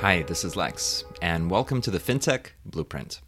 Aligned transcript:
Hi, 0.00 0.22
this 0.22 0.44
is 0.44 0.54
Lex, 0.54 1.02
and 1.20 1.50
welcome 1.50 1.80
to 1.80 1.90
the 1.90 1.98
FinTech 1.98 2.50
Blueprint. 2.64 3.20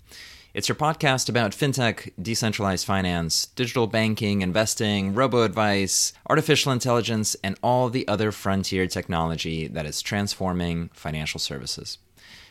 It's 0.54 0.69
your 0.69 0.77
podcast 0.77 1.29
about 1.29 1.50
fintech, 1.50 2.12
decentralized 2.23 2.87
finance, 2.87 3.46
digital 3.46 3.89
banking, 3.89 4.41
investing, 4.41 5.12
robo 5.12 5.43
advice, 5.43 6.12
artificial 6.29 6.71
intelligence, 6.71 7.35
and 7.43 7.59
all 7.61 7.88
the 7.88 8.06
other 8.06 8.30
frontier 8.30 8.87
technology 8.87 9.67
that 9.67 9.84
is 9.84 10.01
transforming 10.01 10.91
financial 10.95 11.41
services. 11.41 11.98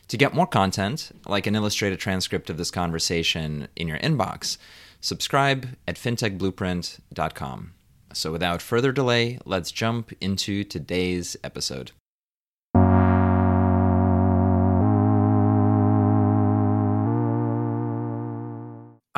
To 0.09 0.17
get 0.17 0.35
more 0.35 0.47
content, 0.47 1.13
like 1.25 1.47
an 1.47 1.55
illustrated 1.55 1.99
transcript 1.99 2.49
of 2.49 2.57
this 2.57 2.71
conversation 2.71 3.69
in 3.77 3.87
your 3.87 3.99
inbox, 3.99 4.57
subscribe 4.99 5.77
at 5.87 5.95
fintechblueprint.com. 5.95 7.73
So 8.11 8.33
without 8.33 8.61
further 8.61 8.91
delay, 8.91 9.39
let's 9.45 9.71
jump 9.71 10.11
into 10.19 10.65
today's 10.65 11.37
episode. 11.41 11.93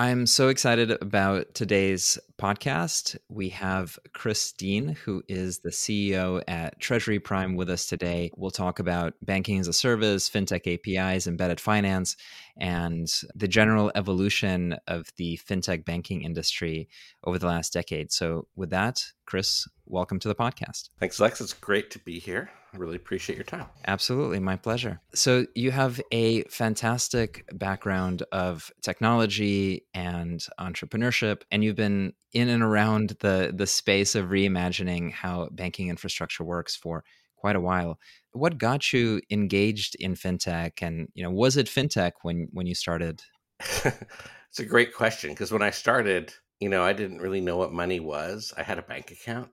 I'm 0.01 0.25
so 0.25 0.47
excited 0.47 0.97
about 0.99 1.53
today's 1.53 2.17
podcast. 2.39 3.15
We 3.29 3.49
have 3.49 3.99
Chris 4.13 4.51
Dean, 4.51 4.97
who 5.05 5.21
is 5.27 5.59
the 5.59 5.69
CEO 5.69 6.41
at 6.47 6.79
Treasury 6.79 7.19
Prime, 7.19 7.55
with 7.55 7.69
us 7.69 7.85
today. 7.85 8.31
We'll 8.35 8.49
talk 8.49 8.79
about 8.79 9.13
banking 9.21 9.59
as 9.59 9.67
a 9.67 9.73
service, 9.73 10.27
fintech 10.27 10.65
APIs, 10.65 11.27
embedded 11.27 11.59
finance, 11.59 12.17
and 12.57 13.07
the 13.35 13.47
general 13.47 13.91
evolution 13.93 14.75
of 14.87 15.07
the 15.17 15.39
fintech 15.47 15.85
banking 15.85 16.23
industry 16.23 16.89
over 17.23 17.37
the 17.37 17.45
last 17.45 17.71
decade. 17.71 18.11
So, 18.11 18.47
with 18.55 18.71
that, 18.71 19.05
Chris, 19.25 19.67
welcome 19.85 20.19
to 20.19 20.27
the 20.27 20.35
podcast. 20.35 20.89
Thanks, 20.99 21.19
Lex. 21.19 21.41
It's 21.41 21.53
great 21.53 21.91
to 21.91 21.99
be 21.99 22.19
here. 22.19 22.49
I 22.73 22.77
really 22.77 22.95
appreciate 22.95 23.35
your 23.35 23.45
time. 23.45 23.65
Absolutely, 23.85 24.39
my 24.39 24.55
pleasure. 24.55 25.01
So, 25.13 25.45
you 25.55 25.71
have 25.71 26.01
a 26.11 26.43
fantastic 26.43 27.45
background 27.53 28.23
of 28.31 28.71
technology 28.81 29.85
and 29.93 30.45
entrepreneurship, 30.59 31.41
and 31.51 31.63
you've 31.63 31.75
been 31.75 32.13
in 32.33 32.49
and 32.49 32.63
around 32.63 33.17
the 33.19 33.51
the 33.53 33.67
space 33.67 34.15
of 34.15 34.27
reimagining 34.29 35.11
how 35.11 35.49
banking 35.51 35.89
infrastructure 35.89 36.43
works 36.43 36.75
for 36.75 37.03
quite 37.35 37.55
a 37.55 37.61
while. 37.61 37.99
What 38.31 38.57
got 38.57 38.93
you 38.93 39.19
engaged 39.29 39.95
in 39.95 40.15
fintech, 40.15 40.81
and 40.81 41.09
you 41.13 41.23
know, 41.23 41.31
was 41.31 41.57
it 41.57 41.67
fintech 41.67 42.11
when 42.21 42.47
when 42.53 42.67
you 42.67 42.75
started? 42.75 43.21
it's 43.59 44.59
a 44.59 44.65
great 44.65 44.93
question 44.93 45.31
because 45.31 45.51
when 45.51 45.61
I 45.61 45.71
started, 45.71 46.33
you 46.61 46.69
know, 46.69 46.83
I 46.83 46.93
didn't 46.93 47.19
really 47.19 47.41
know 47.41 47.57
what 47.57 47.73
money 47.73 47.99
was. 47.99 48.53
I 48.55 48.63
had 48.63 48.77
a 48.77 48.83
bank 48.83 49.11
account. 49.11 49.49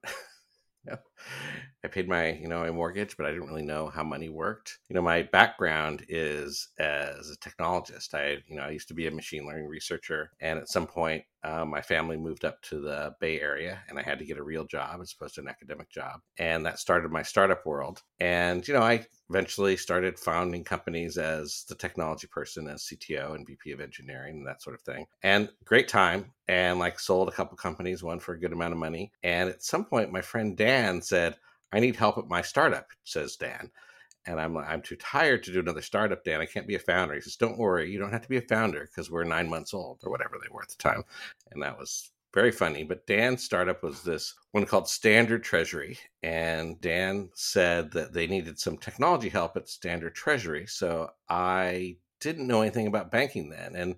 I 1.84 1.88
paid 1.88 2.08
my, 2.08 2.32
you 2.32 2.48
know, 2.48 2.60
my 2.60 2.70
mortgage, 2.70 3.16
but 3.16 3.26
I 3.26 3.30
didn't 3.30 3.46
really 3.46 3.64
know 3.64 3.88
how 3.88 4.02
money 4.02 4.28
worked. 4.28 4.78
You 4.88 4.94
know, 4.94 5.02
my 5.02 5.22
background 5.22 6.04
is 6.08 6.68
as 6.78 7.30
a 7.30 7.36
technologist. 7.36 8.14
I, 8.14 8.38
you 8.48 8.56
know, 8.56 8.62
I 8.64 8.70
used 8.70 8.88
to 8.88 8.94
be 8.94 9.06
a 9.06 9.12
machine 9.12 9.46
learning 9.46 9.66
researcher, 9.66 10.32
and 10.40 10.58
at 10.58 10.68
some 10.68 10.86
point, 10.86 11.24
uh, 11.44 11.64
my 11.64 11.80
family 11.80 12.16
moved 12.16 12.44
up 12.44 12.60
to 12.62 12.80
the 12.80 13.14
Bay 13.20 13.40
Area, 13.40 13.80
and 13.88 13.96
I 13.96 14.02
had 14.02 14.18
to 14.18 14.24
get 14.24 14.38
a 14.38 14.42
real 14.42 14.64
job 14.64 15.00
as 15.00 15.12
opposed 15.12 15.36
to 15.36 15.40
an 15.40 15.48
academic 15.48 15.88
job, 15.88 16.20
and 16.38 16.66
that 16.66 16.80
started 16.80 17.12
my 17.12 17.22
startup 17.22 17.64
world. 17.64 18.02
And 18.18 18.66
you 18.66 18.74
know, 18.74 18.82
I 18.82 19.06
eventually 19.30 19.76
started 19.76 20.18
founding 20.18 20.64
companies 20.64 21.16
as 21.16 21.64
the 21.68 21.76
technology 21.76 22.26
person, 22.26 22.66
as 22.66 22.84
CTO 22.84 23.36
and 23.36 23.46
VP 23.46 23.70
of 23.70 23.80
engineering, 23.80 24.38
and 24.38 24.46
that 24.48 24.62
sort 24.62 24.74
of 24.74 24.82
thing. 24.82 25.06
And 25.22 25.48
great 25.64 25.86
time, 25.86 26.32
and 26.48 26.80
like 26.80 26.98
sold 26.98 27.28
a 27.28 27.32
couple 27.32 27.56
companies, 27.56 28.02
one 28.02 28.18
for 28.18 28.34
a 28.34 28.40
good 28.40 28.52
amount 28.52 28.72
of 28.72 28.78
money. 28.78 29.12
And 29.22 29.48
at 29.48 29.62
some 29.62 29.84
point, 29.84 30.10
my 30.10 30.22
friend 30.22 30.56
Dan 30.56 31.00
said 31.02 31.36
I 31.72 31.80
need 31.80 31.97
help 31.97 32.19
at 32.19 32.28
my 32.28 32.42
startup, 32.42 32.88
says 33.05 33.36
Dan. 33.36 33.70
And 34.27 34.41
I'm 34.41 34.55
like, 34.55 34.69
I'm 34.69 34.83
too 34.83 34.97
tired 34.97 35.42
to 35.44 35.52
do 35.52 35.61
another 35.61 35.80
startup, 35.80 36.22
Dan. 36.22 36.41
I 36.41 36.47
can't 36.47 36.66
be 36.66 36.75
a 36.75 36.80
founder. 36.80 37.14
He 37.14 37.20
says, 37.20 37.36
Don't 37.36 37.58
worry, 37.58 37.91
you 37.91 37.98
don't 37.98 38.12
have 38.12 38.22
to 38.22 38.28
be 38.28 38.36
a 38.36 38.42
founder 38.42 38.86
because 38.86 39.10
we're 39.10 39.25
nine 39.25 39.48
months 39.48 39.72
old 39.72 40.00
or 40.05 40.10
whatever 40.10 40.38
they 40.41 40.53
were 40.53 40.62
at 40.62 40.69
the 40.69 40.76
time. 40.76 41.03
And 41.50 41.62
that 41.62 41.78
was 41.78 42.10
very 42.34 42.53
funny. 42.53 42.84
But 42.84 43.06
Dan's 43.06 43.42
startup 43.42 43.82
was 43.82 44.03
this 44.03 44.34
one 44.53 44.66
called 44.66 44.88
Standard 44.88 45.42
Treasury. 45.42 45.98
And 46.22 46.81
Dan 46.81 47.31
said 47.34 47.92
that 47.92 48.12
they 48.12 48.26
needed 48.26 48.59
some 48.59 48.76
technology 48.76 49.28
help 49.31 49.56
at 49.56 49.69
Standard 49.69 50.15
Treasury. 50.15 50.66
So 50.66 51.10
I 51.28 51.97
didn't 52.21 52.47
know 52.47 52.60
anything 52.60 52.87
about 52.87 53.10
banking 53.10 53.48
then. 53.48 53.76
And 53.76 53.97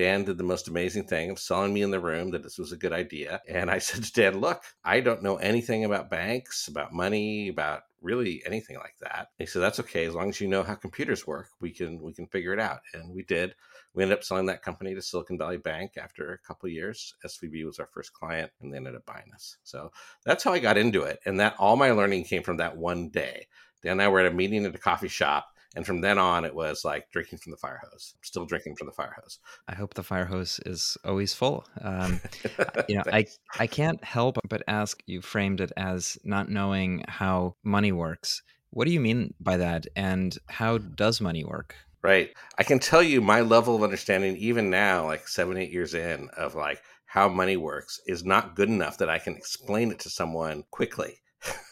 Dan 0.00 0.24
did 0.24 0.38
the 0.38 0.44
most 0.44 0.66
amazing 0.66 1.04
thing 1.04 1.28
of 1.28 1.38
selling 1.38 1.74
me 1.74 1.82
in 1.82 1.90
the 1.90 2.00
room 2.00 2.30
that 2.30 2.42
this 2.42 2.56
was 2.56 2.72
a 2.72 2.76
good 2.78 2.94
idea. 2.94 3.42
And 3.46 3.70
I 3.70 3.78
said 3.80 4.02
to 4.02 4.10
Dan, 4.10 4.40
look, 4.40 4.62
I 4.82 5.00
don't 5.00 5.22
know 5.22 5.36
anything 5.36 5.84
about 5.84 6.08
banks, 6.08 6.68
about 6.68 6.94
money, 6.94 7.48
about 7.48 7.82
really 8.00 8.42
anything 8.46 8.78
like 8.78 8.94
that. 9.02 9.28
And 9.38 9.40
he 9.40 9.44
said, 9.44 9.60
that's 9.60 9.78
okay. 9.80 10.06
As 10.06 10.14
long 10.14 10.30
as 10.30 10.40
you 10.40 10.48
know 10.48 10.62
how 10.62 10.74
computers 10.74 11.26
work, 11.26 11.50
we 11.60 11.70
can, 11.70 12.00
we 12.00 12.14
can 12.14 12.26
figure 12.28 12.54
it 12.54 12.58
out. 12.58 12.80
And 12.94 13.14
we 13.14 13.24
did. 13.24 13.54
We 13.92 14.02
ended 14.02 14.16
up 14.16 14.24
selling 14.24 14.46
that 14.46 14.62
company 14.62 14.94
to 14.94 15.02
Silicon 15.02 15.36
Valley 15.36 15.58
Bank 15.58 15.98
after 15.98 16.32
a 16.32 16.38
couple 16.38 16.70
years. 16.70 17.14
SVB 17.26 17.66
was 17.66 17.78
our 17.78 17.88
first 17.92 18.14
client 18.14 18.50
and 18.62 18.72
they 18.72 18.78
ended 18.78 18.94
up 18.94 19.04
buying 19.04 19.30
us. 19.34 19.58
So 19.64 19.92
that's 20.24 20.42
how 20.42 20.54
I 20.54 20.60
got 20.60 20.78
into 20.78 21.02
it. 21.02 21.20
And 21.26 21.38
that 21.40 21.56
all 21.58 21.76
my 21.76 21.90
learning 21.90 22.24
came 22.24 22.42
from 22.42 22.56
that 22.56 22.74
one 22.74 23.10
day. 23.10 23.48
Dan 23.82 23.92
and 23.92 24.02
I 24.02 24.08
were 24.08 24.20
at 24.20 24.32
a 24.32 24.34
meeting 24.34 24.64
at 24.64 24.74
a 24.74 24.78
coffee 24.78 25.08
shop 25.08 25.50
and 25.76 25.86
from 25.86 26.00
then 26.00 26.18
on, 26.18 26.44
it 26.44 26.54
was 26.54 26.84
like 26.84 27.10
drinking 27.12 27.38
from 27.38 27.52
the 27.52 27.56
fire 27.56 27.80
hose. 27.82 28.14
I'm 28.16 28.24
still 28.24 28.44
drinking 28.44 28.76
from 28.76 28.86
the 28.86 28.92
fire 28.92 29.14
hose. 29.20 29.38
I 29.68 29.74
hope 29.74 29.94
the 29.94 30.02
fire 30.02 30.24
hose 30.24 30.60
is 30.66 30.96
always 31.04 31.32
full. 31.32 31.64
Um, 31.80 32.20
you 32.88 32.96
know, 32.96 33.04
I 33.12 33.26
I 33.58 33.66
can't 33.66 34.02
help 34.02 34.38
but 34.48 34.62
ask. 34.66 35.00
You 35.06 35.22
framed 35.22 35.60
it 35.60 35.72
as 35.76 36.18
not 36.24 36.48
knowing 36.48 37.04
how 37.08 37.54
money 37.62 37.92
works. 37.92 38.42
What 38.70 38.86
do 38.86 38.92
you 38.92 39.00
mean 39.00 39.34
by 39.40 39.56
that? 39.56 39.86
And 39.96 40.36
how 40.48 40.78
does 40.78 41.20
money 41.20 41.44
work? 41.44 41.74
Right. 42.02 42.30
I 42.56 42.62
can 42.62 42.78
tell 42.78 43.02
you 43.02 43.20
my 43.20 43.42
level 43.42 43.76
of 43.76 43.82
understanding, 43.82 44.36
even 44.36 44.70
now, 44.70 45.04
like 45.04 45.28
seven, 45.28 45.56
eight 45.56 45.70
years 45.70 45.92
in, 45.94 46.30
of 46.36 46.54
like 46.54 46.80
how 47.04 47.28
money 47.28 47.56
works 47.56 48.00
is 48.06 48.24
not 48.24 48.54
good 48.54 48.68
enough 48.68 48.98
that 48.98 49.10
I 49.10 49.18
can 49.18 49.36
explain 49.36 49.90
it 49.90 49.98
to 50.00 50.10
someone 50.10 50.64
quickly. 50.70 51.19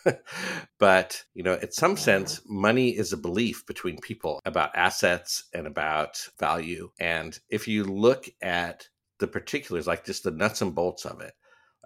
but, 0.78 1.22
you 1.34 1.42
know, 1.42 1.54
in 1.54 1.70
some 1.70 1.96
sense, 1.96 2.40
money 2.46 2.96
is 2.96 3.12
a 3.12 3.16
belief 3.16 3.66
between 3.66 3.98
people 4.00 4.40
about 4.44 4.76
assets 4.76 5.44
and 5.52 5.66
about 5.66 6.26
value. 6.38 6.90
And 6.98 7.38
if 7.48 7.68
you 7.68 7.84
look 7.84 8.28
at 8.40 8.88
the 9.18 9.26
particulars, 9.26 9.86
like 9.86 10.04
just 10.04 10.24
the 10.24 10.30
nuts 10.30 10.62
and 10.62 10.74
bolts 10.74 11.04
of 11.04 11.20
it, 11.20 11.34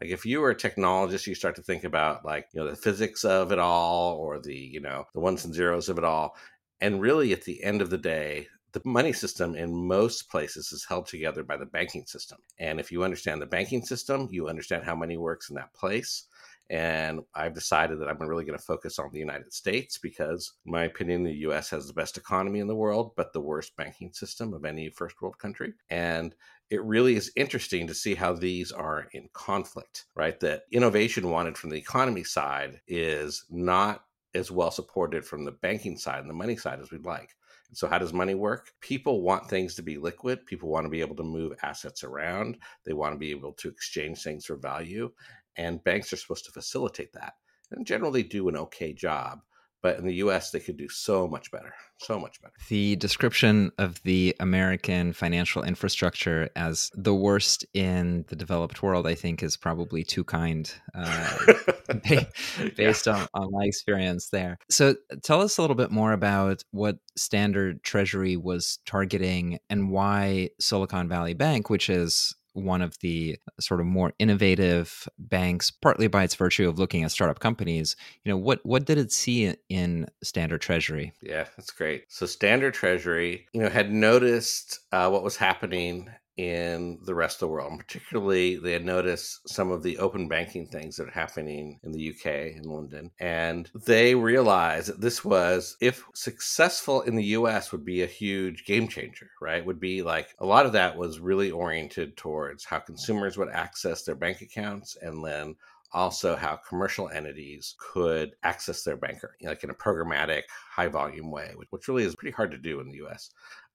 like 0.01 0.11
if 0.11 0.25
you 0.25 0.41
were 0.41 0.51
a 0.51 0.57
technologist, 0.57 1.27
you 1.27 1.35
start 1.35 1.57
to 1.57 1.63
think 1.63 1.85
about 1.85 2.25
like, 2.25 2.49
you 2.53 2.61
know, 2.61 2.71
the 2.71 2.77
physics 2.77 3.25
of 3.25 3.53
it 3.53 3.59
all 3.59 4.17
or 4.17 4.41
the, 4.41 4.55
you 4.55 4.81
know, 4.81 5.05
the 5.15 5.21
ones 5.21 5.45
and 5.45 5.55
zeros 5.55 5.89
of 5.89 5.99
it 5.99 6.05
all. 6.05 6.37
And 6.81 7.01
really 7.01 7.33
at 7.33 7.45
the 7.45 7.63
end 7.63 7.81
of 7.81 7.91
the 7.91 7.99
day, 7.99 8.49
the 8.73 8.83
money 8.85 9.13
system 9.13 9.55
in 9.55 9.87
most 9.87 10.31
places 10.31 10.73
is 10.73 10.87
held 10.89 11.07
together 11.07 11.45
by 11.45 11.57
the 11.57 11.67
banking 11.67 12.07
system. 12.07 12.39
And 12.59 12.81
if 12.81 12.91
you 12.91 13.05
understand 13.05 13.41
the 13.41 13.47
banking 13.47 13.85
system, 13.85 14.29
you 14.33 14.49
understand 14.49 14.85
how 14.85 14.95
money 14.95 15.19
works 15.19 15.51
in 15.51 15.57
that 15.57 15.75
place. 15.75 16.25
And 16.71 17.21
I've 17.35 17.55
decided 17.55 18.01
that 18.01 18.09
I'm 18.09 18.19
really 18.19 18.45
going 18.45 18.59
to 18.59 18.65
focus 18.65 18.99
on 18.99 19.11
the 19.13 19.19
United 19.19 19.53
States 19.53 19.99
because, 19.99 20.53
in 20.65 20.73
my 20.73 20.85
opinion, 20.85 21.23
the 21.23 21.35
US 21.49 21.69
has 21.71 21.87
the 21.87 21.93
best 21.93 22.17
economy 22.17 22.61
in 22.61 22.67
the 22.67 22.75
world, 22.75 23.13
but 23.17 23.33
the 23.33 23.41
worst 23.41 23.77
banking 23.77 24.13
system 24.13 24.55
of 24.55 24.65
any 24.65 24.89
first 24.91 25.21
world 25.21 25.39
country. 25.39 25.75
And 25.91 26.35
it 26.71 26.83
really 26.83 27.17
is 27.17 27.33
interesting 27.37 27.87
to 27.87 27.95
see 27.95 28.15
how 28.15 28.33
these 28.33 28.73
are 28.73 29.07
in 29.13 29.29
conflict, 29.35 30.07
right? 30.17 30.41
That 30.41 30.63
innovation 30.73 31.29
wanted 31.29 31.59
from 31.59 31.71
the 31.71 31.77
economy 31.77 32.25
side 32.25 32.81
is 32.89 33.45
not 33.51 34.05
as 34.35 34.51
well 34.51 34.71
supported 34.71 35.25
from 35.25 35.45
the 35.45 35.53
banking 35.53 35.99
side 35.99 36.21
and 36.21 36.31
the 36.31 36.35
money 36.35 36.57
side 36.57 36.81
as 36.81 36.91
we'd 36.91 37.05
like. 37.05 37.35
So, 37.75 37.89
how 37.89 37.99
does 37.99 38.13
money 38.13 38.35
work? 38.35 38.71
People 38.81 39.23
want 39.23 39.49
things 39.49 39.75
to 39.77 39.83
be 39.83 39.97
liquid. 39.97 40.45
People 40.45 40.69
want 40.69 40.85
to 40.85 40.91
be 40.91 41.01
able 41.01 41.17
to 41.17 41.23
move 41.23 41.57
assets 41.63 42.05
around. 42.05 42.59
They 42.85 42.93
want 42.93 43.15
to 43.15 43.19
be 43.19 43.31
able 43.31 43.53
to 43.55 43.69
exchange 43.69 44.23
things 44.23 44.45
for 44.45 44.57
value 44.57 45.11
and 45.57 45.83
banks 45.85 46.13
are 46.13 46.17
supposed 46.17 46.45
to 46.47 46.53
facilitate 46.53 47.13
that. 47.13 47.35
And 47.71 47.87
generally 47.87 48.23
do 48.23 48.49
an 48.49 48.57
okay 48.57 48.93
job. 48.93 49.41
But 49.83 49.99
in 49.99 50.07
the 50.07 50.15
US, 50.15 50.53
they 50.53 50.61
could 50.61 50.77
do 50.77 50.89
so 50.89 51.27
much 51.27 51.51
better, 51.51 51.75
so 51.99 52.19
much 52.19 52.41
better. 52.41 52.55
The 52.69 52.95
description 52.97 53.73
of 53.79 54.01
the 54.05 54.35
American 54.39 55.13
financial 55.13 55.65
infrastructure 55.65 56.49
as 56.55 56.89
the 56.95 57.15
worst 57.15 57.67
in 57.75 58.25
the 58.29 58.37
developed 58.37 58.81
world, 58.81 59.09
I 59.09 59.17
think, 59.17 59.43
is 59.43 59.57
probably 59.57 60.05
too 60.05 60.23
kind 60.23 60.73
uh, 60.95 61.37
based 62.77 63.07
yeah. 63.09 63.27
on, 63.35 63.43
on 63.43 63.51
my 63.51 63.65
experience 63.65 64.29
there. 64.29 64.57
So 64.71 64.95
tell 65.25 65.41
us 65.41 65.59
a 65.59 65.61
little 65.63 65.77
bit 65.77 65.91
more 65.91 66.13
about 66.13 66.63
what 66.71 66.99
Standard 67.17 67.83
Treasury 67.83 68.37
was 68.37 68.79
targeting 68.87 69.59
and 69.69 69.91
why 69.91 70.51
Silicon 70.61 71.09
Valley 71.09 71.35
Bank, 71.35 71.71
which 71.71 71.91
is 71.91 72.37
one 72.55 72.83
of 72.83 72.99
the 73.01 73.39
sort 73.61 73.81
of 73.81 73.87
more 73.87 74.13
innovative 74.19 75.09
banks, 75.19 75.71
partly 75.71 76.07
by 76.07 76.25
its 76.25 76.35
virtue 76.35 76.69
of 76.69 76.79
looking 76.79 77.03
at 77.05 77.11
startup 77.11 77.41
companies. 77.41 77.97
You 78.25 78.33
know, 78.33 78.39
what 78.39 78.61
what 78.65 78.85
did 78.85 78.99
it 78.99 79.13
see 79.13 79.55
in 79.69 80.07
Standard 80.23 80.61
Treasury? 80.61 81.13
Yeah, 81.23 81.47
that's 81.57 81.71
great. 81.71 82.05
So 82.09 82.27
Standard 82.27 82.75
Treasury, 82.75 83.47
you 83.53 83.63
know, 83.63 83.69
had 83.69 83.93
noticed 83.93 84.81
uh, 84.93 85.09
what 85.11 85.23
was 85.25 85.37
happening 85.37 86.11
in 86.37 86.99
the 87.05 87.15
rest 87.15 87.37
of 87.37 87.41
the 87.41 87.49
world. 87.49 87.71
And 87.71 87.81
particularly, 87.81 88.57
they 88.57 88.73
had 88.73 88.85
noticed 88.85 89.49
some 89.49 89.71
of 89.71 89.83
the 89.83 89.99
open 89.99 90.29
banking 90.29 90.67
things 90.67 90.97
that 90.97 91.09
are 91.09 91.13
happening 91.13 91.79
in 91.83 91.93
the 91.93 92.11
UK 92.11 92.57
in 92.57 92.63
London. 92.65 93.11
And 93.21 93.71
they 93.75 94.15
realized 94.15 94.89
that 94.89 95.01
this 95.01 95.25
was, 95.25 95.77
if 95.81 96.05
successful 96.15 97.03
in 97.03 97.17
the 97.17 97.25
US, 97.25 97.73
would 97.73 97.85
be 97.85 98.03
a 98.03 98.07
huge 98.07 98.65
game 98.65 98.89
changer, 98.89 99.31
right? 99.41 99.65
Would 99.65 99.81
be 99.81 100.03
like 100.03 100.35
a 100.39 100.47
lot 100.47 100.67
of 100.67 100.73
that 100.73 100.97
was 100.97 101.21
really 101.21 101.51
oriented 101.51 102.17
towards 102.17 102.65
how 102.65 102.79
consumers 102.79 103.37
would 103.37 103.51
access 103.51 104.03
their 104.03 104.15
bank 104.15 104.41
accounts 104.41 104.97
and 105.01 105.25
then 105.25 105.57
also 105.93 106.35
how 106.37 106.57
commercial 106.57 107.09
entities 107.11 107.75
could 107.79 108.35
access 108.43 108.83
their 108.83 108.97
banker, 108.97 109.37
like 109.43 109.63
in 109.63 109.71
a 109.71 109.75
programmatic, 109.75 110.43
high 110.71 110.89
volume 110.89 111.31
way, 111.31 111.53
which 111.71 111.89
really 111.89 112.05
is 112.05 112.17
pretty 112.17 112.35
hard 112.35 112.51
to 112.51 112.59
do 112.59 112.81
in 112.81 112.89
the 112.89 113.05
US. 113.07 113.31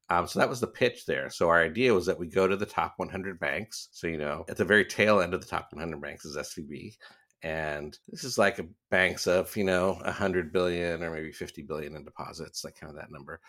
Um, 0.10 0.28
so 0.28 0.40
that 0.40 0.50
was 0.50 0.60
the 0.60 0.68
pitch 0.68 1.06
there. 1.06 1.30
So 1.30 1.50
our 1.50 1.62
idea 1.62 1.94
was 1.94 2.06
that 2.06 2.18
we 2.18 2.28
go 2.28 2.48
to 2.48 2.56
the 2.56 2.66
top 2.66 2.94
100 2.98 3.40
banks. 3.40 3.90
So, 3.92 4.08
you 4.08 4.18
know, 4.18 4.46
at 4.48 4.58
the 4.58 4.66
very 4.66 4.86
tail 4.86 5.20
end 5.20 5.34
of 5.34 5.42
the 5.42 5.48
top 5.48 5.68
100 5.72 6.02
banks 6.02 6.26
is 6.26 6.38
SVB. 6.38 6.96
And 7.44 7.98
this 8.08 8.24
is 8.24 8.38
like 8.38 8.58
a 8.60 8.66
banks 8.90 9.28
of, 9.28 9.56
you 9.56 9.64
know, 9.64 9.94
100 10.04 10.52
billion 10.52 11.04
or 11.04 11.12
maybe 11.12 11.32
50 11.32 11.62
billion 11.64 11.96
in 11.96 12.04
deposits, 12.04 12.64
like 12.64 12.80
kind 12.80 12.90
of 12.90 12.98
that 12.98 13.12
number, 13.12 13.40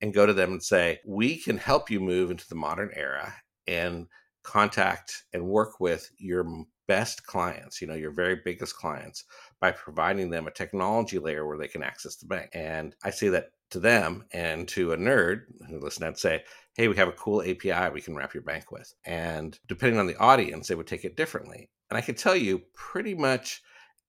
and 0.00 0.14
go 0.14 0.26
to 0.26 0.32
them 0.32 0.52
and 0.52 0.62
say, 0.62 0.98
we 1.06 1.36
can 1.36 1.56
help 1.56 1.90
you 1.90 2.00
move 2.00 2.30
into 2.30 2.48
the 2.48 2.54
modern 2.54 2.90
era 2.94 3.32
and 3.66 4.06
contact 4.42 5.24
and 5.32 5.46
work 5.46 5.80
with 5.80 6.10
your 6.18 6.64
best 6.86 7.26
clients, 7.26 7.80
you 7.80 7.86
know, 7.86 7.94
your 7.94 8.10
very 8.10 8.40
biggest 8.44 8.76
clients 8.76 9.24
by 9.60 9.70
providing 9.70 10.30
them 10.30 10.46
a 10.46 10.50
technology 10.50 11.18
layer 11.18 11.46
where 11.46 11.58
they 11.58 11.68
can 11.68 11.82
access 11.82 12.16
the 12.16 12.26
bank. 12.26 12.50
And 12.52 12.94
I 13.04 13.10
say 13.10 13.28
that 13.28 13.50
to 13.70 13.80
them 13.80 14.24
and 14.32 14.68
to 14.68 14.92
a 14.92 14.96
nerd 14.96 15.42
who 15.68 15.80
listen 15.80 16.04
and 16.04 16.18
say, 16.18 16.44
hey, 16.76 16.88
we 16.88 16.96
have 16.96 17.08
a 17.08 17.12
cool 17.12 17.42
API 17.42 17.92
we 17.92 18.00
can 18.00 18.14
wrap 18.14 18.34
your 18.34 18.42
bank 18.42 18.70
with. 18.70 18.92
And 19.04 19.58
depending 19.66 19.98
on 19.98 20.06
the 20.06 20.18
audience, 20.18 20.68
they 20.68 20.74
would 20.74 20.86
take 20.86 21.04
it 21.04 21.16
differently. 21.16 21.70
And 21.90 21.98
I 21.98 22.00
can 22.00 22.14
tell 22.14 22.36
you 22.36 22.62
pretty 22.74 23.14
much 23.14 23.62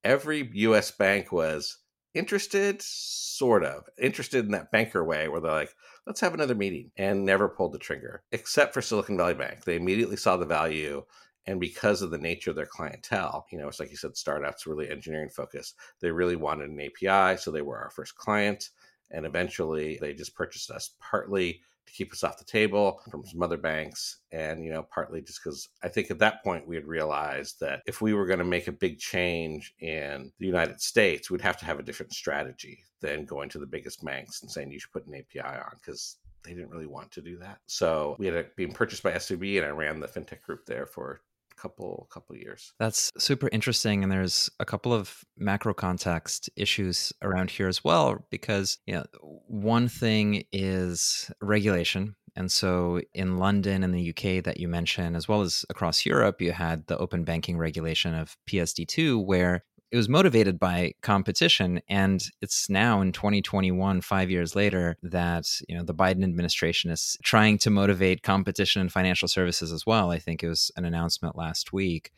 every 0.04 0.50
US 0.54 0.92
bank 0.92 1.32
was 1.32 1.78
interested, 2.14 2.82
sort 2.82 3.64
of, 3.64 3.84
interested 4.00 4.46
in 4.46 4.52
that 4.52 4.72
banker 4.72 5.04
way 5.04 5.28
where 5.28 5.40
they're 5.40 5.52
like, 5.52 5.74
let's 6.06 6.22
have 6.22 6.34
another 6.34 6.56
meeting 6.56 6.92
and 6.98 7.26
never 7.26 7.48
pulled 7.48 7.74
the 7.74 7.80
trigger, 7.80 8.24
except 8.32 8.74
for 8.74 8.82
Silicon 8.82 9.18
Valley 9.18 9.34
Bank. 9.34 9.64
They 9.64 9.76
immediately 9.76 10.18
saw 10.18 10.38
the 10.38 10.46
value 10.46 11.04
and 11.48 11.60
because 11.60 12.02
of 12.02 12.12
the 12.12 12.18
nature 12.18 12.50
of 12.50 12.56
their 12.56 12.66
clientele 12.66 13.46
you 13.52 13.58
know 13.58 13.68
it's 13.68 13.80
like 13.80 13.90
you 13.90 13.98
said 13.98 14.16
startups 14.16 14.68
really 14.68 14.90
engineering 14.90 15.30
focused. 15.30 15.76
They 16.00 16.12
really 16.12 16.36
wanted 16.36 16.70
an 16.70 16.80
api 16.80 17.38
so 17.38 17.52
they 17.52 17.62
were 17.62 17.80
our 17.80 17.90
first 17.90 18.16
client 18.16 18.70
and 19.12 19.26
eventually 19.26 19.98
they 20.02 20.14
just 20.14 20.36
purchased 20.36 20.70
us 20.70 20.92
partly 21.00 21.62
to 21.86 21.94
keep 21.94 22.12
us 22.12 22.24
off 22.24 22.38
the 22.38 22.44
table 22.44 23.02
from 23.10 23.26
some 23.26 23.42
other 23.42 23.58
banks 23.58 24.18
and 24.32 24.64
you 24.64 24.72
know 24.72 24.86
partly 24.92 25.22
just 25.22 25.42
because 25.42 25.70
i 25.84 25.88
think 25.88 26.12
at 26.12 26.20
that 26.20 26.44
point 26.44 26.68
we 26.68 26.76
had 26.76 26.86
realized 26.86 27.60
that 27.62 27.82
if 27.86 28.02
we 28.02 28.14
were 28.14 28.26
going 28.26 28.40
to 28.40 28.46
make 28.46 28.68
a 28.68 28.74
big 28.74 29.00
change 29.00 29.74
in 29.80 30.32
the 30.40 30.46
united 30.46 30.82
states 30.82 31.32
we'd 31.32 31.42
have 31.42 31.58
to 31.58 31.66
have 31.66 31.80
a 31.80 31.84
different 31.84 32.12
strategy 32.12 32.84
than 33.00 33.26
going 33.26 33.48
to 33.48 33.60
the 33.60 33.66
biggest 33.66 34.04
banks 34.04 34.42
and 34.42 34.52
saying 34.52 34.70
you 34.70 34.80
should 34.80 34.92
put 34.92 35.08
an 35.08 35.16
api 35.16 35.40
on 35.40 35.72
because 35.76 36.18
they 36.44 36.54
didn't 36.54 36.70
really 36.70 36.88
want 36.88 37.12
to 37.12 37.22
do 37.22 37.38
that. 37.40 37.60
So 37.66 38.16
we 38.20 38.28
had 38.28 38.56
been 38.56 38.72
purchased 38.72 39.04
by 39.04 39.12
svb 39.14 39.58
and 39.58 39.66
i 39.66 39.70
ran 39.70 40.00
the 40.00 40.08
fintech 40.08 40.42
group 40.42 40.66
there 40.66 40.86
for 40.86 41.22
couple 41.58 42.08
couple 42.12 42.36
years. 42.36 42.74
That's 42.80 43.12
super 43.18 43.50
interesting 43.52 44.04
and 44.04 44.12
there's 44.12 44.50
a 44.60 44.66
couple 44.66 44.94
of 44.94 45.24
macro 45.38 45.74
context 45.74 46.50
issues 46.56 47.14
around 47.22 47.52
here 47.52 47.68
as 47.68 47.84
well 47.84 48.26
because 48.30 48.78
you 48.86 48.94
know 48.94 49.06
one 49.48 49.88
thing 49.88 50.44
is 50.52 51.32
regulation 51.42 52.16
and 52.38 52.52
so 52.52 53.02
in 53.16 53.38
London 53.38 53.84
and 53.84 53.96
the 53.96 54.12
UK 54.12 54.44
that 54.44 54.60
you 54.60 54.68
mentioned, 54.68 55.16
as 55.16 55.28
well 55.28 55.42
as 55.42 55.66
across 55.72 56.06
Europe, 56.06 56.40
you 56.40 56.52
had 56.52 56.86
the 56.86 56.96
open 57.00 57.24
banking 57.24 57.58
regulation 57.58 58.14
of 58.14 58.38
PSD2, 58.48 59.26
where 59.26 59.64
it 59.92 59.98
was 59.98 60.10
motivated 60.10 60.60
by 60.60 60.94
competition 61.02 61.82
and 61.88 62.24
it's 62.42 62.70
now 62.70 63.00
in 63.02 63.12
2021 63.12 64.02
5 64.02 64.30
years 64.32 64.56
later 64.56 64.98
that 65.02 65.46
you 65.68 65.78
know 65.78 65.84
the 65.84 65.94
Biden 65.94 66.24
administration 66.24 66.92
is 66.92 67.18
trying 67.24 67.58
to 67.60 67.70
motivate 67.70 68.24
competition 68.24 68.82
in 68.82 68.90
financial 68.90 69.28
services 69.28 69.72
as 69.72 69.86
well. 69.86 70.12
I 70.12 70.20
think 70.20 70.44
it 70.44 70.50
was 70.50 70.72
an 70.76 70.86
announcement 70.86 71.38
last 71.38 71.72
week. 71.72 72.12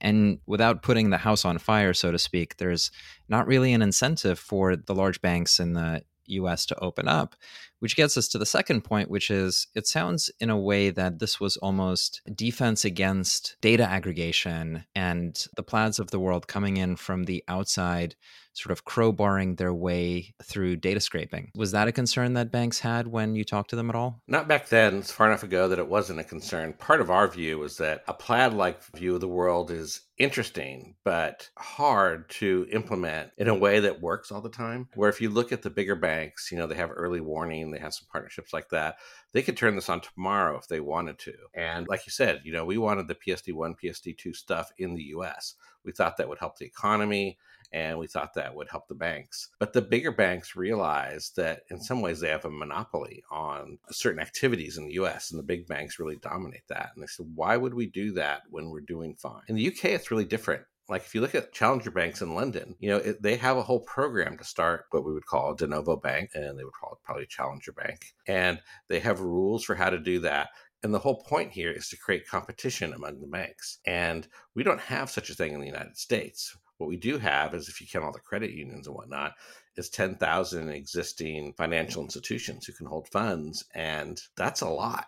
And 0.00 0.38
without 0.46 0.82
putting 0.82 1.10
the 1.10 1.18
house 1.18 1.44
on 1.44 1.58
fire 1.58 1.94
so 1.94 2.12
to 2.12 2.18
speak 2.18 2.56
there's 2.58 2.90
not 3.28 3.46
really 3.46 3.72
an 3.72 3.82
incentive 3.82 4.38
for 4.38 4.76
the 4.76 4.94
large 4.94 5.22
banks 5.22 5.58
and 5.58 5.74
the 5.76 6.02
US 6.26 6.66
to 6.66 6.78
open 6.80 7.08
up, 7.08 7.36
which 7.80 7.96
gets 7.96 8.16
us 8.16 8.28
to 8.28 8.38
the 8.38 8.46
second 8.46 8.82
point, 8.82 9.10
which 9.10 9.30
is 9.30 9.66
it 9.74 9.86
sounds 9.86 10.30
in 10.40 10.50
a 10.50 10.58
way 10.58 10.90
that 10.90 11.18
this 11.18 11.40
was 11.40 11.56
almost 11.58 12.20
defense 12.34 12.84
against 12.84 13.56
data 13.60 13.84
aggregation 13.84 14.84
and 14.94 15.46
the 15.56 15.62
plaids 15.62 15.98
of 15.98 16.10
the 16.10 16.20
world 16.20 16.48
coming 16.48 16.76
in 16.76 16.96
from 16.96 17.24
the 17.24 17.42
outside 17.48 18.16
sort 18.54 18.72
of 18.72 18.84
crowbarring 18.84 19.56
their 19.56 19.74
way 19.74 20.34
through 20.42 20.76
data 20.76 21.00
scraping. 21.00 21.50
Was 21.54 21.72
that 21.72 21.88
a 21.88 21.92
concern 21.92 22.34
that 22.34 22.52
banks 22.52 22.78
had 22.80 23.06
when 23.06 23.34
you 23.36 23.44
talked 23.44 23.70
to 23.70 23.76
them 23.76 23.90
at 23.90 23.96
all? 23.96 24.22
Not 24.26 24.48
back 24.48 24.68
then. 24.68 24.98
It's 24.98 25.10
far 25.10 25.26
enough 25.26 25.42
ago 25.42 25.68
that 25.68 25.78
it 25.78 25.88
wasn't 25.88 26.20
a 26.20 26.24
concern. 26.24 26.72
Part 26.74 27.00
of 27.00 27.10
our 27.10 27.28
view 27.28 27.58
was 27.58 27.76
that 27.78 28.04
a 28.08 28.14
plaid 28.14 28.52
like 28.52 28.82
view 28.96 29.14
of 29.14 29.20
the 29.20 29.28
world 29.28 29.70
is 29.70 30.02
interesting, 30.18 30.94
but 31.04 31.48
hard 31.58 32.28
to 32.30 32.66
implement 32.70 33.30
in 33.36 33.48
a 33.48 33.54
way 33.54 33.80
that 33.80 34.00
works 34.00 34.30
all 34.30 34.40
the 34.40 34.48
time. 34.48 34.88
Where 34.94 35.10
if 35.10 35.20
you 35.20 35.30
look 35.30 35.52
at 35.52 35.62
the 35.62 35.70
bigger 35.70 35.96
banks, 35.96 36.52
you 36.52 36.58
know, 36.58 36.66
they 36.66 36.76
have 36.76 36.90
early 36.94 37.20
warning, 37.20 37.70
they 37.70 37.78
have 37.78 37.94
some 37.94 38.06
partnerships 38.10 38.52
like 38.52 38.68
that. 38.70 38.96
They 39.32 39.42
could 39.42 39.56
turn 39.56 39.74
this 39.74 39.88
on 39.88 40.00
tomorrow 40.00 40.56
if 40.56 40.68
they 40.68 40.80
wanted 40.80 41.18
to. 41.20 41.34
And 41.54 41.88
like 41.88 42.06
you 42.06 42.12
said, 42.12 42.42
you 42.44 42.52
know, 42.52 42.64
we 42.64 42.78
wanted 42.78 43.08
the 43.08 43.16
PSD1, 43.16 43.74
PSD2 43.82 44.36
stuff 44.36 44.70
in 44.78 44.94
the 44.94 45.02
US. 45.16 45.54
We 45.84 45.92
thought 45.92 46.16
that 46.16 46.28
would 46.28 46.38
help 46.38 46.58
the 46.58 46.66
economy 46.66 47.38
and 47.74 47.98
we 47.98 48.06
thought 48.06 48.34
that 48.34 48.54
would 48.54 48.70
help 48.70 48.86
the 48.86 48.94
banks. 48.94 49.48
But 49.58 49.72
the 49.72 49.82
bigger 49.82 50.12
banks 50.12 50.54
realized 50.54 51.34
that 51.36 51.62
in 51.70 51.80
some 51.80 52.00
ways 52.00 52.20
they 52.20 52.28
have 52.28 52.44
a 52.44 52.50
monopoly 52.50 53.24
on 53.30 53.78
certain 53.90 54.20
activities 54.20 54.78
in 54.78 54.86
the 54.86 54.94
US, 54.94 55.32
and 55.32 55.38
the 55.38 55.44
big 55.44 55.66
banks 55.66 55.98
really 55.98 56.16
dominate 56.16 56.68
that. 56.68 56.92
And 56.94 57.02
they 57.02 57.08
said, 57.08 57.26
why 57.34 57.56
would 57.56 57.74
we 57.74 57.86
do 57.86 58.12
that 58.12 58.42
when 58.48 58.70
we're 58.70 58.80
doing 58.80 59.16
fine? 59.16 59.42
In 59.48 59.56
the 59.56 59.66
UK, 59.66 59.86
it's 59.86 60.10
really 60.12 60.24
different 60.24 60.62
like 60.88 61.02
if 61.02 61.14
you 61.14 61.20
look 61.20 61.34
at 61.34 61.52
challenger 61.52 61.90
banks 61.90 62.20
in 62.20 62.34
london 62.34 62.74
you 62.78 62.90
know 62.90 62.98
it, 62.98 63.22
they 63.22 63.36
have 63.36 63.56
a 63.56 63.62
whole 63.62 63.80
program 63.80 64.36
to 64.36 64.44
start 64.44 64.84
what 64.90 65.02
we 65.02 65.14
would 65.14 65.24
call 65.24 65.52
a 65.52 65.56
de 65.56 65.66
novo 65.66 65.96
bank 65.96 66.28
and 66.34 66.58
they 66.58 66.64
would 66.64 66.74
call 66.74 66.92
it 66.92 66.98
probably 67.02 67.24
challenger 67.24 67.72
bank 67.72 68.12
and 68.26 68.60
they 68.88 69.00
have 69.00 69.20
rules 69.20 69.64
for 69.64 69.74
how 69.74 69.88
to 69.88 69.98
do 69.98 70.20
that 70.20 70.50
and 70.82 70.92
the 70.92 70.98
whole 70.98 71.22
point 71.22 71.50
here 71.50 71.70
is 71.70 71.88
to 71.88 71.96
create 71.96 72.28
competition 72.28 72.92
among 72.92 73.18
the 73.18 73.26
banks 73.26 73.78
and 73.86 74.28
we 74.54 74.62
don't 74.62 74.80
have 74.80 75.08
such 75.08 75.30
a 75.30 75.34
thing 75.34 75.54
in 75.54 75.60
the 75.60 75.66
united 75.66 75.96
states 75.96 76.54
what 76.84 76.90
we 76.90 76.96
do 76.96 77.16
have 77.16 77.54
is, 77.54 77.68
if 77.68 77.80
you 77.80 77.86
count 77.86 78.04
all 78.04 78.12
the 78.12 78.20
credit 78.20 78.50
unions 78.50 78.86
and 78.86 78.94
whatnot, 78.94 79.32
is 79.76 79.88
10,000 79.88 80.68
existing 80.68 81.54
financial 81.54 82.02
institutions 82.02 82.66
who 82.66 82.74
can 82.74 82.86
hold 82.86 83.08
funds. 83.08 83.64
And 83.74 84.20
that's 84.36 84.60
a 84.60 84.68
lot. 84.68 85.06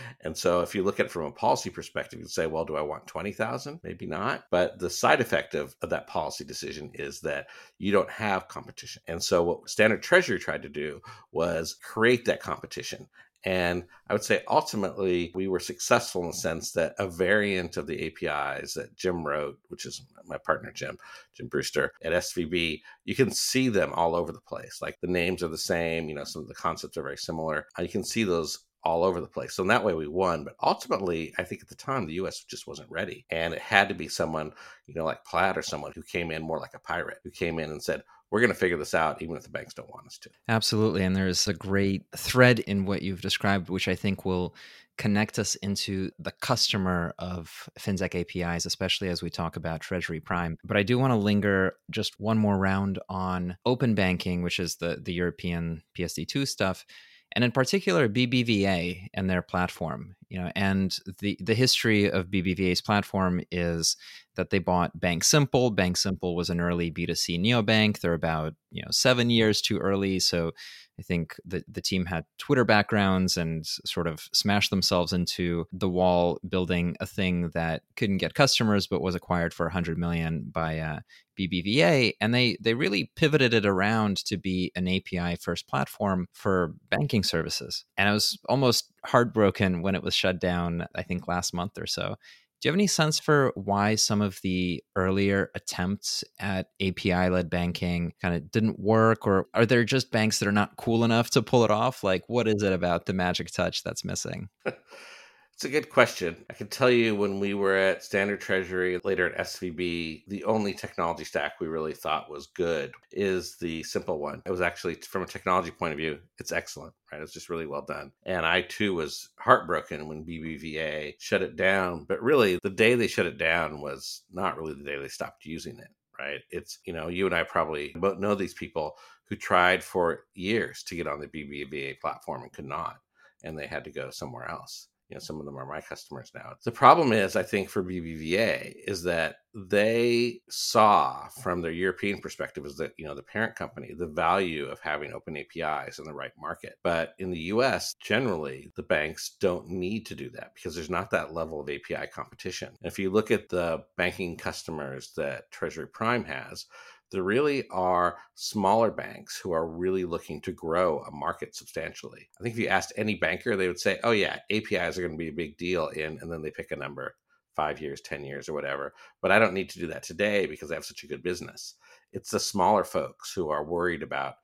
and 0.20 0.36
so 0.36 0.60
if 0.60 0.76
you 0.76 0.84
look 0.84 1.00
at 1.00 1.06
it 1.06 1.12
from 1.12 1.24
a 1.24 1.32
policy 1.32 1.70
perspective, 1.70 2.20
you 2.20 2.28
say, 2.28 2.46
well, 2.46 2.64
do 2.64 2.76
I 2.76 2.82
want 2.82 3.08
20,000? 3.08 3.80
Maybe 3.82 4.06
not. 4.06 4.44
But 4.52 4.78
the 4.78 4.88
side 4.88 5.20
effect 5.20 5.56
of, 5.56 5.74
of 5.82 5.90
that 5.90 6.06
policy 6.06 6.44
decision 6.44 6.92
is 6.94 7.20
that 7.22 7.48
you 7.78 7.90
don't 7.90 8.10
have 8.10 8.46
competition. 8.46 9.02
And 9.08 9.20
so 9.20 9.42
what 9.42 9.68
Standard 9.68 10.02
Treasury 10.02 10.38
tried 10.38 10.62
to 10.62 10.68
do 10.68 11.00
was 11.32 11.74
create 11.82 12.26
that 12.26 12.40
competition 12.40 13.08
and 13.44 13.84
I 14.08 14.12
would 14.12 14.24
say 14.24 14.42
ultimately 14.48 15.30
we 15.34 15.48
were 15.48 15.60
successful 15.60 16.22
in 16.22 16.28
the 16.28 16.34
sense 16.34 16.72
that 16.72 16.94
a 16.98 17.08
variant 17.08 17.76
of 17.76 17.86
the 17.86 18.06
APIs 18.06 18.74
that 18.74 18.96
Jim 18.96 19.24
wrote, 19.24 19.58
which 19.68 19.86
is 19.86 20.02
my 20.26 20.38
partner 20.38 20.72
Jim, 20.72 20.98
Jim 21.34 21.46
Brewster 21.48 21.92
at 22.02 22.12
SVB, 22.12 22.82
you 23.04 23.14
can 23.14 23.30
see 23.30 23.68
them 23.68 23.92
all 23.94 24.14
over 24.14 24.32
the 24.32 24.40
place. 24.40 24.80
Like 24.82 24.98
the 25.00 25.06
names 25.06 25.42
are 25.42 25.48
the 25.48 25.58
same, 25.58 26.08
you 26.08 26.14
know, 26.14 26.24
some 26.24 26.42
of 26.42 26.48
the 26.48 26.54
concepts 26.54 26.96
are 26.96 27.02
very 27.02 27.16
similar. 27.16 27.66
Uh, 27.78 27.82
you 27.82 27.88
can 27.88 28.04
see 28.04 28.24
those 28.24 28.58
all 28.84 29.04
over 29.04 29.20
the 29.20 29.26
place. 29.26 29.54
So 29.54 29.62
in 29.62 29.68
that 29.68 29.84
way 29.84 29.94
we 29.94 30.08
won. 30.08 30.44
But 30.44 30.56
ultimately, 30.62 31.34
I 31.38 31.44
think 31.44 31.62
at 31.62 31.68
the 31.68 31.74
time 31.74 32.06
the 32.06 32.14
US 32.14 32.44
just 32.44 32.66
wasn't 32.66 32.90
ready. 32.90 33.24
And 33.30 33.52
it 33.52 33.60
had 33.60 33.88
to 33.88 33.94
be 33.94 34.08
someone, 34.08 34.52
you 34.86 34.94
know, 34.94 35.04
like 35.04 35.24
Plaid 35.24 35.56
or 35.56 35.62
someone 35.62 35.92
who 35.94 36.02
came 36.02 36.30
in 36.30 36.42
more 36.42 36.58
like 36.58 36.74
a 36.74 36.80
pirate, 36.80 37.18
who 37.24 37.30
came 37.30 37.58
in 37.58 37.70
and 37.70 37.82
said, 37.82 38.02
we're 38.30 38.40
going 38.40 38.52
to 38.52 38.58
figure 38.58 38.76
this 38.76 38.94
out 38.94 39.22
even 39.22 39.36
if 39.36 39.42
the 39.42 39.48
banks 39.48 39.74
don't 39.74 39.90
want 39.90 40.06
us 40.06 40.18
to. 40.18 40.30
Absolutely. 40.48 41.04
And 41.04 41.16
there's 41.16 41.48
a 41.48 41.54
great 41.54 42.04
thread 42.16 42.58
in 42.60 42.84
what 42.84 43.02
you've 43.02 43.22
described, 43.22 43.70
which 43.70 43.88
I 43.88 43.94
think 43.94 44.24
will 44.24 44.54
connect 44.98 45.38
us 45.38 45.54
into 45.56 46.10
the 46.18 46.32
customer 46.32 47.14
of 47.18 47.70
FinTech 47.78 48.20
APIs, 48.20 48.66
especially 48.66 49.08
as 49.08 49.22
we 49.22 49.30
talk 49.30 49.56
about 49.56 49.80
Treasury 49.80 50.20
Prime. 50.20 50.58
But 50.64 50.76
I 50.76 50.82
do 50.82 50.98
want 50.98 51.12
to 51.12 51.16
linger 51.16 51.76
just 51.90 52.18
one 52.18 52.36
more 52.36 52.58
round 52.58 52.98
on 53.08 53.56
open 53.64 53.94
banking, 53.94 54.42
which 54.42 54.58
is 54.58 54.76
the, 54.76 54.98
the 55.00 55.12
European 55.12 55.82
PSD2 55.96 56.48
stuff. 56.48 56.84
And 57.32 57.44
in 57.44 57.52
particular 57.52 58.08
BBVA 58.08 59.08
and 59.14 59.28
their 59.28 59.42
platform. 59.42 60.14
You 60.28 60.42
know, 60.42 60.52
and 60.54 60.96
the 61.20 61.38
the 61.40 61.54
history 61.54 62.10
of 62.10 62.26
BBVA's 62.26 62.82
platform 62.82 63.40
is 63.50 63.96
that 64.36 64.50
they 64.50 64.58
bought 64.58 64.98
Bank 64.98 65.24
Simple. 65.24 65.70
Bank 65.70 65.96
Simple 65.96 66.36
was 66.36 66.50
an 66.50 66.60
early 66.60 66.90
B2C 66.90 67.40
neobank. 67.40 68.00
They're 68.00 68.14
about 68.14 68.54
you 68.70 68.82
know 68.82 68.90
seven 68.90 69.30
years 69.30 69.62
too 69.62 69.78
early, 69.78 70.20
so 70.20 70.52
I 70.98 71.02
think 71.02 71.36
the, 71.44 71.62
the 71.68 71.80
team 71.80 72.06
had 72.06 72.24
Twitter 72.38 72.64
backgrounds 72.64 73.36
and 73.36 73.64
sort 73.66 74.06
of 74.06 74.28
smashed 74.32 74.70
themselves 74.70 75.12
into 75.12 75.66
the 75.72 75.88
wall 75.88 76.40
building 76.48 76.96
a 77.00 77.06
thing 77.06 77.50
that 77.54 77.82
couldn't 77.96 78.18
get 78.18 78.34
customers 78.34 78.86
but 78.86 79.00
was 79.00 79.14
acquired 79.14 79.54
for 79.54 79.66
100 79.66 79.96
million 79.96 80.50
by 80.50 80.78
uh, 80.78 81.00
BBVA. 81.38 82.14
And 82.20 82.34
they, 82.34 82.56
they 82.60 82.74
really 82.74 83.12
pivoted 83.14 83.54
it 83.54 83.64
around 83.64 84.16
to 84.26 84.36
be 84.36 84.72
an 84.74 84.88
API 84.88 85.36
first 85.36 85.68
platform 85.68 86.26
for 86.32 86.74
banking 86.90 87.22
services. 87.22 87.84
And 87.96 88.08
I 88.08 88.12
was 88.12 88.38
almost 88.48 88.90
heartbroken 89.04 89.82
when 89.82 89.94
it 89.94 90.02
was 90.02 90.14
shut 90.14 90.40
down, 90.40 90.86
I 90.94 91.02
think 91.02 91.28
last 91.28 91.54
month 91.54 91.78
or 91.78 91.86
so. 91.86 92.16
Do 92.60 92.68
you 92.68 92.72
have 92.72 92.76
any 92.76 92.88
sense 92.88 93.20
for 93.20 93.52
why 93.54 93.94
some 93.94 94.20
of 94.20 94.40
the 94.42 94.82
earlier 94.96 95.50
attempts 95.54 96.24
at 96.40 96.70
API 96.80 97.28
led 97.28 97.50
banking 97.50 98.14
kind 98.20 98.34
of 98.34 98.50
didn't 98.50 98.80
work? 98.80 99.28
Or 99.28 99.46
are 99.54 99.64
there 99.64 99.84
just 99.84 100.10
banks 100.10 100.40
that 100.40 100.48
are 100.48 100.52
not 100.52 100.76
cool 100.76 101.04
enough 101.04 101.30
to 101.30 101.42
pull 101.42 101.64
it 101.64 101.70
off? 101.70 102.02
Like, 102.02 102.24
what 102.28 102.48
is 102.48 102.62
it 102.64 102.72
about 102.72 103.06
the 103.06 103.12
magic 103.12 103.52
touch 103.52 103.84
that's 103.84 104.04
missing? 104.04 104.48
It's 105.58 105.64
a 105.64 105.68
good 105.68 105.90
question. 105.90 106.46
I 106.48 106.52
can 106.52 106.68
tell 106.68 106.88
you 106.88 107.16
when 107.16 107.40
we 107.40 107.52
were 107.52 107.74
at 107.74 108.04
Standard 108.04 108.40
Treasury, 108.40 109.00
later 109.02 109.26
at 109.26 109.48
SVB, 109.48 110.22
the 110.28 110.44
only 110.44 110.72
technology 110.72 111.24
stack 111.24 111.54
we 111.58 111.66
really 111.66 111.94
thought 111.94 112.30
was 112.30 112.46
good 112.46 112.92
is 113.10 113.56
the 113.56 113.82
simple 113.82 114.20
one. 114.20 114.40
It 114.46 114.52
was 114.52 114.60
actually, 114.60 114.94
from 114.94 115.22
a 115.22 115.26
technology 115.26 115.72
point 115.72 115.94
of 115.94 115.98
view, 115.98 116.20
it's 116.38 116.52
excellent, 116.52 116.94
right? 117.10 117.20
It's 117.20 117.32
just 117.32 117.48
really 117.48 117.66
well 117.66 117.82
done. 117.82 118.12
And 118.24 118.46
I 118.46 118.62
too 118.62 118.94
was 118.94 119.30
heartbroken 119.40 120.06
when 120.06 120.24
BBVA 120.24 121.14
shut 121.18 121.42
it 121.42 121.56
down. 121.56 122.04
But 122.04 122.22
really, 122.22 122.60
the 122.62 122.70
day 122.70 122.94
they 122.94 123.08
shut 123.08 123.26
it 123.26 123.36
down 123.36 123.80
was 123.80 124.22
not 124.30 124.56
really 124.56 124.74
the 124.74 124.84
day 124.84 124.96
they 124.96 125.08
stopped 125.08 125.44
using 125.44 125.80
it, 125.80 125.90
right? 126.20 126.38
It's, 126.52 126.78
you 126.84 126.92
know, 126.92 127.08
you 127.08 127.26
and 127.26 127.34
I 127.34 127.42
probably 127.42 127.92
both 127.96 128.20
know 128.20 128.36
these 128.36 128.54
people 128.54 128.94
who 129.24 129.34
tried 129.34 129.82
for 129.82 130.20
years 130.34 130.84
to 130.84 130.94
get 130.94 131.08
on 131.08 131.18
the 131.18 131.26
BBVA 131.26 131.98
platform 131.98 132.44
and 132.44 132.52
could 132.52 132.64
not, 132.64 132.98
and 133.42 133.58
they 133.58 133.66
had 133.66 133.82
to 133.86 133.90
go 133.90 134.10
somewhere 134.10 134.48
else 134.48 134.86
you 135.08 135.14
know 135.14 135.20
some 135.20 135.38
of 135.40 135.46
them 135.46 135.56
are 135.56 135.66
my 135.66 135.80
customers 135.80 136.30
now. 136.34 136.52
The 136.64 136.72
problem 136.72 137.12
is 137.12 137.36
i 137.36 137.42
think 137.42 137.68
for 137.68 137.82
bbva 137.82 138.74
is 138.86 139.02
that 139.04 139.36
they 139.54 140.40
saw 140.48 141.28
from 141.42 141.62
their 141.62 141.72
european 141.72 142.20
perspective 142.20 142.64
is 142.66 142.76
that 142.76 142.92
you 142.96 143.06
know 143.06 143.14
the 143.14 143.22
parent 143.22 143.56
company 143.56 143.94
the 143.96 144.06
value 144.06 144.66
of 144.66 144.78
having 144.80 145.12
open 145.12 145.36
apis 145.36 145.98
in 145.98 146.04
the 146.04 146.14
right 146.14 146.32
market. 146.38 146.78
But 146.82 147.14
in 147.18 147.30
the 147.30 147.40
us 147.40 147.94
generally 148.00 148.70
the 148.76 148.82
banks 148.82 149.36
don't 149.40 149.68
need 149.68 150.06
to 150.06 150.14
do 150.14 150.30
that 150.30 150.52
because 150.54 150.74
there's 150.74 150.90
not 150.90 151.10
that 151.10 151.32
level 151.32 151.60
of 151.60 151.68
api 151.68 152.06
competition. 152.12 152.74
If 152.82 152.98
you 152.98 153.10
look 153.10 153.30
at 153.30 153.48
the 153.48 153.84
banking 153.96 154.36
customers 154.36 155.12
that 155.16 155.50
treasury 155.50 155.88
prime 155.88 156.24
has 156.24 156.66
there 157.10 157.22
really 157.22 157.66
are 157.70 158.18
smaller 158.34 158.90
banks 158.90 159.38
who 159.38 159.52
are 159.52 159.66
really 159.66 160.04
looking 160.04 160.40
to 160.42 160.52
grow 160.52 161.00
a 161.00 161.10
market 161.10 161.54
substantially. 161.54 162.28
I 162.38 162.42
think 162.42 162.54
if 162.54 162.60
you 162.60 162.68
asked 162.68 162.92
any 162.96 163.14
banker, 163.14 163.56
they 163.56 163.68
would 163.68 163.80
say, 163.80 163.98
oh, 164.04 164.10
yeah, 164.10 164.38
APIs 164.50 164.98
are 164.98 165.02
going 165.02 165.12
to 165.12 165.18
be 165.18 165.28
a 165.28 165.32
big 165.32 165.56
deal 165.56 165.88
in, 165.88 166.18
and 166.20 166.30
then 166.30 166.42
they 166.42 166.50
pick 166.50 166.70
a 166.70 166.76
number 166.76 167.14
five 167.56 167.80
years, 167.80 168.00
10 168.02 168.24
years, 168.24 168.48
or 168.48 168.52
whatever. 168.52 168.94
But 169.22 169.32
I 169.32 169.38
don't 169.38 169.54
need 169.54 169.70
to 169.70 169.78
do 169.78 169.86
that 169.88 170.02
today 170.02 170.46
because 170.46 170.70
I 170.70 170.74
have 170.74 170.84
such 170.84 171.02
a 171.02 171.08
good 171.08 171.22
business. 171.22 171.74
It's 172.12 172.30
the 172.30 172.40
smaller 172.40 172.84
folks 172.84 173.32
who 173.32 173.48
are 173.48 173.64
worried 173.64 174.02
about, 174.02 174.34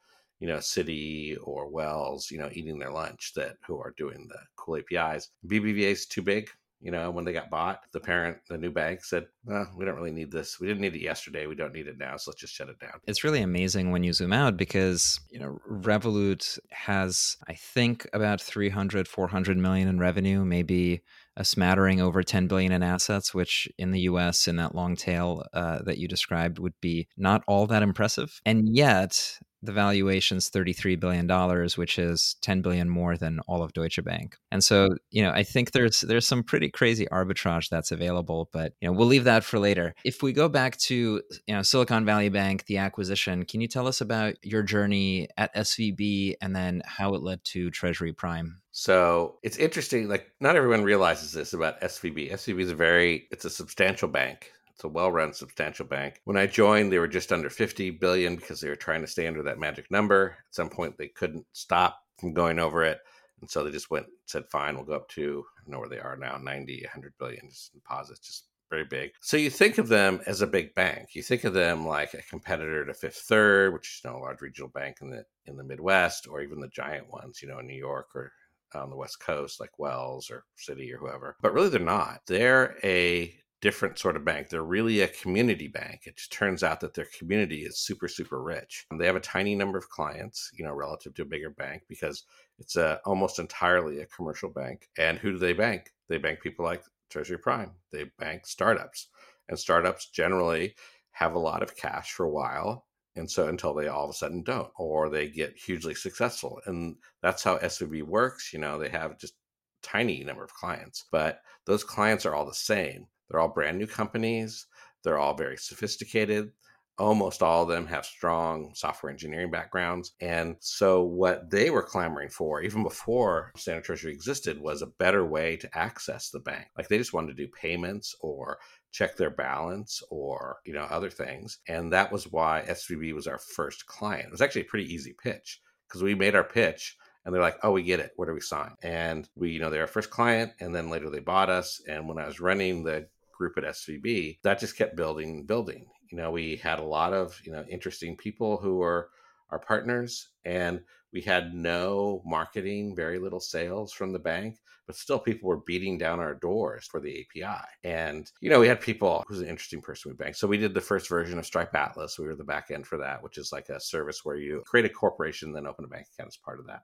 you 0.40 0.49
know, 0.49 0.56
Citi 0.56 1.37
or 1.42 1.68
Wells, 1.68 2.30
you 2.30 2.38
know, 2.38 2.50
eating 2.52 2.78
their 2.78 2.90
lunch 2.90 3.33
that 3.37 3.56
who 3.66 3.78
are 3.78 3.94
doing 3.97 4.26
the 4.28 4.40
cool 4.56 4.78
APIs. 4.78 5.30
BBVA 5.47 5.92
is 5.92 6.06
too 6.06 6.23
big 6.23 6.49
you 6.84 6.90
know, 6.90 7.10
when 7.10 7.24
they 7.24 7.32
got 7.32 7.48
bought, 7.48 7.80
the 7.92 7.98
parent, 7.98 8.36
the 8.50 8.58
new 8.58 8.70
bank 8.70 9.02
said, 9.02 9.26
well, 9.46 9.66
we 9.74 9.86
don't 9.86 9.96
really 9.96 10.12
need 10.12 10.30
this. 10.30 10.60
We 10.60 10.66
didn't 10.66 10.82
need 10.82 10.94
it 10.94 11.00
yesterday. 11.00 11.46
We 11.46 11.54
don't 11.54 11.72
need 11.72 11.88
it 11.88 11.96
now. 11.96 12.18
So 12.18 12.30
let's 12.30 12.42
just 12.42 12.52
shut 12.52 12.68
it 12.68 12.78
down. 12.78 13.00
It's 13.06 13.24
really 13.24 13.40
amazing 13.40 13.90
when 13.90 14.04
you 14.04 14.12
zoom 14.12 14.34
out 14.34 14.58
because, 14.58 15.18
you 15.30 15.38
know, 15.38 15.58
Revolut 15.66 16.58
has, 16.72 17.38
I 17.48 17.54
think, 17.54 18.06
about 18.12 18.38
300, 18.42 19.08
400 19.08 19.56
million 19.56 19.88
in 19.88 19.98
revenue, 19.98 20.44
maybe 20.44 21.00
a 21.38 21.44
smattering 21.44 22.02
over 22.02 22.22
10 22.22 22.48
billion 22.48 22.70
in 22.70 22.82
assets, 22.82 23.32
which 23.32 23.66
in 23.78 23.90
the 23.90 24.00
US, 24.00 24.46
in 24.46 24.56
that 24.56 24.74
long 24.74 24.94
tail 24.94 25.42
uh, 25.54 25.78
that 25.86 25.96
you 25.96 26.06
described, 26.06 26.58
would 26.58 26.78
be 26.82 27.08
not 27.16 27.42
all 27.48 27.66
that 27.66 27.82
impressive. 27.82 28.42
And 28.44 28.68
yet, 28.76 29.38
the 29.64 29.73
valuation's 29.73 30.50
$33 30.50 30.99
billion, 30.99 31.28
which 31.76 31.99
is 31.99 32.37
10 32.42 32.62
billion 32.62 32.88
more 32.88 33.16
than 33.16 33.40
all 33.47 33.62
of 33.62 33.73
Deutsche 33.73 34.02
Bank. 34.04 34.37
And 34.50 34.62
so, 34.62 34.97
you 35.11 35.23
know, 35.23 35.30
I 35.30 35.42
think 35.42 35.73
there's 35.73 36.02
there's 36.02 36.26
some 36.26 36.42
pretty 36.42 36.71
crazy 36.71 37.06
arbitrage 37.06 37.68
that's 37.68 37.92
available, 37.92 38.49
but 38.52 38.73
you 38.80 38.88
know, 38.88 38.92
we'll 38.92 39.06
leave 39.06 39.25
that 39.25 39.44
for 39.44 39.59
later. 39.59 39.94
If 40.04 40.23
we 40.23 40.33
go 40.33 40.49
back 40.49 40.76
to, 40.78 41.23
you 41.47 41.54
know, 41.54 41.62
Silicon 41.62 42.04
Valley 42.04 42.28
Bank, 42.28 42.66
the 42.66 42.78
acquisition, 42.78 43.44
can 43.44 43.61
you 43.61 43.68
tell 43.68 43.87
us 43.87 44.00
about 44.00 44.35
your 44.42 44.62
journey 44.62 45.28
at 45.37 45.54
SVB 45.54 46.35
and 46.40 46.54
then 46.54 46.83
how 46.85 47.14
it 47.14 47.23
led 47.23 47.42
to 47.44 47.71
Treasury 47.71 48.12
Prime? 48.12 48.61
So 48.73 49.38
it's 49.42 49.56
interesting. 49.56 50.09
Like 50.09 50.33
not 50.40 50.56
everyone 50.56 50.83
realizes 50.83 51.33
this 51.33 51.52
about 51.52 51.80
SVB. 51.80 52.33
SVB 52.33 52.61
is 52.61 52.71
a 52.71 52.75
very 52.75 53.28
it's 53.30 53.44
a 53.44 53.50
substantial 53.50 54.09
bank. 54.09 54.50
It's 54.74 54.84
a 54.84 54.88
well-run, 54.88 55.32
substantial 55.32 55.86
bank. 55.86 56.20
When 56.24 56.36
I 56.36 56.46
joined, 56.46 56.92
they 56.92 56.98
were 56.98 57.08
just 57.08 57.32
under 57.32 57.48
50 57.48 57.90
billion 57.90 58.36
because 58.36 58.60
they 58.60 58.68
were 58.68 58.76
trying 58.76 59.02
to 59.02 59.06
stay 59.06 59.26
under 59.26 59.42
that 59.44 59.58
magic 59.58 59.90
number. 59.90 60.36
At 60.48 60.54
some 60.54 60.68
point, 60.68 60.98
they 60.98 61.08
couldn't 61.08 61.46
stop 61.52 62.00
from 62.18 62.32
going 62.32 62.58
over 62.58 62.82
it, 62.84 63.00
and 63.40 63.48
so 63.48 63.62
they 63.62 63.70
just 63.70 63.90
went 63.90 64.06
said, 64.26 64.48
"Fine, 64.50 64.76
we'll 64.76 64.84
go 64.84 64.94
up 64.94 65.08
to 65.10 65.44
I 65.66 65.70
know 65.70 65.78
where 65.78 65.88
they 65.88 65.98
are 65.98 66.16
now, 66.16 66.36
90, 66.36 66.82
100 66.82 67.14
billion 67.18 67.48
just 67.48 67.72
deposits, 67.72 68.20
just 68.20 68.44
very 68.70 68.84
big. 68.84 69.12
So 69.20 69.36
you 69.36 69.50
think 69.50 69.78
of 69.78 69.88
them 69.88 70.20
as 70.26 70.42
a 70.42 70.46
big 70.46 70.74
bank. 70.74 71.14
You 71.14 71.22
think 71.22 71.44
of 71.44 71.54
them 71.54 71.86
like 71.86 72.14
a 72.14 72.22
competitor 72.22 72.84
to 72.84 72.94
Fifth 72.94 73.22
Third, 73.28 73.72
which 73.72 73.88
is 73.88 74.00
you 74.04 74.16
a 74.16 74.18
large 74.18 74.40
regional 74.40 74.70
bank 74.70 74.98
in 75.00 75.10
the 75.10 75.24
in 75.46 75.56
the 75.56 75.64
Midwest, 75.64 76.26
or 76.26 76.40
even 76.40 76.60
the 76.60 76.68
giant 76.68 77.10
ones, 77.10 77.40
you 77.40 77.48
know, 77.48 77.60
in 77.60 77.66
New 77.66 77.78
York 77.78 78.08
or 78.14 78.32
on 78.74 78.90
the 78.90 78.96
West 78.96 79.20
Coast, 79.20 79.60
like 79.60 79.78
Wells 79.78 80.30
or 80.30 80.44
Citi 80.58 80.92
or 80.92 80.98
whoever. 80.98 81.36
But 81.40 81.52
really, 81.52 81.68
they're 81.68 81.80
not. 81.80 82.22
They're 82.26 82.76
a 82.82 83.38
different 83.64 83.99
sort 83.99 84.14
of 84.14 84.26
bank. 84.26 84.50
They're 84.50 84.62
really 84.62 85.00
a 85.00 85.09
community 85.09 85.68
bank. 85.68 86.02
It 86.04 86.18
just 86.18 86.30
turns 86.30 86.62
out 86.62 86.80
that 86.80 86.92
their 86.92 87.09
community 87.18 87.62
is 87.62 87.78
super, 87.78 88.09
super 88.09 88.42
rich. 88.42 88.85
They 88.99 89.06
have 89.06 89.16
a 89.16 89.21
tiny 89.21 89.54
number 89.54 89.78
of 89.78 89.88
clients, 89.88 90.50
you 90.52 90.66
know, 90.66 90.75
relative 90.75 91.14
to 91.14 91.23
a 91.23 91.25
bigger 91.25 91.49
bank 91.49 91.85
because 91.88 92.25
it's 92.59 92.76
a, 92.76 93.00
almost 93.06 93.38
entirely 93.38 94.00
a 94.00 94.06
commercial 94.06 94.50
bank. 94.50 94.90
And 94.99 95.16
who 95.18 95.33
do 95.33 95.38
they 95.38 95.54
bank? 95.54 95.90
They 96.11 96.18
bank 96.18 96.42
people 96.42 96.62
like 96.66 96.83
Treasury 97.09 97.38
Prime. 97.38 97.71
They 97.90 98.04
bank 98.18 98.47
startups. 98.47 99.09
And 99.49 99.59
startups 99.59 100.11
generally 100.11 100.75
have 101.12 101.33
a 101.35 101.38
lot 101.38 101.62
of 101.62 101.75
cash 101.75 102.12
for 102.12 102.26
a 102.26 102.30
while. 102.30 102.85
And 103.16 103.30
so 103.30 103.49
until 103.49 103.73
they 103.73 103.88
all 103.88 104.04
of 104.04 104.11
a 104.11 104.12
sudden 104.12 104.42
don't, 104.42 104.71
or 104.76 105.09
they 105.09 105.28
get 105.28 105.56
hugely 105.56 105.94
successful. 105.94 106.61
And 106.66 106.97
that's 107.23 107.42
how 107.42 107.56
SVB 107.56 108.02
works. 108.02 108.52
You 108.52 108.59
know, 108.59 108.78
they 108.78 108.90
have 108.90 109.18
just 109.18 109.37
tiny 109.83 110.23
number 110.23 110.44
of 110.44 110.52
clients, 110.52 111.06
but 111.11 111.40
those 111.64 111.83
clients 111.83 112.26
are 112.26 112.35
all 112.35 112.44
the 112.44 112.52
same. 112.52 113.06
They're 113.28 113.40
all 113.40 113.48
brand 113.48 113.78
new 113.78 113.86
companies. 113.86 114.66
They're 115.02 115.18
all 115.18 115.34
very 115.34 115.56
sophisticated. 115.56 116.52
Almost 116.96 117.42
all 117.42 117.64
of 117.64 117.68
them 117.68 117.86
have 117.88 118.06
strong 118.06 118.72
software 118.74 119.10
engineering 119.10 119.50
backgrounds. 119.50 120.12
And 120.20 120.56
so, 120.60 121.02
what 121.02 121.50
they 121.50 121.70
were 121.70 121.82
clamoring 121.82 122.28
for, 122.28 122.62
even 122.62 122.84
before 122.84 123.50
Standard 123.56 123.82
Treasury 123.82 124.12
existed, 124.12 124.60
was 124.60 124.80
a 124.80 124.92
better 124.98 125.26
way 125.26 125.56
to 125.56 125.76
access 125.76 126.30
the 126.30 126.38
bank. 126.38 126.66
Like 126.78 126.86
they 126.86 126.98
just 126.98 127.12
wanted 127.12 127.36
to 127.36 127.46
do 127.46 127.50
payments 127.60 128.14
or 128.20 128.58
check 128.92 129.16
their 129.16 129.30
balance 129.30 130.04
or 130.08 130.58
you 130.64 130.72
know 130.72 130.84
other 130.84 131.10
things 131.10 131.58
and 131.66 131.92
that 131.92 132.12
was 132.12 132.30
why 132.30 132.64
svb 132.68 133.12
was 133.12 133.26
our 133.26 133.40
first 133.40 133.86
client 133.86 134.26
it 134.26 134.30
was 134.30 134.40
actually 134.40 134.60
a 134.60 134.66
pretty 134.66 134.94
easy 134.94 135.12
pitch 135.20 135.60
because 135.88 136.00
we 136.00 136.14
made 136.14 136.36
our 136.36 136.44
pitch 136.44 136.96
and 137.24 137.34
they're 137.34 137.42
like, 137.42 137.58
"Oh, 137.62 137.72
we 137.72 137.82
get 137.82 138.00
it. 138.00 138.12
Where 138.16 138.26
do 138.26 138.34
we 138.34 138.40
sign?" 138.40 138.74
And 138.82 139.28
we, 139.34 139.50
you 139.50 139.60
know, 139.60 139.70
they're 139.70 139.82
our 139.82 139.86
first 139.86 140.10
client, 140.10 140.52
and 140.60 140.74
then 140.74 140.90
later 140.90 141.08
they 141.10 141.20
bought 141.20 141.50
us. 141.50 141.80
And 141.88 142.08
when 142.08 142.18
I 142.18 142.26
was 142.26 142.40
running 142.40 142.84
the 142.84 143.08
group 143.36 143.58
at 143.58 143.64
SVB, 143.64 144.38
that 144.42 144.58
just 144.58 144.76
kept 144.76 144.96
building 144.96 145.30
and 145.30 145.46
building. 145.46 145.86
You 146.10 146.18
know, 146.18 146.30
we 146.30 146.56
had 146.56 146.78
a 146.78 146.84
lot 146.84 147.12
of, 147.12 147.40
you 147.44 147.52
know, 147.52 147.64
interesting 147.68 148.16
people 148.16 148.56
who 148.56 148.76
were 148.76 149.10
our 149.50 149.58
partners 149.58 150.28
and 150.44 150.80
we 151.12 151.20
had 151.20 151.54
no 151.54 152.22
marketing, 152.26 152.96
very 152.96 153.18
little 153.18 153.40
sales 153.40 153.92
from 153.92 154.12
the 154.12 154.18
bank, 154.18 154.58
but 154.86 154.96
still 154.96 155.18
people 155.18 155.48
were 155.48 155.60
beating 155.64 155.96
down 155.96 156.20
our 156.20 156.34
doors 156.34 156.86
for 156.86 157.00
the 157.00 157.20
API. 157.20 157.64
And, 157.84 158.30
you 158.40 158.50
know, 158.50 158.60
we 158.60 158.68
had 158.68 158.80
people 158.80 159.24
who's 159.26 159.40
an 159.40 159.48
interesting 159.48 159.80
person 159.80 160.10
with 160.10 160.18
bank. 160.18 160.34
So 160.34 160.48
we 160.48 160.58
did 160.58 160.74
the 160.74 160.80
first 160.80 161.08
version 161.08 161.38
of 161.38 161.46
Stripe 161.46 161.74
Atlas. 161.74 162.18
We 162.18 162.26
were 162.26 162.34
the 162.34 162.44
back 162.44 162.70
end 162.70 162.86
for 162.86 162.98
that, 162.98 163.22
which 163.22 163.38
is 163.38 163.52
like 163.52 163.68
a 163.68 163.80
service 163.80 164.24
where 164.24 164.36
you 164.36 164.62
create 164.66 164.86
a 164.86 164.90
corporation, 164.90 165.52
then 165.52 165.66
open 165.66 165.84
a 165.84 165.88
bank 165.88 166.06
account 166.12 166.28
as 166.28 166.36
part 166.36 166.58
of 166.58 166.66
that. 166.66 166.82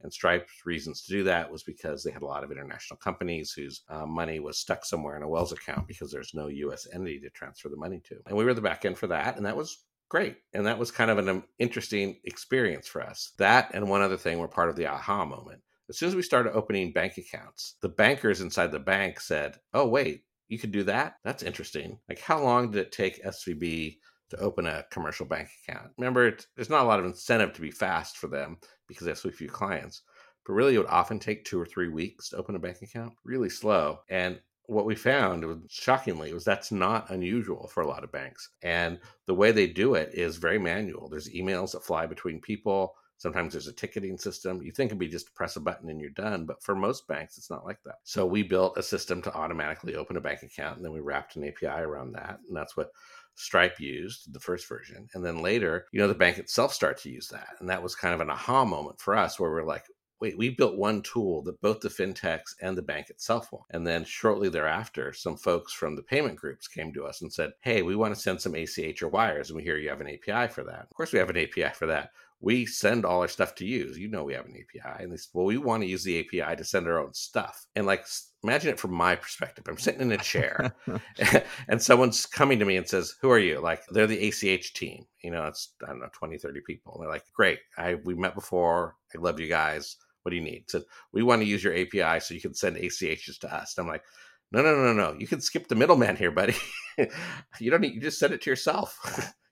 And 0.00 0.12
Stripe's 0.12 0.64
reasons 0.64 1.02
to 1.02 1.12
do 1.12 1.24
that 1.24 1.50
was 1.50 1.64
because 1.64 2.04
they 2.04 2.12
had 2.12 2.22
a 2.22 2.26
lot 2.26 2.44
of 2.44 2.52
international 2.52 2.98
companies 2.98 3.52
whose 3.52 3.82
uh, 3.88 4.06
money 4.06 4.38
was 4.38 4.58
stuck 4.58 4.84
somewhere 4.84 5.16
in 5.16 5.22
a 5.22 5.28
Wells 5.28 5.52
account 5.52 5.88
because 5.88 6.12
there's 6.12 6.34
no 6.34 6.46
U.S. 6.46 6.86
entity 6.92 7.18
to 7.20 7.30
transfer 7.30 7.68
the 7.68 7.76
money 7.76 8.00
to. 8.08 8.16
And 8.26 8.36
we 8.36 8.44
were 8.44 8.54
the 8.54 8.60
back 8.60 8.84
end 8.84 8.96
for 8.96 9.08
that, 9.08 9.36
and 9.36 9.44
that 9.44 9.56
was 9.56 9.84
great. 10.08 10.36
And 10.54 10.66
that 10.66 10.78
was 10.78 10.90
kind 10.90 11.10
of 11.10 11.18
an 11.18 11.28
um, 11.28 11.44
interesting 11.58 12.20
experience 12.24 12.86
for 12.86 13.02
us. 13.02 13.32
That 13.38 13.70
and 13.74 13.88
one 13.88 14.02
other 14.02 14.16
thing 14.16 14.38
were 14.38 14.48
part 14.48 14.70
of 14.70 14.76
the 14.76 14.86
aha 14.86 15.24
moment. 15.24 15.60
As 15.88 15.98
soon 15.98 16.08
as 16.08 16.14
we 16.14 16.22
started 16.22 16.52
opening 16.52 16.92
bank 16.92 17.16
accounts, 17.16 17.76
the 17.80 17.88
bankers 17.88 18.40
inside 18.40 18.72
the 18.72 18.78
bank 18.78 19.20
said, 19.20 19.56
Oh, 19.72 19.88
wait, 19.88 20.24
you 20.48 20.58
could 20.58 20.72
do 20.72 20.84
that? 20.84 21.14
That's 21.24 21.42
interesting. 21.42 21.98
Like, 22.08 22.20
how 22.20 22.42
long 22.42 22.70
did 22.70 22.80
it 22.80 22.92
take 22.92 23.24
SVB 23.24 23.96
to 24.30 24.38
open 24.38 24.66
a 24.66 24.84
commercial 24.90 25.26
bank 25.26 25.48
account? 25.62 25.90
Remember, 25.96 26.36
there's 26.56 26.70
not 26.70 26.84
a 26.84 26.88
lot 26.88 27.00
of 27.00 27.06
incentive 27.06 27.54
to 27.54 27.60
be 27.60 27.70
fast 27.70 28.18
for 28.18 28.28
them 28.28 28.58
because 28.88 29.04
they 29.04 29.10
have 29.10 29.18
so 29.18 29.30
few 29.30 29.48
clients. 29.48 30.02
But 30.46 30.54
really, 30.54 30.74
it 30.74 30.78
would 30.78 30.86
often 30.88 31.18
take 31.18 31.44
two 31.44 31.60
or 31.60 31.66
three 31.66 31.88
weeks 31.88 32.30
to 32.30 32.36
open 32.38 32.56
a 32.56 32.58
bank 32.58 32.82
account, 32.82 33.12
really 33.24 33.50
slow. 33.50 34.00
And 34.08 34.40
what 34.68 34.84
we 34.84 34.94
found 34.94 35.44
was 35.44 35.58
shockingly 35.70 36.32
was 36.34 36.44
that's 36.44 36.70
not 36.70 37.10
unusual 37.10 37.68
for 37.68 37.82
a 37.82 37.86
lot 37.86 38.04
of 38.04 38.12
banks 38.12 38.50
and 38.62 38.98
the 39.24 39.34
way 39.34 39.50
they 39.50 39.66
do 39.66 39.94
it 39.94 40.10
is 40.12 40.36
very 40.36 40.58
manual 40.58 41.08
there's 41.08 41.30
emails 41.30 41.72
that 41.72 41.82
fly 41.82 42.04
between 42.04 42.38
people 42.38 42.94
sometimes 43.16 43.54
there's 43.54 43.66
a 43.66 43.72
ticketing 43.72 44.18
system 44.18 44.60
you 44.60 44.70
think 44.70 44.90
it'd 44.90 44.98
be 44.98 45.08
just 45.08 45.26
to 45.26 45.32
press 45.32 45.56
a 45.56 45.60
button 45.60 45.88
and 45.88 46.02
you're 46.02 46.10
done 46.10 46.44
but 46.44 46.62
for 46.62 46.74
most 46.74 47.08
banks 47.08 47.38
it's 47.38 47.48
not 47.48 47.64
like 47.64 47.78
that 47.82 47.96
so 48.04 48.26
we 48.26 48.42
built 48.42 48.76
a 48.76 48.82
system 48.82 49.22
to 49.22 49.34
automatically 49.34 49.96
open 49.96 50.18
a 50.18 50.20
bank 50.20 50.42
account 50.42 50.76
and 50.76 50.84
then 50.84 50.92
we 50.92 51.00
wrapped 51.00 51.36
an 51.36 51.48
api 51.48 51.66
around 51.66 52.12
that 52.12 52.38
and 52.46 52.54
that's 52.54 52.76
what 52.76 52.90
Stripe 53.38 53.78
used 53.78 54.32
the 54.32 54.40
first 54.40 54.68
version. 54.68 55.08
And 55.14 55.24
then 55.24 55.42
later, 55.42 55.86
you 55.92 56.00
know, 56.00 56.08
the 56.08 56.14
bank 56.14 56.38
itself 56.38 56.74
started 56.74 57.00
to 57.02 57.10
use 57.10 57.28
that. 57.28 57.56
And 57.60 57.68
that 57.68 57.82
was 57.82 57.94
kind 57.94 58.14
of 58.14 58.20
an 58.20 58.30
aha 58.30 58.64
moment 58.64 59.00
for 59.00 59.16
us 59.16 59.38
where 59.38 59.50
we're 59.50 59.64
like, 59.64 59.84
wait, 60.20 60.36
we 60.36 60.50
built 60.50 60.76
one 60.76 61.00
tool 61.02 61.42
that 61.42 61.60
both 61.60 61.78
the 61.80 61.88
fintechs 61.88 62.54
and 62.60 62.76
the 62.76 62.82
bank 62.82 63.08
itself 63.08 63.52
want. 63.52 63.64
And 63.70 63.86
then 63.86 64.04
shortly 64.04 64.48
thereafter, 64.48 65.12
some 65.12 65.36
folks 65.36 65.72
from 65.72 65.94
the 65.94 66.02
payment 66.02 66.36
groups 66.36 66.66
came 66.66 66.92
to 66.94 67.04
us 67.04 67.22
and 67.22 67.32
said, 67.32 67.52
hey, 67.60 67.82
we 67.82 67.94
want 67.94 68.14
to 68.14 68.20
send 68.20 68.40
some 68.40 68.56
ACH 68.56 69.00
or 69.02 69.08
wires. 69.08 69.50
And 69.50 69.56
we 69.56 69.62
hear 69.62 69.76
you 69.76 69.90
have 69.90 70.00
an 70.00 70.08
API 70.08 70.52
for 70.52 70.64
that. 70.64 70.88
Of 70.90 70.96
course, 70.96 71.12
we 71.12 71.20
have 71.20 71.30
an 71.30 71.38
API 71.38 71.72
for 71.74 71.86
that. 71.86 72.10
We 72.40 72.66
send 72.66 73.04
all 73.04 73.20
our 73.20 73.28
stuff 73.28 73.54
to 73.56 73.66
you. 73.66 73.92
You 73.96 74.08
know 74.08 74.24
we 74.24 74.34
have 74.34 74.46
an 74.46 74.54
API. 74.54 75.02
And 75.02 75.12
they 75.12 75.16
said, 75.16 75.30
well, 75.32 75.46
we 75.46 75.58
want 75.58 75.82
to 75.82 75.88
use 75.88 76.04
the 76.04 76.20
API 76.20 76.56
to 76.56 76.64
send 76.64 76.86
our 76.86 77.00
own 77.00 77.12
stuff. 77.14 77.66
And 77.74 77.86
like, 77.86 78.04
imagine 78.44 78.70
it 78.70 78.78
from 78.78 78.92
my 78.92 79.16
perspective. 79.16 79.64
I'm 79.68 79.78
sitting 79.78 80.00
in 80.00 80.12
a 80.12 80.18
chair 80.18 80.72
and 81.68 81.82
someone's 81.82 82.26
coming 82.26 82.58
to 82.58 82.64
me 82.64 82.76
and 82.76 82.88
says, 82.88 83.14
who 83.20 83.30
are 83.30 83.38
you? 83.38 83.60
Like, 83.60 83.82
they're 83.90 84.06
the 84.06 84.28
ACH 84.28 84.72
team. 84.74 85.04
You 85.22 85.32
know, 85.32 85.46
it's, 85.46 85.74
I 85.82 85.88
don't 85.88 86.00
know, 86.00 86.08
20, 86.12 86.38
30 86.38 86.60
people. 86.66 86.94
And 86.94 87.02
they're 87.02 87.12
like, 87.12 87.24
great. 87.34 87.58
I, 87.76 87.96
we 88.04 88.14
met 88.14 88.34
before. 88.34 88.94
I 89.14 89.18
love 89.18 89.40
you 89.40 89.48
guys 89.48 89.96
what 90.28 90.32
do 90.32 90.36
you 90.36 90.42
need? 90.42 90.64
So 90.68 90.82
we 91.12 91.22
want 91.22 91.40
to 91.40 91.48
use 91.48 91.64
your 91.64 91.74
API 91.74 92.20
so 92.20 92.34
you 92.34 92.40
can 92.42 92.52
send 92.52 92.76
ACHs 92.76 93.38
to 93.38 93.54
us. 93.54 93.78
And 93.78 93.86
I'm 93.86 93.90
like, 93.90 94.02
no, 94.52 94.62
no, 94.62 94.74
no, 94.74 94.92
no, 94.92 95.12
no. 95.12 95.18
You 95.18 95.26
can 95.26 95.40
skip 95.40 95.68
the 95.68 95.74
middleman 95.74 96.16
here, 96.16 96.30
buddy. 96.30 96.54
you 97.58 97.70
don't 97.70 97.80
need. 97.80 97.94
You 97.94 98.00
just 98.02 98.18
send 98.18 98.34
it 98.34 98.42
to 98.42 98.50
yourself. 98.50 98.98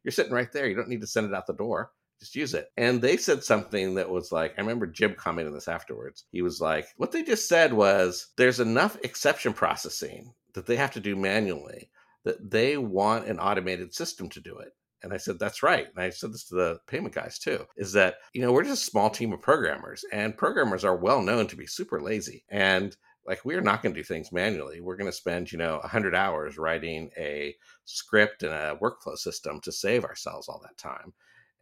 You're 0.04 0.12
sitting 0.12 0.32
right 0.32 0.52
there. 0.52 0.68
You 0.68 0.76
don't 0.76 0.90
need 0.90 1.00
to 1.00 1.06
send 1.06 1.26
it 1.26 1.34
out 1.34 1.46
the 1.46 1.54
door. 1.54 1.92
Just 2.20 2.34
use 2.34 2.54
it. 2.54 2.70
And 2.76 3.02
they 3.02 3.16
said 3.16 3.44
something 3.44 3.94
that 3.94 4.08
was 4.08 4.32
like, 4.32 4.54
I 4.56 4.60
remember 4.62 4.86
Jim 4.86 5.14
commenting 5.14 5.54
this 5.54 5.68
afterwards. 5.68 6.24
He 6.32 6.40
was 6.42 6.60
like, 6.60 6.88
what 6.96 7.12
they 7.12 7.22
just 7.22 7.48
said 7.48 7.72
was 7.72 8.28
there's 8.36 8.60
enough 8.60 8.96
exception 9.02 9.52
processing 9.52 10.32
that 10.54 10.66
they 10.66 10.76
have 10.76 10.92
to 10.92 11.00
do 11.00 11.14
manually 11.14 11.90
that 12.24 12.50
they 12.50 12.76
want 12.76 13.26
an 13.26 13.38
automated 13.38 13.94
system 13.94 14.28
to 14.30 14.40
do 14.40 14.58
it. 14.58 14.72
And 15.02 15.12
I 15.12 15.18
said, 15.18 15.38
that's 15.38 15.62
right. 15.62 15.86
And 15.94 16.02
I 16.02 16.10
said 16.10 16.32
this 16.32 16.48
to 16.48 16.54
the 16.54 16.80
payment 16.88 17.14
guys 17.14 17.38
too, 17.38 17.66
is 17.76 17.92
that, 17.92 18.16
you 18.32 18.40
know, 18.40 18.50
we're 18.52 18.64
just 18.64 18.88
a 18.88 18.90
small 18.90 19.10
team 19.10 19.32
of 19.32 19.40
programmers 19.40 20.04
and 20.10 20.36
programmers 20.36 20.84
are 20.84 20.96
well 20.96 21.22
known 21.22 21.46
to 21.48 21.56
be 21.56 21.66
super 21.66 22.00
lazy. 22.00 22.44
And 22.48 22.96
like, 23.26 23.44
we're 23.44 23.60
not 23.60 23.82
going 23.82 23.94
to 23.94 24.00
do 24.00 24.04
things 24.04 24.32
manually. 24.32 24.80
We're 24.80 24.96
going 24.96 25.10
to 25.10 25.16
spend, 25.16 25.52
you 25.52 25.58
know, 25.58 25.78
100 25.78 26.14
hours 26.14 26.58
writing 26.58 27.10
a 27.16 27.54
script 27.84 28.42
and 28.42 28.52
a 28.52 28.78
workflow 28.82 29.16
system 29.16 29.60
to 29.60 29.70
save 29.70 30.04
ourselves 30.04 30.48
all 30.48 30.60
that 30.64 30.78
time. 30.78 31.12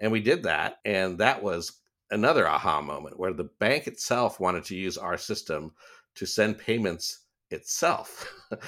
And 0.00 0.12
we 0.12 0.20
did 0.20 0.42
that. 0.44 0.78
And 0.84 1.18
that 1.18 1.42
was 1.42 1.80
another 2.10 2.46
aha 2.46 2.80
moment 2.80 3.18
where 3.18 3.32
the 3.32 3.50
bank 3.58 3.86
itself 3.86 4.40
wanted 4.40 4.64
to 4.64 4.76
use 4.76 4.98
our 4.98 5.16
system 5.16 5.72
to 6.16 6.26
send 6.26 6.58
payments 6.58 7.23
itself. 7.54 8.30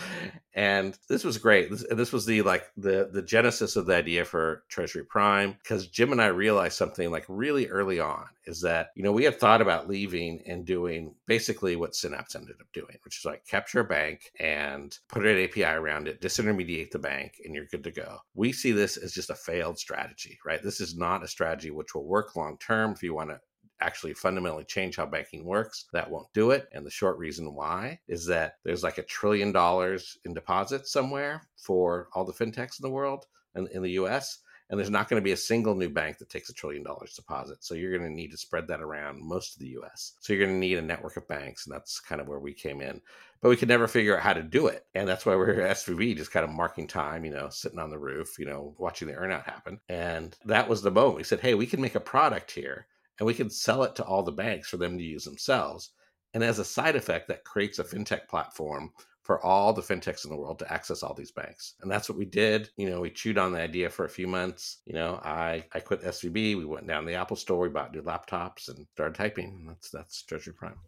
And 0.57 0.99
this 1.11 1.23
was 1.23 1.37
great. 1.37 1.71
This, 1.71 1.85
this 1.91 2.15
was 2.15 2.25
the 2.25 2.41
like 2.41 2.65
the 2.79 3.11
the 3.13 3.21
genesis 3.21 3.77
of 3.77 3.85
the 3.85 3.95
idea 3.95 4.25
for 4.25 4.65
treasury 4.69 5.05
prime 5.05 5.57
because 5.63 5.89
jim 5.89 6.13
and 6.13 6.23
i 6.23 6.27
realized 6.27 6.77
something 6.77 7.11
like 7.11 7.25
really 7.29 7.69
early 7.69 8.01
on 8.01 8.25
is 8.47 8.63
that 8.63 8.89
you 8.95 9.03
know 9.03 9.13
we 9.13 9.25
had 9.25 9.39
thought 9.39 9.61
about 9.61 9.89
leaving 9.89 10.43
and 10.47 10.65
doing 10.65 11.15
basically 11.27 11.77
what 11.77 11.95
synapse 11.95 12.35
ended 12.35 12.57
up 12.61 12.67
doing 12.73 12.97
which 13.05 13.19
is 13.19 13.25
like 13.25 13.47
capture 13.47 13.81
a 13.81 13.85
bank 13.85 14.33
and 14.41 14.99
put 15.09 15.27
an 15.27 15.45
api 15.45 15.63
around 15.63 16.09
it 16.09 16.21
disintermediate 16.21 16.91
the 16.91 16.99
bank 16.99 17.35
and 17.45 17.55
you're 17.55 17.67
good 17.67 17.85
to 17.85 17.91
go. 17.91 18.19
We 18.35 18.53
see 18.53 18.73
this 18.73 18.97
as 18.97 19.13
just 19.13 19.31
a 19.31 19.35
failed 19.35 19.79
strategy 19.79 20.39
right? 20.45 20.63
This 20.63 20.81
is 20.81 20.97
not 20.97 21.23
a 21.23 21.29
strategy 21.29 21.71
which 21.71 21.95
will 21.95 22.07
work 22.07 22.37
long 22.37 22.57
term 22.59 22.93
if 22.93 23.03
you 23.03 23.15
want 23.15 23.31
to 23.31 23.41
actually 23.81 24.15
fundamentally 24.15 24.65
change 24.65 24.97
how 24.97 25.07
banking 25.07 25.45
works. 25.45 25.87
That 25.93 26.11
won't 26.11 26.33
do 26.33 26.51
it. 26.51 26.69
And 26.73 26.85
the 26.85 26.91
short 26.91 27.19
reason 27.19 27.55
why 27.55 28.01
is 28.09 28.27
that 28.27 28.55
there's 28.65 28.83
like 28.83 28.99
a 28.99 29.03
trillion 29.03 29.53
dollars 29.53 30.19
in 30.25 30.35
deposits 30.35 30.93
somewhere 30.93 31.43
for 31.57 32.09
all 32.15 32.25
the 32.25 32.33
fintechs 32.33 32.81
in 32.81 32.83
the 32.83 32.91
world 32.91 33.27
and 33.55 33.69
in 33.69 33.83
the 33.83 33.93
US. 33.93 34.39
And 34.69 34.79
there's 34.79 34.91
not 34.91 35.09
going 35.09 35.21
to 35.21 35.25
be 35.25 35.33
a 35.33 35.37
single 35.37 35.77
new 35.77 35.89
bank 35.89 36.19
that 36.19 36.29
takes 36.29 36.51
a 36.51 36.55
trillion 36.55 36.83
dollars 36.83 37.15
deposit. 37.15 37.63
So 37.63 37.75
you're 37.75 37.97
going 37.97 38.09
to 38.09 38.15
need 38.15 38.33
to 38.33 38.37
spread 38.37 38.67
that 38.69 38.81
around 38.81 39.23
most 39.23 39.55
of 39.55 39.61
the 39.61 39.79
US. 39.79 40.15
So 40.21 40.33
you're 40.33 40.45
going 40.45 40.57
to 40.57 40.67
need 40.67 40.79
a 40.79 40.83
network 40.83 41.17
of 41.17 41.29
banks. 41.29 41.67
And 41.67 41.75
that's 41.75 42.01
kind 42.01 42.21
of 42.21 42.27
where 42.27 42.41
we 42.41 42.53
came 42.53 42.81
in. 42.81 43.01
But 43.41 43.51
we 43.51 43.57
could 43.57 43.69
never 43.69 43.87
figure 43.87 44.17
out 44.17 44.25
how 44.25 44.33
to 44.33 44.43
do 44.43 44.67
it. 44.67 44.87
And 44.95 45.07
that's 45.07 45.25
why 45.25 45.37
we're 45.37 45.61
at 45.61 45.77
SVB, 45.77 46.17
just 46.17 46.33
kind 46.33 46.43
of 46.43 46.51
marking 46.51 46.89
time, 46.89 47.25
you 47.25 47.31
know, 47.31 47.49
sitting 47.49 47.79
on 47.79 47.91
the 47.91 47.99
roof, 47.99 48.39
you 48.39 48.47
know, 48.47 48.75
watching 48.79 49.07
the 49.07 49.15
earnout 49.15 49.45
happen. 49.45 49.79
And 49.89 50.37
that 50.47 50.69
was 50.69 50.83
the 50.83 50.91
moment 50.91 51.19
we 51.19 51.23
said, 51.23 51.41
hey, 51.41 51.55
we 51.55 51.67
can 51.67 51.81
make 51.81 51.95
a 51.95 52.01
product 52.01 52.51
here 52.51 52.87
and 53.19 53.27
we 53.27 53.35
can 53.35 53.51
sell 53.51 53.83
it 53.83 53.95
to 53.97 54.05
all 54.05 54.23
the 54.23 54.33
banks 54.33 54.69
for 54.69 54.77
them 54.77 54.99
to 54.99 55.05
use 55.05 55.25
themselves. 55.25 55.91
And 56.35 56.45
as 56.45 56.59
a 56.59 56.65
side 56.65 56.97
effect, 56.97 57.29
that 57.29 57.45
creates 57.45 57.79
a 57.79 57.85
fintech 57.85 58.29
platform 58.29 58.93
for 59.27 59.45
all 59.45 59.73
the 59.73 59.83
fintechs 59.83 60.25
in 60.25 60.31
the 60.31 60.37
world 60.37 60.61
to 60.61 60.73
access 60.73 61.03
all 61.03 61.13
these 61.13 61.33
banks. 61.33 61.75
And 61.81 61.91
that's 61.91 62.09
what 62.09 62.17
we 62.17 62.25
did. 62.25 62.71
You 62.77 62.89
know, 62.89 63.01
we 63.01 63.11
chewed 63.11 63.39
on 63.39 63.53
the 63.53 63.61
idea 63.61 63.91
for 63.91 64.05
a 64.05 64.09
few 64.09 64.29
months. 64.29 64.79
You 64.87 64.95
know, 64.95 65.21
I 65.25 65.65
I 65.75 65.81
quit 65.81 66.03
SVB. 66.03 66.57
We 66.57 66.65
went 66.65 66.87
down 66.87 67.03
to 67.03 67.09
the 67.09 67.17
Apple 67.17 67.37
store, 67.37 67.63
we 67.63 67.69
bought 67.69 67.93
new 67.93 68.03
laptops 68.03 68.69
and 68.69 68.87
started 68.95 69.17
typing. 69.17 69.65
That's 69.67 69.91
that's 69.91 70.23
Treasury 70.23 70.55
Prime. 70.55 70.79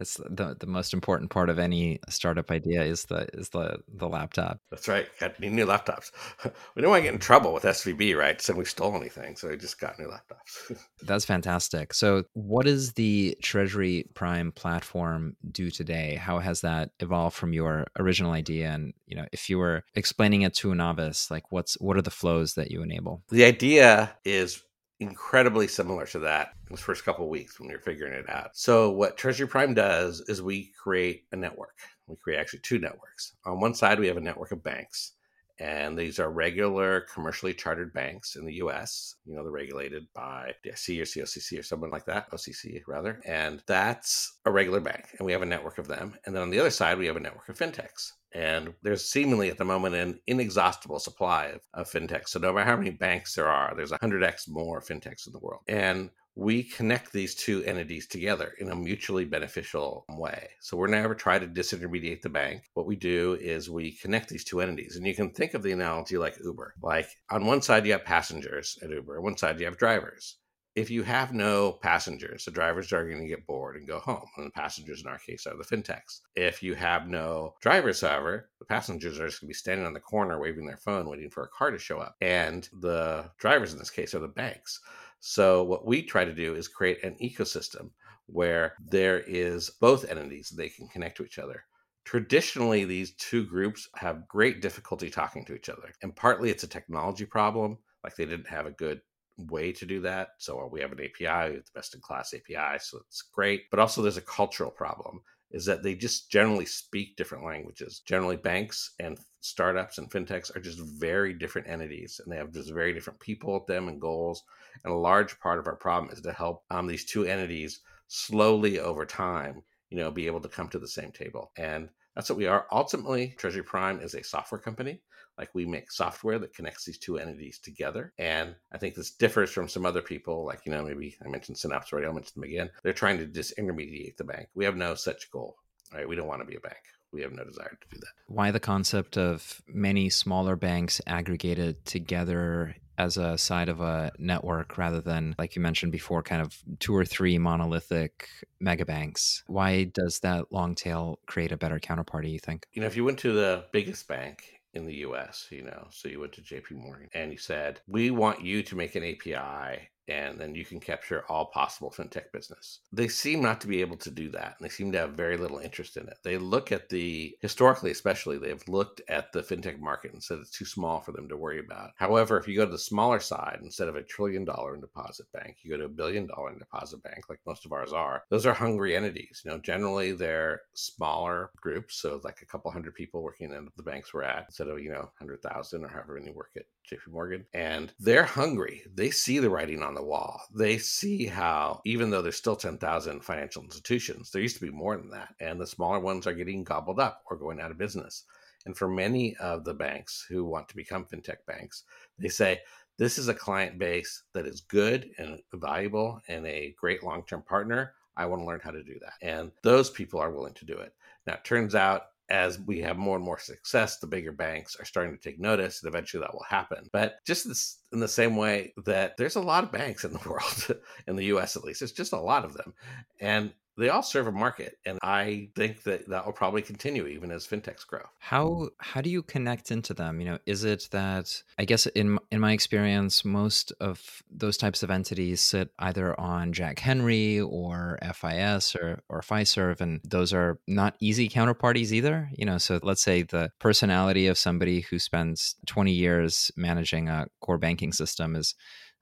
it's 0.00 0.16
the 0.16 0.56
the 0.58 0.66
most 0.66 0.94
important 0.94 1.30
part 1.30 1.50
of 1.50 1.58
any 1.58 2.00
startup 2.08 2.50
idea 2.50 2.82
is 2.82 3.04
the 3.04 3.28
is 3.34 3.50
the 3.50 3.78
the 3.88 4.08
laptop. 4.08 4.58
That's 4.70 4.88
right. 4.88 5.06
Got 5.20 5.38
new, 5.38 5.50
new 5.50 5.66
laptops. 5.66 6.10
we 6.74 6.82
don't 6.82 6.90
want 6.90 7.00
to 7.02 7.04
get 7.04 7.14
in 7.14 7.20
trouble 7.20 7.52
with 7.52 7.64
SVB, 7.64 8.16
right? 8.16 8.40
So 8.40 8.54
we 8.54 8.64
stole 8.64 8.96
anything, 8.96 9.36
so 9.36 9.48
we 9.48 9.56
just 9.56 9.78
got 9.78 9.98
new 9.98 10.06
laptops. 10.06 10.78
That's 11.02 11.24
fantastic. 11.24 11.92
So, 11.92 12.24
what 12.32 12.66
does 12.66 12.92
the 12.92 13.36
Treasury 13.42 14.06
Prime 14.14 14.52
platform 14.52 15.36
do 15.50 15.70
today? 15.70 16.14
How 16.14 16.38
has 16.38 16.60
that 16.62 16.90
evolved 17.00 17.36
from 17.36 17.52
your 17.52 17.86
original 17.98 18.32
idea? 18.32 18.70
And 18.70 18.94
you 19.06 19.16
know, 19.16 19.26
if 19.32 19.48
you 19.48 19.58
were 19.58 19.84
explaining 19.94 20.42
it 20.42 20.54
to 20.54 20.72
a 20.72 20.74
novice, 20.74 21.30
like 21.30 21.50
what's 21.50 21.74
what 21.80 21.96
are 21.96 22.02
the 22.02 22.10
flows 22.10 22.54
that 22.54 22.70
you 22.70 22.82
enable? 22.82 23.22
The 23.30 23.44
idea 23.44 24.16
is 24.24 24.62
incredibly 25.00 25.66
similar 25.68 26.06
to 26.06 26.20
that 26.20 26.52
in 26.68 26.76
the 26.76 26.80
first 26.80 27.04
couple 27.04 27.28
weeks 27.28 27.58
when 27.58 27.68
were 27.70 27.78
figuring 27.78 28.12
it 28.12 28.28
out. 28.30 28.50
So 28.54 28.90
what 28.90 29.16
Treasury 29.16 29.48
Prime 29.48 29.74
does 29.74 30.20
is 30.28 30.40
we 30.40 30.72
create 30.80 31.24
a 31.32 31.36
network. 31.36 31.78
We 32.06 32.16
create 32.16 32.38
actually 32.38 32.60
two 32.60 32.78
networks. 32.78 33.32
On 33.44 33.60
one 33.60 33.74
side, 33.74 33.98
we 33.98 34.06
have 34.06 34.16
a 34.16 34.22
network 34.22 34.52
of 34.52 34.62
banks. 34.62 35.12
And 35.60 35.96
these 35.96 36.18
are 36.18 36.30
regular 36.30 37.02
commercially 37.02 37.54
chartered 37.54 37.92
banks 37.92 38.36
in 38.36 38.44
the 38.44 38.54
US. 38.54 39.14
You 39.24 39.36
know, 39.36 39.42
they're 39.42 39.52
regulated 39.52 40.06
by 40.14 40.52
the 40.64 40.72
SEC 40.74 40.98
or 40.98 41.02
COCC 41.02 41.58
or 41.58 41.62
someone 41.62 41.90
like 41.90 42.06
that, 42.06 42.30
OCC 42.32 42.82
rather. 42.88 43.20
And 43.24 43.62
that's 43.66 44.38
a 44.44 44.50
regular 44.50 44.80
bank. 44.80 45.06
And 45.18 45.26
we 45.26 45.32
have 45.32 45.42
a 45.42 45.46
network 45.46 45.78
of 45.78 45.86
them. 45.86 46.16
And 46.26 46.34
then 46.34 46.42
on 46.42 46.50
the 46.50 46.58
other 46.58 46.70
side, 46.70 46.98
we 46.98 47.06
have 47.06 47.16
a 47.16 47.20
network 47.20 47.48
of 47.48 47.58
fintechs. 47.58 48.12
And 48.34 48.74
there's 48.82 49.04
seemingly 49.04 49.48
at 49.48 49.58
the 49.58 49.64
moment 49.64 49.94
an 49.94 50.20
inexhaustible 50.26 50.98
supply 50.98 51.46
of, 51.46 51.60
of 51.72 51.90
fintechs. 51.90 52.30
So 52.30 52.40
no 52.40 52.52
matter 52.52 52.68
how 52.68 52.76
many 52.76 52.90
banks 52.90 53.34
there 53.34 53.48
are, 53.48 53.74
there's 53.76 53.92
100x 53.92 54.48
more 54.48 54.80
fintechs 54.80 55.26
in 55.26 55.32
the 55.32 55.38
world. 55.38 55.62
And 55.68 56.10
we 56.36 56.64
connect 56.64 57.12
these 57.12 57.36
two 57.36 57.62
entities 57.62 58.08
together 58.08 58.54
in 58.58 58.70
a 58.70 58.74
mutually 58.74 59.24
beneficial 59.24 60.04
way. 60.08 60.50
So 60.60 60.76
we're 60.76 60.88
never 60.88 61.14
trying 61.14 61.40
to 61.40 61.46
disintermediate 61.46 62.22
the 62.22 62.28
bank. 62.28 62.64
What 62.74 62.86
we 62.86 62.96
do 62.96 63.38
is 63.40 63.70
we 63.70 63.92
connect 63.92 64.30
these 64.30 64.42
two 64.42 64.60
entities. 64.60 64.96
And 64.96 65.06
you 65.06 65.14
can 65.14 65.30
think 65.30 65.54
of 65.54 65.62
the 65.62 65.70
analogy 65.70 66.18
like 66.18 66.36
Uber. 66.42 66.74
Like 66.82 67.08
on 67.30 67.46
one 67.46 67.62
side, 67.62 67.86
you 67.86 67.92
have 67.92 68.04
passengers 68.04 68.76
at 68.82 68.90
Uber, 68.90 69.18
on 69.18 69.22
one 69.22 69.36
side, 69.36 69.60
you 69.60 69.66
have 69.66 69.78
drivers 69.78 70.38
if 70.74 70.90
you 70.90 71.04
have 71.04 71.32
no 71.32 71.72
passengers, 71.72 72.44
the 72.44 72.50
drivers 72.50 72.92
are 72.92 73.08
going 73.08 73.20
to 73.20 73.28
get 73.28 73.46
bored 73.46 73.76
and 73.76 73.86
go 73.86 74.00
home. 74.00 74.26
And 74.36 74.46
the 74.46 74.50
passengers, 74.50 75.02
in 75.02 75.06
our 75.06 75.18
case, 75.18 75.46
are 75.46 75.56
the 75.56 75.64
fintechs. 75.64 76.20
If 76.34 76.62
you 76.62 76.74
have 76.74 77.06
no 77.06 77.54
drivers, 77.60 78.00
however, 78.00 78.50
the 78.58 78.64
passengers 78.64 79.20
are 79.20 79.26
just 79.26 79.40
going 79.40 79.48
to 79.48 79.52
be 79.52 79.54
standing 79.54 79.86
on 79.86 79.92
the 79.92 80.00
corner 80.00 80.40
waving 80.40 80.66
their 80.66 80.76
phone, 80.76 81.08
waiting 81.08 81.30
for 81.30 81.44
a 81.44 81.56
car 81.56 81.70
to 81.70 81.78
show 81.78 81.98
up. 81.98 82.16
And 82.20 82.68
the 82.80 83.30
drivers, 83.38 83.72
in 83.72 83.78
this 83.78 83.90
case, 83.90 84.14
are 84.14 84.20
the 84.20 84.28
banks. 84.28 84.80
So, 85.20 85.62
what 85.62 85.86
we 85.86 86.02
try 86.02 86.24
to 86.24 86.34
do 86.34 86.54
is 86.54 86.66
create 86.66 87.02
an 87.04 87.16
ecosystem 87.22 87.90
where 88.26 88.74
there 88.84 89.20
is 89.20 89.70
both 89.80 90.10
entities 90.10 90.50
they 90.50 90.68
can 90.68 90.88
connect 90.88 91.16
to 91.18 91.24
each 91.24 91.38
other. 91.38 91.64
Traditionally, 92.04 92.84
these 92.84 93.14
two 93.14 93.46
groups 93.46 93.88
have 93.94 94.28
great 94.28 94.60
difficulty 94.60 95.08
talking 95.08 95.44
to 95.46 95.54
each 95.54 95.68
other. 95.68 95.92
And 96.02 96.14
partly 96.14 96.50
it's 96.50 96.64
a 96.64 96.68
technology 96.68 97.24
problem 97.24 97.78
like 98.02 98.16
they 98.16 98.26
didn't 98.26 98.48
have 98.48 98.66
a 98.66 98.72
good 98.72 99.00
way 99.36 99.72
to 99.72 99.86
do 99.86 100.00
that. 100.00 100.28
So 100.38 100.68
we 100.70 100.80
have 100.80 100.92
an 100.92 101.00
API, 101.00 101.50
we 101.50 101.56
have 101.56 101.64
the 101.64 101.70
best 101.74 101.94
in 101.94 102.00
class 102.00 102.34
API, 102.34 102.78
so 102.78 102.98
it's 103.06 103.22
great. 103.22 103.70
But 103.70 103.80
also 103.80 104.02
there's 104.02 104.16
a 104.16 104.22
cultural 104.22 104.70
problem 104.70 105.20
is 105.50 105.64
that 105.64 105.84
they 105.84 105.94
just 105.94 106.30
generally 106.30 106.66
speak 106.66 107.16
different 107.16 107.44
languages. 107.44 108.02
Generally, 108.04 108.38
banks 108.38 108.94
and 108.98 109.16
startups 109.40 109.98
and 109.98 110.10
fintechs 110.10 110.54
are 110.54 110.60
just 110.60 110.80
very 110.80 111.32
different 111.32 111.68
entities, 111.68 112.20
and 112.22 112.32
they 112.32 112.36
have 112.36 112.52
just 112.52 112.72
very 112.72 112.92
different 112.92 113.20
people 113.20 113.54
with 113.54 113.66
them 113.66 113.86
and 113.86 114.00
goals. 114.00 114.42
And 114.82 114.92
a 114.92 114.96
large 114.96 115.38
part 115.38 115.60
of 115.60 115.68
our 115.68 115.76
problem 115.76 116.12
is 116.12 116.20
to 116.22 116.32
help 116.32 116.64
um, 116.70 116.88
these 116.88 117.04
two 117.04 117.24
entities 117.24 117.80
slowly 118.08 118.80
over 118.80 119.06
time, 119.06 119.62
you 119.90 119.98
know, 119.98 120.10
be 120.10 120.26
able 120.26 120.40
to 120.40 120.48
come 120.48 120.68
to 120.70 120.80
the 120.80 120.88
same 120.88 121.12
table. 121.12 121.52
And 121.56 121.88
that's 122.14 122.30
what 122.30 122.38
we 122.38 122.46
are. 122.46 122.66
Ultimately, 122.70 123.34
Treasury 123.38 123.62
Prime 123.62 124.00
is 124.00 124.14
a 124.14 124.22
software 124.22 124.60
company. 124.60 125.00
Like 125.36 125.50
we 125.52 125.66
make 125.66 125.90
software 125.90 126.38
that 126.38 126.54
connects 126.54 126.84
these 126.84 126.98
two 126.98 127.18
entities 127.18 127.58
together. 127.58 128.12
And 128.18 128.54
I 128.70 128.78
think 128.78 128.94
this 128.94 129.10
differs 129.10 129.50
from 129.50 129.68
some 129.68 129.84
other 129.84 130.02
people, 130.02 130.44
like, 130.44 130.60
you 130.64 130.70
know, 130.70 130.84
maybe 130.84 131.16
I 131.24 131.28
mentioned 131.28 131.58
Synapse 131.58 131.92
already, 131.92 132.06
I'll 132.06 132.12
mention 132.12 132.40
them 132.40 132.48
again. 132.48 132.70
They're 132.82 132.92
trying 132.92 133.18
to 133.18 133.26
disintermediate 133.26 134.16
the 134.16 134.24
bank. 134.24 134.48
We 134.54 134.64
have 134.64 134.76
no 134.76 134.94
such 134.94 135.30
goal, 135.32 135.56
right? 135.92 136.08
We 136.08 136.14
don't 136.14 136.28
want 136.28 136.42
to 136.42 136.46
be 136.46 136.54
a 136.54 136.60
bank. 136.60 136.76
We 137.12 137.22
have 137.22 137.32
no 137.32 137.44
desire 137.44 137.76
to 137.80 137.88
do 137.94 138.00
that. 138.00 138.12
Why 138.26 138.50
the 138.52 138.60
concept 138.60 139.16
of 139.16 139.60
many 139.66 140.08
smaller 140.08 140.56
banks 140.56 141.00
aggregated 141.06 141.84
together 141.84 142.76
as 142.98 143.16
a 143.16 143.36
side 143.38 143.68
of 143.68 143.80
a 143.80 144.12
network 144.18 144.78
rather 144.78 145.00
than, 145.00 145.34
like 145.38 145.56
you 145.56 145.62
mentioned 145.62 145.92
before, 145.92 146.22
kind 146.22 146.42
of 146.42 146.56
two 146.78 146.94
or 146.94 147.04
three 147.04 147.38
monolithic 147.38 148.28
megabanks? 148.62 149.42
Why 149.46 149.84
does 149.84 150.20
that 150.20 150.52
long 150.52 150.74
tail 150.74 151.18
create 151.26 151.52
a 151.52 151.56
better 151.56 151.78
counterparty, 151.78 152.30
you 152.30 152.38
think? 152.38 152.66
You 152.72 152.80
know, 152.80 152.86
if 152.86 152.96
you 152.96 153.04
went 153.04 153.18
to 153.20 153.32
the 153.32 153.64
biggest 153.72 154.06
bank 154.08 154.60
in 154.72 154.86
the 154.86 154.96
US, 154.96 155.46
you 155.50 155.62
know, 155.62 155.86
so 155.90 156.08
you 156.08 156.20
went 156.20 156.32
to 156.32 156.42
JP 156.42 156.72
Morgan 156.72 157.08
and 157.14 157.30
you 157.30 157.38
said, 157.38 157.80
We 157.86 158.10
want 158.10 158.42
you 158.42 158.62
to 158.62 158.76
make 158.76 158.94
an 158.94 159.04
API 159.04 159.88
and 160.08 160.38
then 160.38 160.54
you 160.54 160.64
can 160.64 160.80
capture 160.80 161.24
all 161.28 161.46
possible 161.46 161.90
fintech 161.90 162.32
business. 162.32 162.80
They 162.92 163.08
seem 163.08 163.40
not 163.40 163.60
to 163.62 163.66
be 163.66 163.80
able 163.80 163.96
to 163.98 164.10
do 164.10 164.30
that, 164.30 164.56
and 164.58 164.64
they 164.64 164.68
seem 164.68 164.92
to 164.92 164.98
have 164.98 165.12
very 165.12 165.36
little 165.36 165.58
interest 165.58 165.96
in 165.96 166.08
it. 166.08 166.18
They 166.22 166.38
look 166.38 166.72
at 166.72 166.88
the 166.88 167.36
historically, 167.40 167.90
especially, 167.90 168.38
they've 168.38 168.66
looked 168.68 169.00
at 169.08 169.32
the 169.32 169.42
fintech 169.42 169.78
market 169.78 170.12
and 170.12 170.22
said 170.22 170.38
it's 170.38 170.50
too 170.50 170.64
small 170.64 171.00
for 171.00 171.12
them 171.12 171.28
to 171.28 171.36
worry 171.36 171.60
about. 171.60 171.90
However, 171.96 172.38
if 172.38 172.48
you 172.48 172.56
go 172.56 172.64
to 172.64 172.72
the 172.72 172.78
smaller 172.78 173.20
side, 173.20 173.60
instead 173.62 173.88
of 173.88 173.96
a 173.96 174.02
trillion 174.02 174.44
dollar 174.44 174.74
in 174.74 174.80
deposit 174.80 175.26
bank, 175.32 175.58
you 175.62 175.70
go 175.70 175.76
to 175.76 175.84
a 175.84 175.88
billion 175.88 176.26
dollar 176.26 176.52
in 176.52 176.58
deposit 176.58 177.02
bank, 177.02 177.24
like 177.28 177.40
most 177.46 177.64
of 177.64 177.72
ours 177.72 177.92
are. 177.92 178.24
Those 178.30 178.46
are 178.46 178.54
hungry 178.54 178.96
entities. 178.96 179.42
You 179.44 179.50
know, 179.50 179.58
generally 179.58 180.12
they're 180.12 180.62
smaller 180.74 181.50
groups, 181.60 181.96
so 181.96 182.20
like 182.24 182.42
a 182.42 182.46
couple 182.46 182.70
hundred 182.70 182.94
people 182.94 183.22
working 183.22 183.52
in 183.52 183.68
the 183.76 183.82
banks 183.82 184.12
we're 184.12 184.22
at, 184.22 184.44
instead 184.48 184.68
of 184.68 184.80
you 184.80 184.90
know 184.90 185.10
hundred 185.18 185.42
thousand 185.42 185.84
or 185.84 185.88
however 185.88 186.14
many 186.14 186.32
work 186.32 186.50
at 186.56 186.64
JP 186.90 187.12
Morgan, 187.12 187.46
and 187.54 187.92
they're 187.98 188.24
hungry. 188.24 188.82
They 188.94 189.10
see 189.10 189.38
the 189.38 189.50
writing 189.50 189.82
on 189.82 189.94
the 189.94 190.02
wall. 190.02 190.42
They 190.54 190.78
see 190.78 191.26
how, 191.26 191.80
even 191.84 192.10
though 192.10 192.22
there's 192.22 192.36
still 192.36 192.56
10,000 192.56 193.20
financial 193.24 193.62
institutions, 193.62 194.30
there 194.30 194.42
used 194.42 194.56
to 194.56 194.64
be 194.64 194.70
more 194.70 194.96
than 194.96 195.10
that. 195.10 195.34
And 195.40 195.60
the 195.60 195.66
smaller 195.66 196.00
ones 196.00 196.26
are 196.26 196.34
getting 196.34 196.64
gobbled 196.64 197.00
up 197.00 197.22
or 197.30 197.36
going 197.36 197.60
out 197.60 197.70
of 197.70 197.78
business. 197.78 198.24
And 198.66 198.76
for 198.76 198.88
many 198.88 199.36
of 199.36 199.64
the 199.64 199.74
banks 199.74 200.24
who 200.28 200.44
want 200.44 200.68
to 200.68 200.76
become 200.76 201.04
fintech 201.04 201.44
banks, 201.46 201.84
they 202.18 202.28
say, 202.28 202.60
this 202.96 203.18
is 203.18 203.28
a 203.28 203.34
client 203.34 203.78
base 203.78 204.22
that 204.34 204.46
is 204.46 204.60
good 204.60 205.10
and 205.18 205.40
valuable 205.54 206.20
and 206.28 206.46
a 206.46 206.74
great 206.78 207.02
long 207.02 207.24
term 207.24 207.42
partner. 207.42 207.94
I 208.16 208.26
want 208.26 208.42
to 208.42 208.46
learn 208.46 208.60
how 208.62 208.70
to 208.70 208.84
do 208.84 208.98
that. 209.00 209.14
And 209.20 209.50
those 209.62 209.90
people 209.90 210.20
are 210.20 210.30
willing 210.30 210.54
to 210.54 210.64
do 210.64 210.74
it. 210.74 210.94
Now, 211.26 211.34
it 211.34 211.44
turns 211.44 211.74
out 211.74 212.06
as 212.30 212.58
we 212.58 212.80
have 212.80 212.96
more 212.96 213.16
and 213.16 213.24
more 213.24 213.38
success, 213.38 213.98
the 213.98 214.06
bigger 214.06 214.32
banks 214.32 214.76
are 214.80 214.84
starting 214.84 215.16
to 215.16 215.20
take 215.20 215.38
notice, 215.38 215.82
and 215.82 215.88
eventually 215.88 216.20
that 216.22 216.32
will 216.32 216.46
happen. 216.48 216.88
But 216.92 217.16
just 217.26 217.46
this, 217.46 217.78
in 217.92 218.00
the 218.00 218.08
same 218.08 218.36
way 218.36 218.72
that 218.84 219.16
there's 219.16 219.36
a 219.36 219.40
lot 219.40 219.64
of 219.64 219.72
banks 219.72 220.04
in 220.04 220.12
the 220.12 220.18
world, 220.28 220.80
in 221.06 221.16
the 221.16 221.26
US 221.26 221.56
at 221.56 221.64
least, 221.64 221.82
it's 221.82 221.92
just 221.92 222.12
a 222.12 222.18
lot 222.18 222.44
of 222.44 222.54
them. 222.54 222.74
And 223.20 223.52
they 223.76 223.88
all 223.88 224.02
serve 224.02 224.26
a 224.26 224.32
market 224.32 224.78
and 224.86 224.98
i 225.02 225.48
think 225.56 225.82
that 225.82 226.08
that 226.08 226.24
will 226.24 226.32
probably 226.32 226.62
continue 226.62 227.06
even 227.06 227.30
as 227.30 227.46
fintechs 227.46 227.86
grow. 227.86 228.00
How 228.18 228.70
how 228.78 229.00
do 229.00 229.10
you 229.10 229.22
connect 229.22 229.70
into 229.70 229.94
them? 229.94 230.20
You 230.20 230.26
know 230.26 230.38
is 230.46 230.64
it 230.64 230.88
that 230.92 231.42
i 231.58 231.64
guess 231.64 231.86
in 231.86 232.18
in 232.30 232.40
my 232.40 232.52
experience 232.52 233.24
most 233.24 233.72
of 233.80 234.22
those 234.30 234.56
types 234.56 234.82
of 234.82 234.90
entities 234.90 235.40
sit 235.40 235.70
either 235.78 236.18
on 236.18 236.52
jack 236.52 236.78
henry 236.78 237.40
or 237.40 237.98
fis 238.14 238.76
or 238.76 239.00
or 239.08 239.20
fiserv 239.20 239.80
and 239.80 240.00
those 240.04 240.32
are 240.32 240.58
not 240.66 240.96
easy 241.00 241.28
counterparties 241.28 241.92
either? 241.92 242.30
You 242.36 242.46
know 242.46 242.58
so 242.58 242.80
let's 242.82 243.02
say 243.02 243.22
the 243.22 243.50
personality 243.58 244.26
of 244.26 244.38
somebody 244.38 244.80
who 244.82 244.98
spends 244.98 245.56
20 245.66 245.92
years 245.92 246.50
managing 246.56 247.08
a 247.08 247.26
core 247.40 247.58
banking 247.58 247.92
system 247.92 248.36
is 248.36 248.54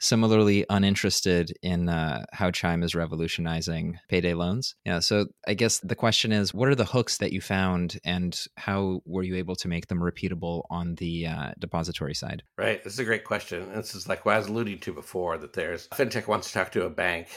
similarly 0.03 0.67
uninterested 0.69 1.57
in 1.63 1.89
uh, 1.89 2.25
how 2.33 2.51
Chime 2.51 2.83
is 2.83 2.95
revolutionizing 2.95 3.99
payday 4.09 4.35
loans. 4.35 4.75
Yeah, 4.85 4.99
so 4.99 5.27
I 5.47 5.55
guess 5.55 5.79
the 5.79 5.95
question 5.95 6.33
is, 6.33 6.53
what 6.53 6.69
are 6.69 6.75
the 6.75 6.85
hooks 6.85 7.19
that 7.19 7.33
you 7.33 7.41
found, 7.41 7.99
and 8.05 8.39
how 8.57 9.01
were 9.07 9.23
you 9.23 9.37
able 9.37 9.57
to 9.57 9.69
make 9.69 9.87
them 9.87 10.01
repeatable 10.01 10.63
on 10.71 10.97
the 10.97 11.27
uh, 11.27 11.53
depository 11.59 12.15
side? 12.15 12.43
Right, 12.59 12.83
this 12.83 12.95
is 12.95 12.99
a 12.99 13.05
great 13.05 13.25
question. 13.25 13.73
This 13.73 13.95
is 13.95 14.09
like 14.09 14.27
what 14.27 14.35
I 14.35 14.39
was 14.39 14.49
alluding 14.49 14.81
to 14.81 14.93
before 14.93 15.39
that 15.39 15.53
there's 15.53 15.89
fintech 15.89 16.27
wants 16.27 16.49
to 16.49 16.55
talk 16.55 16.73
to 16.73 16.85
a 16.85 16.91
bank 16.91 17.29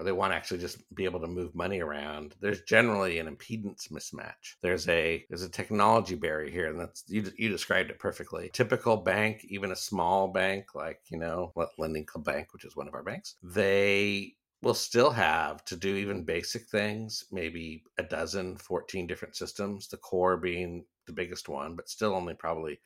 or 0.00 0.04
they 0.04 0.12
want 0.12 0.32
to 0.32 0.36
actually 0.36 0.60
just 0.60 0.82
be 0.94 1.04
able 1.04 1.20
to 1.20 1.26
move 1.26 1.54
money 1.54 1.80
around, 1.80 2.34
there's 2.40 2.62
generally 2.62 3.18
an 3.18 3.26
impedance 3.26 3.92
mismatch. 3.92 4.56
There's 4.62 4.88
a 4.88 5.26
there's 5.28 5.42
a 5.42 5.48
technology 5.50 6.14
barrier 6.14 6.50
here, 6.50 6.70
and 6.70 6.80
that's 6.80 7.04
you 7.06 7.30
you 7.36 7.50
described 7.50 7.90
it 7.90 7.98
perfectly. 7.98 8.50
Typical 8.54 8.96
bank, 8.96 9.44
even 9.44 9.72
a 9.72 9.76
small 9.76 10.28
bank 10.28 10.74
like 10.74 11.00
you 11.10 11.18
know 11.18 11.52
Lending 11.76 12.06
Club 12.06 12.24
Bank, 12.24 12.54
which 12.54 12.64
is 12.64 12.74
one 12.74 12.88
of 12.88 12.94
our 12.94 13.02
banks, 13.02 13.36
they 13.42 14.34
will 14.62 14.74
still 14.74 15.10
have 15.10 15.64
to 15.66 15.76
do 15.76 15.96
even 15.96 16.24
basic 16.24 16.66
things, 16.68 17.24
maybe 17.30 17.82
a 17.98 18.02
dozen, 18.02 18.56
14 18.56 19.06
different 19.06 19.36
systems, 19.36 19.88
the 19.88 19.96
core 19.98 20.36
being 20.38 20.84
the 21.06 21.12
biggest 21.12 21.48
one, 21.48 21.74
but 21.76 21.88
still 21.88 22.14
only 22.14 22.34
probably 22.34 22.78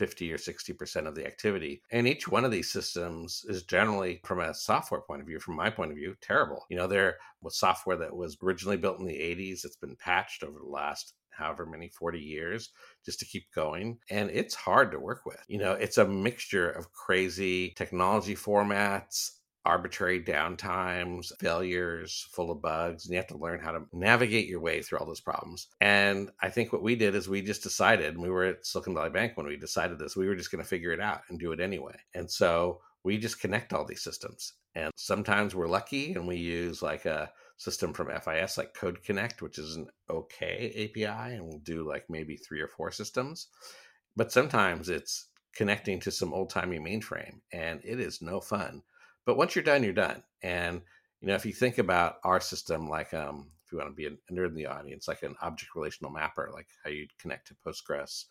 50 0.00 0.32
or 0.32 0.38
60% 0.38 1.06
of 1.06 1.14
the 1.14 1.26
activity. 1.26 1.82
And 1.92 2.08
each 2.08 2.26
one 2.26 2.46
of 2.46 2.50
these 2.50 2.70
systems 2.70 3.44
is 3.46 3.64
generally, 3.64 4.22
from 4.24 4.40
a 4.40 4.54
software 4.54 5.02
point 5.02 5.20
of 5.20 5.26
view, 5.26 5.38
from 5.38 5.56
my 5.56 5.68
point 5.68 5.90
of 5.90 5.98
view, 5.98 6.16
terrible. 6.22 6.64
You 6.70 6.78
know, 6.78 6.86
there 6.86 7.18
was 7.42 7.58
software 7.58 7.98
that 7.98 8.16
was 8.16 8.38
originally 8.42 8.78
built 8.78 8.98
in 8.98 9.04
the 9.04 9.12
80s, 9.12 9.66
it's 9.66 9.76
been 9.76 9.96
patched 9.96 10.42
over 10.42 10.58
the 10.58 10.70
last 10.70 11.12
however 11.28 11.66
many 11.66 11.88
40 11.88 12.18
years 12.18 12.70
just 13.04 13.18
to 13.20 13.24
keep 13.24 13.44
going 13.54 13.98
and 14.10 14.30
it's 14.30 14.54
hard 14.54 14.90
to 14.90 14.98
work 14.98 15.24
with 15.24 15.42
you 15.46 15.58
know 15.58 15.72
it's 15.72 15.96
a 15.96 16.04
mixture 16.04 16.68
of 16.68 16.92
crazy 16.92 17.70
technology 17.76 18.34
formats 18.34 19.30
arbitrary 19.64 20.22
downtimes, 20.22 21.32
failures, 21.38 22.26
full 22.30 22.50
of 22.50 22.62
bugs, 22.62 23.04
and 23.04 23.12
you 23.12 23.18
have 23.18 23.26
to 23.26 23.36
learn 23.36 23.60
how 23.60 23.72
to 23.72 23.82
navigate 23.92 24.48
your 24.48 24.60
way 24.60 24.82
through 24.82 24.98
all 24.98 25.06
those 25.06 25.20
problems. 25.20 25.68
And 25.80 26.30
I 26.40 26.48
think 26.48 26.72
what 26.72 26.82
we 26.82 26.96
did 26.96 27.14
is 27.14 27.28
we 27.28 27.42
just 27.42 27.62
decided, 27.62 28.16
we 28.16 28.30
were 28.30 28.44
at 28.44 28.66
Silicon 28.66 28.94
Valley 28.94 29.10
Bank 29.10 29.36
when 29.36 29.46
we 29.46 29.56
decided 29.56 29.98
this, 29.98 30.16
we 30.16 30.26
were 30.26 30.34
just 30.36 30.50
going 30.50 30.62
to 30.62 30.68
figure 30.68 30.92
it 30.92 31.00
out 31.00 31.22
and 31.28 31.38
do 31.38 31.52
it 31.52 31.60
anyway. 31.60 31.96
And 32.14 32.30
so 32.30 32.80
we 33.04 33.18
just 33.18 33.40
connect 33.40 33.72
all 33.72 33.84
these 33.84 34.02
systems. 34.02 34.54
And 34.74 34.92
sometimes 34.96 35.54
we're 35.54 35.68
lucky 35.68 36.14
and 36.14 36.26
we 36.26 36.36
use 36.36 36.82
like 36.82 37.04
a 37.04 37.30
system 37.56 37.92
from 37.92 38.08
FIS 38.20 38.56
like 38.56 38.72
Code 38.72 39.02
Connect, 39.02 39.42
which 39.42 39.58
is 39.58 39.76
an 39.76 39.88
okay 40.08 40.90
API, 40.90 41.34
and 41.34 41.44
we'll 41.44 41.58
do 41.58 41.86
like 41.86 42.04
maybe 42.08 42.36
three 42.36 42.60
or 42.60 42.68
four 42.68 42.90
systems. 42.90 43.48
But 44.16 44.32
sometimes 44.32 44.88
it's 44.88 45.26
connecting 45.54 46.00
to 46.00 46.10
some 46.10 46.32
old 46.32 46.50
timey 46.50 46.78
mainframe, 46.78 47.40
and 47.52 47.80
it 47.84 48.00
is 48.00 48.22
no 48.22 48.40
fun 48.40 48.82
but 49.26 49.36
once 49.36 49.54
you're 49.54 49.64
done, 49.64 49.82
you're 49.82 49.92
done. 49.92 50.22
And 50.42 50.80
you 51.20 51.28
know, 51.28 51.34
if 51.34 51.44
you 51.44 51.52
think 51.52 51.78
about 51.78 52.16
our 52.24 52.40
system, 52.40 52.88
like 52.88 53.12
um, 53.12 53.50
if 53.64 53.72
you 53.72 53.78
want 53.78 53.90
to 53.90 53.94
be 53.94 54.06
a 54.06 54.32
nerd 54.32 54.48
in 54.48 54.54
the 54.54 54.66
audience, 54.66 55.06
like 55.06 55.22
an 55.22 55.36
object 55.42 55.74
relational 55.74 56.10
mapper, 56.10 56.50
like 56.52 56.66
how 56.84 56.90
you 56.90 57.06
connect 57.18 57.48
to 57.48 57.54
Postgres 57.66 58.24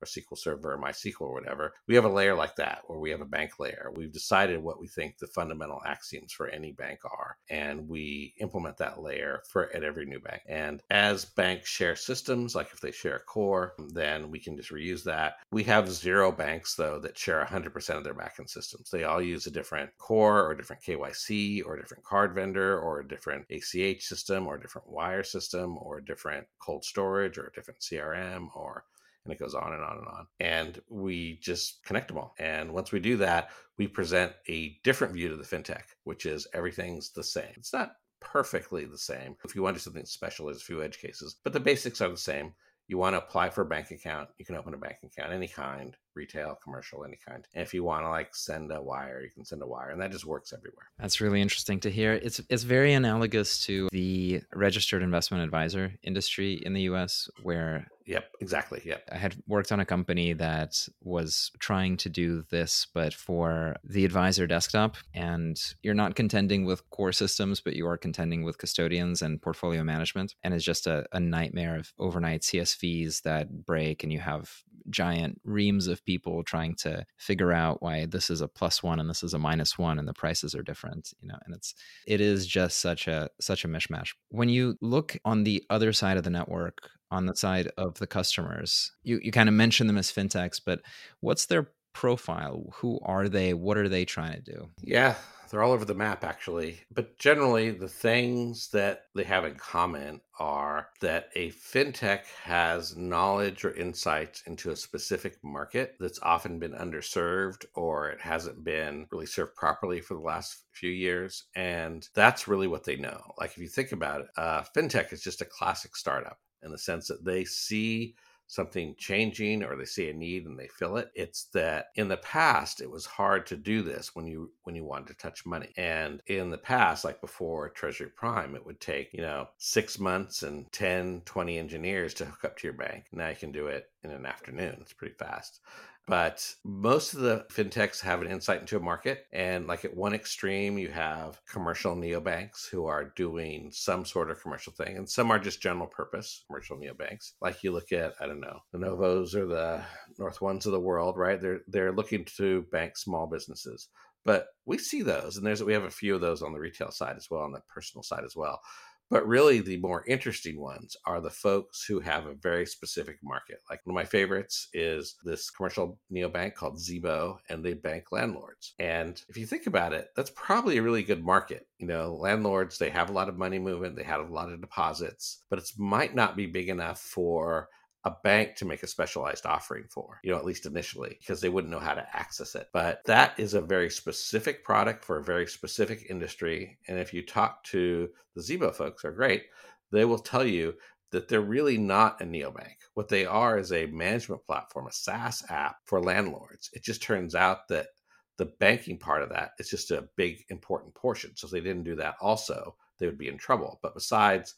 or 0.00 0.06
SQL 0.06 0.38
Server 0.38 0.74
or 0.74 0.78
MySQL 0.78 1.20
or 1.20 1.32
whatever. 1.32 1.72
We 1.86 1.94
have 1.94 2.04
a 2.04 2.08
layer 2.08 2.34
like 2.34 2.56
that 2.56 2.82
where 2.86 2.98
we 2.98 3.10
have 3.10 3.20
a 3.20 3.26
bank 3.26 3.58
layer. 3.58 3.90
We've 3.94 4.12
decided 4.12 4.62
what 4.62 4.80
we 4.80 4.88
think 4.88 5.18
the 5.18 5.26
fundamental 5.26 5.82
axioms 5.86 6.32
for 6.32 6.48
any 6.48 6.72
bank 6.72 7.00
are, 7.04 7.36
and 7.50 7.88
we 7.88 8.34
implement 8.40 8.76
that 8.78 9.02
layer 9.02 9.42
for 9.48 9.74
at 9.74 9.84
every 9.84 10.06
new 10.06 10.20
bank. 10.20 10.42
And 10.48 10.82
as 10.90 11.24
banks 11.24 11.68
share 11.68 11.96
systems, 11.96 12.54
like 12.54 12.68
if 12.72 12.80
they 12.80 12.92
share 12.92 13.16
a 13.16 13.20
core, 13.20 13.74
then 13.92 14.30
we 14.30 14.38
can 14.38 14.56
just 14.56 14.70
reuse 14.70 15.04
that. 15.04 15.34
We 15.50 15.64
have 15.64 15.90
zero 15.90 16.32
banks 16.32 16.74
though 16.74 16.98
that 17.00 17.18
share 17.18 17.44
100% 17.44 17.96
of 17.96 18.04
their 18.04 18.14
backend 18.14 18.50
systems. 18.50 18.90
They 18.90 19.04
all 19.04 19.22
use 19.22 19.46
a 19.46 19.50
different 19.50 19.90
core 19.98 20.40
or 20.40 20.52
a 20.52 20.56
different 20.56 20.82
KYC 20.82 21.64
or 21.64 21.76
a 21.76 21.80
different 21.80 22.04
card 22.04 22.34
vendor 22.34 22.78
or 22.78 23.00
a 23.00 23.08
different 23.08 23.46
ACH 23.50 24.02
system 24.02 24.46
or 24.46 24.56
a 24.56 24.60
different 24.60 24.88
wire 24.88 25.22
system 25.22 25.76
or 25.78 25.98
a 25.98 26.04
different 26.04 26.46
cold 26.58 26.84
storage 26.84 27.38
or 27.38 27.46
a 27.46 27.52
different 27.52 27.80
CRM 27.80 28.48
or 28.54 28.84
and 29.26 29.34
it 29.34 29.40
goes 29.40 29.54
on 29.54 29.72
and 29.72 29.82
on 29.82 29.98
and 29.98 30.06
on. 30.06 30.26
And 30.40 30.80
we 30.88 31.38
just 31.42 31.84
connect 31.84 32.08
them 32.08 32.18
all. 32.18 32.34
And 32.38 32.72
once 32.72 32.92
we 32.92 33.00
do 33.00 33.16
that, 33.18 33.50
we 33.76 33.86
present 33.86 34.32
a 34.48 34.78
different 34.84 35.12
view 35.12 35.28
to 35.28 35.36
the 35.36 35.44
fintech, 35.44 35.82
which 36.04 36.24
is 36.24 36.46
everything's 36.54 37.10
the 37.10 37.24
same. 37.24 37.52
It's 37.56 37.72
not 37.72 37.92
perfectly 38.20 38.84
the 38.86 38.96
same. 38.96 39.36
If 39.44 39.54
you 39.54 39.62
want 39.62 39.76
to 39.76 39.80
do 39.80 39.84
something 39.84 40.06
special, 40.06 40.46
there's 40.46 40.62
a 40.62 40.64
few 40.64 40.82
edge 40.82 40.98
cases, 40.98 41.36
but 41.42 41.52
the 41.52 41.60
basics 41.60 42.00
are 42.00 42.08
the 42.08 42.16
same. 42.16 42.54
You 42.88 42.98
want 42.98 43.14
to 43.14 43.18
apply 43.18 43.50
for 43.50 43.62
a 43.62 43.66
bank 43.66 43.90
account, 43.90 44.28
you 44.38 44.44
can 44.44 44.54
open 44.54 44.72
a 44.72 44.78
bank 44.78 44.98
account 45.02 45.32
any 45.32 45.48
kind 45.48 45.96
retail, 46.16 46.58
commercial, 46.62 47.04
any 47.04 47.18
kind. 47.26 47.46
And 47.54 47.62
if 47.62 47.74
you 47.74 47.84
want 47.84 48.04
to 48.04 48.08
like 48.08 48.34
send 48.34 48.72
a 48.72 48.82
wire, 48.82 49.22
you 49.22 49.30
can 49.30 49.44
send 49.44 49.62
a 49.62 49.66
wire, 49.66 49.90
and 49.90 50.00
that 50.00 50.10
just 50.10 50.24
works 50.24 50.52
everywhere. 50.52 50.90
That's 50.98 51.20
really 51.20 51.40
interesting 51.40 51.80
to 51.80 51.90
hear. 51.90 52.14
It's 52.14 52.40
it's 52.48 52.62
very 52.62 52.94
analogous 52.94 53.64
to 53.66 53.88
the 53.92 54.42
registered 54.54 55.02
investment 55.02 55.44
advisor 55.44 55.92
industry 56.02 56.54
in 56.54 56.72
the 56.72 56.82
U.S., 56.82 57.28
where 57.42 57.86
Yep, 58.06 58.36
exactly. 58.40 58.82
Yep. 58.84 59.08
I 59.10 59.16
had 59.16 59.36
worked 59.48 59.72
on 59.72 59.80
a 59.80 59.84
company 59.84 60.32
that 60.34 60.88
was 61.02 61.50
trying 61.58 61.96
to 61.98 62.08
do 62.08 62.44
this, 62.50 62.86
but 62.94 63.12
for 63.12 63.76
the 63.82 64.04
advisor 64.04 64.46
desktop. 64.46 64.96
And 65.12 65.60
you're 65.82 65.94
not 65.94 66.14
contending 66.14 66.64
with 66.64 66.88
core 66.90 67.12
systems, 67.12 67.60
but 67.60 67.74
you 67.74 67.86
are 67.88 67.98
contending 67.98 68.44
with 68.44 68.58
custodians 68.58 69.22
and 69.22 69.42
portfolio 69.42 69.82
management. 69.82 70.36
And 70.44 70.54
it's 70.54 70.64
just 70.64 70.86
a, 70.86 71.04
a 71.12 71.18
nightmare 71.18 71.76
of 71.76 71.92
overnight 71.98 72.42
CSVs 72.42 73.22
that 73.22 73.66
break, 73.66 74.04
and 74.04 74.12
you 74.12 74.20
have 74.20 74.62
giant 74.90 75.40
reams 75.44 75.86
of 75.86 76.04
people 76.04 76.42
trying 76.42 76.74
to 76.74 77.04
figure 77.18 77.52
out 77.52 77.82
why 77.82 78.06
this 78.06 78.30
is 78.30 78.40
a 78.40 78.48
plus 78.48 78.82
one 78.82 79.00
and 79.00 79.08
this 79.08 79.22
is 79.22 79.34
a 79.34 79.38
minus 79.38 79.78
one 79.78 79.98
and 79.98 80.06
the 80.06 80.12
prices 80.12 80.54
are 80.54 80.62
different 80.62 81.12
you 81.20 81.28
know 81.28 81.38
and 81.44 81.54
it's 81.54 81.74
it 82.06 82.20
is 82.20 82.46
just 82.46 82.80
such 82.80 83.08
a 83.08 83.28
such 83.40 83.64
a 83.64 83.68
mishmash 83.68 84.10
when 84.30 84.48
you 84.48 84.76
look 84.80 85.16
on 85.24 85.44
the 85.44 85.62
other 85.70 85.92
side 85.92 86.16
of 86.16 86.24
the 86.24 86.30
network 86.30 86.90
on 87.10 87.26
the 87.26 87.36
side 87.36 87.70
of 87.76 87.98
the 87.98 88.06
customers? 88.06 88.92
You 89.02 89.20
you 89.22 89.32
kind 89.32 89.48
of 89.48 89.54
mention 89.54 89.86
them 89.86 89.98
as 89.98 90.10
fintechs, 90.10 90.60
but 90.64 90.80
what's 91.20 91.46
their 91.46 91.68
profile? 91.92 92.64
Who 92.76 92.98
are 93.02 93.28
they? 93.28 93.54
What 93.54 93.78
are 93.78 93.88
they 93.88 94.04
trying 94.04 94.34
to 94.34 94.40
do? 94.40 94.68
Yeah, 94.82 95.14
they're 95.50 95.62
all 95.62 95.72
over 95.72 95.84
the 95.84 95.94
map 95.94 96.24
actually. 96.24 96.80
But 96.92 97.18
generally, 97.18 97.70
the 97.70 97.88
things 97.88 98.68
that 98.70 99.04
they 99.14 99.24
have 99.24 99.44
in 99.44 99.56
common 99.56 100.20
are 100.38 100.88
that 101.00 101.28
a 101.34 101.50
fintech 101.50 102.24
has 102.44 102.96
knowledge 102.96 103.64
or 103.64 103.74
insights 103.74 104.42
into 104.46 104.70
a 104.70 104.76
specific 104.76 105.38
market 105.42 105.94
that's 105.98 106.20
often 106.22 106.58
been 106.58 106.72
underserved 106.72 107.64
or 107.74 108.10
it 108.10 108.20
hasn't 108.20 108.64
been 108.64 109.06
really 109.10 109.26
served 109.26 109.54
properly 109.54 110.00
for 110.00 110.14
the 110.14 110.20
last 110.20 110.64
few 110.72 110.90
years. 110.90 111.44
And 111.54 112.06
that's 112.14 112.48
really 112.48 112.66
what 112.66 112.84
they 112.84 112.96
know. 112.96 113.20
Like 113.38 113.52
if 113.52 113.58
you 113.58 113.68
think 113.68 113.92
about 113.92 114.22
it, 114.22 114.26
uh, 114.36 114.62
fintech 114.76 115.12
is 115.12 115.22
just 115.22 115.40
a 115.40 115.46
classic 115.46 115.96
startup 115.96 116.38
in 116.62 116.70
the 116.70 116.78
sense 116.78 117.08
that 117.08 117.24
they 117.24 117.44
see 117.44 118.14
something 118.46 118.94
changing 118.98 119.62
or 119.62 119.76
they 119.76 119.84
see 119.84 120.08
a 120.08 120.12
need 120.12 120.46
and 120.46 120.58
they 120.58 120.68
fill 120.68 120.96
it. 120.96 121.10
It's 121.14 121.44
that 121.54 121.86
in 121.96 122.08
the 122.08 122.16
past 122.16 122.80
it 122.80 122.90
was 122.90 123.06
hard 123.06 123.46
to 123.46 123.56
do 123.56 123.82
this 123.82 124.14
when 124.14 124.26
you 124.26 124.52
when 124.62 124.74
you 124.74 124.84
wanted 124.84 125.08
to 125.08 125.14
touch 125.14 125.46
money. 125.46 125.72
And 125.76 126.22
in 126.26 126.50
the 126.50 126.58
past 126.58 127.04
like 127.04 127.20
before 127.20 127.68
treasury 127.70 128.10
prime 128.14 128.54
it 128.54 128.64
would 128.64 128.80
take 128.80 129.12
you 129.12 129.22
know 129.22 129.48
six 129.58 129.98
months 129.98 130.42
and 130.42 130.70
10 130.72 131.22
20 131.24 131.58
engineers 131.58 132.14
to 132.14 132.24
hook 132.24 132.44
up 132.44 132.56
to 132.58 132.66
your 132.66 132.74
bank. 132.74 133.06
Now 133.12 133.28
you 133.28 133.36
can 133.36 133.52
do 133.52 133.66
it 133.66 133.90
in 134.02 134.10
an 134.10 134.26
afternoon. 134.26 134.78
It's 134.80 134.92
pretty 134.92 135.14
fast 135.14 135.60
but 136.06 136.54
most 136.64 137.14
of 137.14 137.20
the 137.20 137.44
fintechs 137.52 138.00
have 138.00 138.22
an 138.22 138.30
insight 138.30 138.60
into 138.60 138.76
a 138.76 138.80
market. 138.80 139.26
And 139.32 139.66
like 139.66 139.84
at 139.84 139.96
one 139.96 140.14
extreme, 140.14 140.78
you 140.78 140.88
have 140.88 141.40
commercial 141.50 141.96
neobanks 141.96 142.68
who 142.70 142.86
are 142.86 143.12
doing 143.16 143.70
some 143.72 144.04
sort 144.04 144.30
of 144.30 144.40
commercial 144.40 144.72
thing, 144.72 144.96
and 144.96 145.08
some 145.08 145.30
are 145.30 145.38
just 145.38 145.60
general 145.60 145.88
purpose 145.88 146.44
commercial 146.46 146.76
neobanks. 146.76 147.32
Like 147.40 147.62
you 147.62 147.72
look 147.72 147.92
at, 147.92 148.14
I 148.20 148.26
don't 148.26 148.40
know, 148.40 148.60
the 148.72 148.78
Novos 148.78 149.34
or 149.34 149.46
the 149.46 149.82
North 150.18 150.40
Ones 150.40 150.66
of 150.66 150.72
the 150.72 150.80
world, 150.80 151.16
right? 151.16 151.40
They're 151.40 151.60
they're 151.66 151.92
looking 151.92 152.24
to 152.36 152.62
bank 152.70 152.96
small 152.96 153.26
businesses. 153.26 153.88
But 154.24 154.48
we 154.64 154.76
see 154.76 155.02
those, 155.02 155.36
and 155.36 155.46
there's 155.46 155.62
we 155.62 155.72
have 155.72 155.84
a 155.84 155.90
few 155.90 156.14
of 156.14 156.20
those 156.20 156.42
on 156.42 156.52
the 156.52 156.58
retail 156.58 156.90
side 156.90 157.14
as 157.16 157.28
well, 157.30 157.42
on 157.42 157.52
the 157.52 157.60
personal 157.72 158.02
side 158.02 158.24
as 158.24 158.34
well. 158.34 158.60
But 159.08 159.26
really, 159.26 159.60
the 159.60 159.76
more 159.78 160.04
interesting 160.06 160.60
ones 160.60 160.96
are 161.06 161.20
the 161.20 161.30
folks 161.30 161.84
who 161.84 162.00
have 162.00 162.26
a 162.26 162.34
very 162.34 162.66
specific 162.66 163.18
market. 163.22 163.58
Like 163.70 163.80
one 163.84 163.94
of 163.94 164.02
my 164.02 164.04
favorites 164.04 164.68
is 164.72 165.14
this 165.24 165.50
commercial 165.50 165.98
neobank 166.12 166.54
called 166.54 166.76
Azibo, 166.76 167.38
and 167.48 167.64
they 167.64 167.74
bank 167.74 168.06
landlords. 168.10 168.74
And 168.78 169.22
if 169.28 169.36
you 169.36 169.46
think 169.46 169.66
about 169.66 169.92
it, 169.92 170.08
that's 170.16 170.32
probably 170.34 170.78
a 170.78 170.82
really 170.82 171.04
good 171.04 171.24
market. 171.24 171.66
You 171.78 171.86
know, 171.86 172.14
landlords, 172.14 172.78
they 172.78 172.90
have 172.90 173.10
a 173.10 173.12
lot 173.12 173.28
of 173.28 173.38
money 173.38 173.58
movement, 173.58 173.96
they 173.96 174.02
have 174.02 174.28
a 174.28 174.32
lot 174.32 174.50
of 174.50 174.60
deposits, 174.60 175.44
but 175.50 175.58
it 175.58 175.70
might 175.78 176.14
not 176.14 176.36
be 176.36 176.46
big 176.46 176.68
enough 176.68 177.00
for 177.00 177.68
a 178.06 178.16
bank 178.22 178.54
to 178.54 178.64
make 178.64 178.84
a 178.84 178.86
specialized 178.86 179.46
offering 179.46 179.84
for, 179.90 180.20
you 180.22 180.30
know, 180.30 180.38
at 180.38 180.44
least 180.44 180.64
initially, 180.64 181.16
because 181.18 181.40
they 181.40 181.48
wouldn't 181.48 181.72
know 181.72 181.80
how 181.80 181.92
to 181.92 182.16
access 182.16 182.54
it. 182.54 182.68
But 182.72 183.00
that 183.06 183.38
is 183.38 183.54
a 183.54 183.60
very 183.60 183.90
specific 183.90 184.62
product 184.62 185.04
for 185.04 185.18
a 185.18 185.24
very 185.24 185.48
specific 185.48 186.06
industry. 186.08 186.78
And 186.86 187.00
if 187.00 187.12
you 187.12 187.26
talk 187.26 187.64
to 187.64 188.08
the 188.36 188.40
Azibo 188.40 188.72
folks, 188.72 189.04
are 189.04 189.10
great, 189.10 189.46
they 189.90 190.04
will 190.04 190.20
tell 190.20 190.46
you 190.46 190.74
that 191.10 191.26
they're 191.26 191.40
really 191.40 191.78
not 191.78 192.20
a 192.20 192.24
neobank. 192.24 192.76
What 192.94 193.08
they 193.08 193.26
are 193.26 193.58
is 193.58 193.72
a 193.72 193.86
management 193.86 194.46
platform, 194.46 194.86
a 194.86 194.92
SaaS 194.92 195.42
app 195.50 195.78
for 195.84 196.00
landlords. 196.00 196.70
It 196.74 196.84
just 196.84 197.02
turns 197.02 197.34
out 197.34 197.66
that 197.68 197.88
the 198.36 198.52
banking 198.60 198.98
part 198.98 199.22
of 199.22 199.30
that 199.30 199.50
is 199.58 199.68
just 199.68 199.90
a 199.90 200.08
big 200.16 200.44
important 200.48 200.94
portion. 200.94 201.32
So 201.34 201.46
if 201.46 201.50
they 201.50 201.60
didn't 201.60 201.84
do 201.84 201.96
that 201.96 202.14
also, 202.20 202.76
they 202.98 203.06
would 203.06 203.18
be 203.18 203.28
in 203.28 203.38
trouble. 203.38 203.80
But 203.82 203.94
besides 203.94 204.54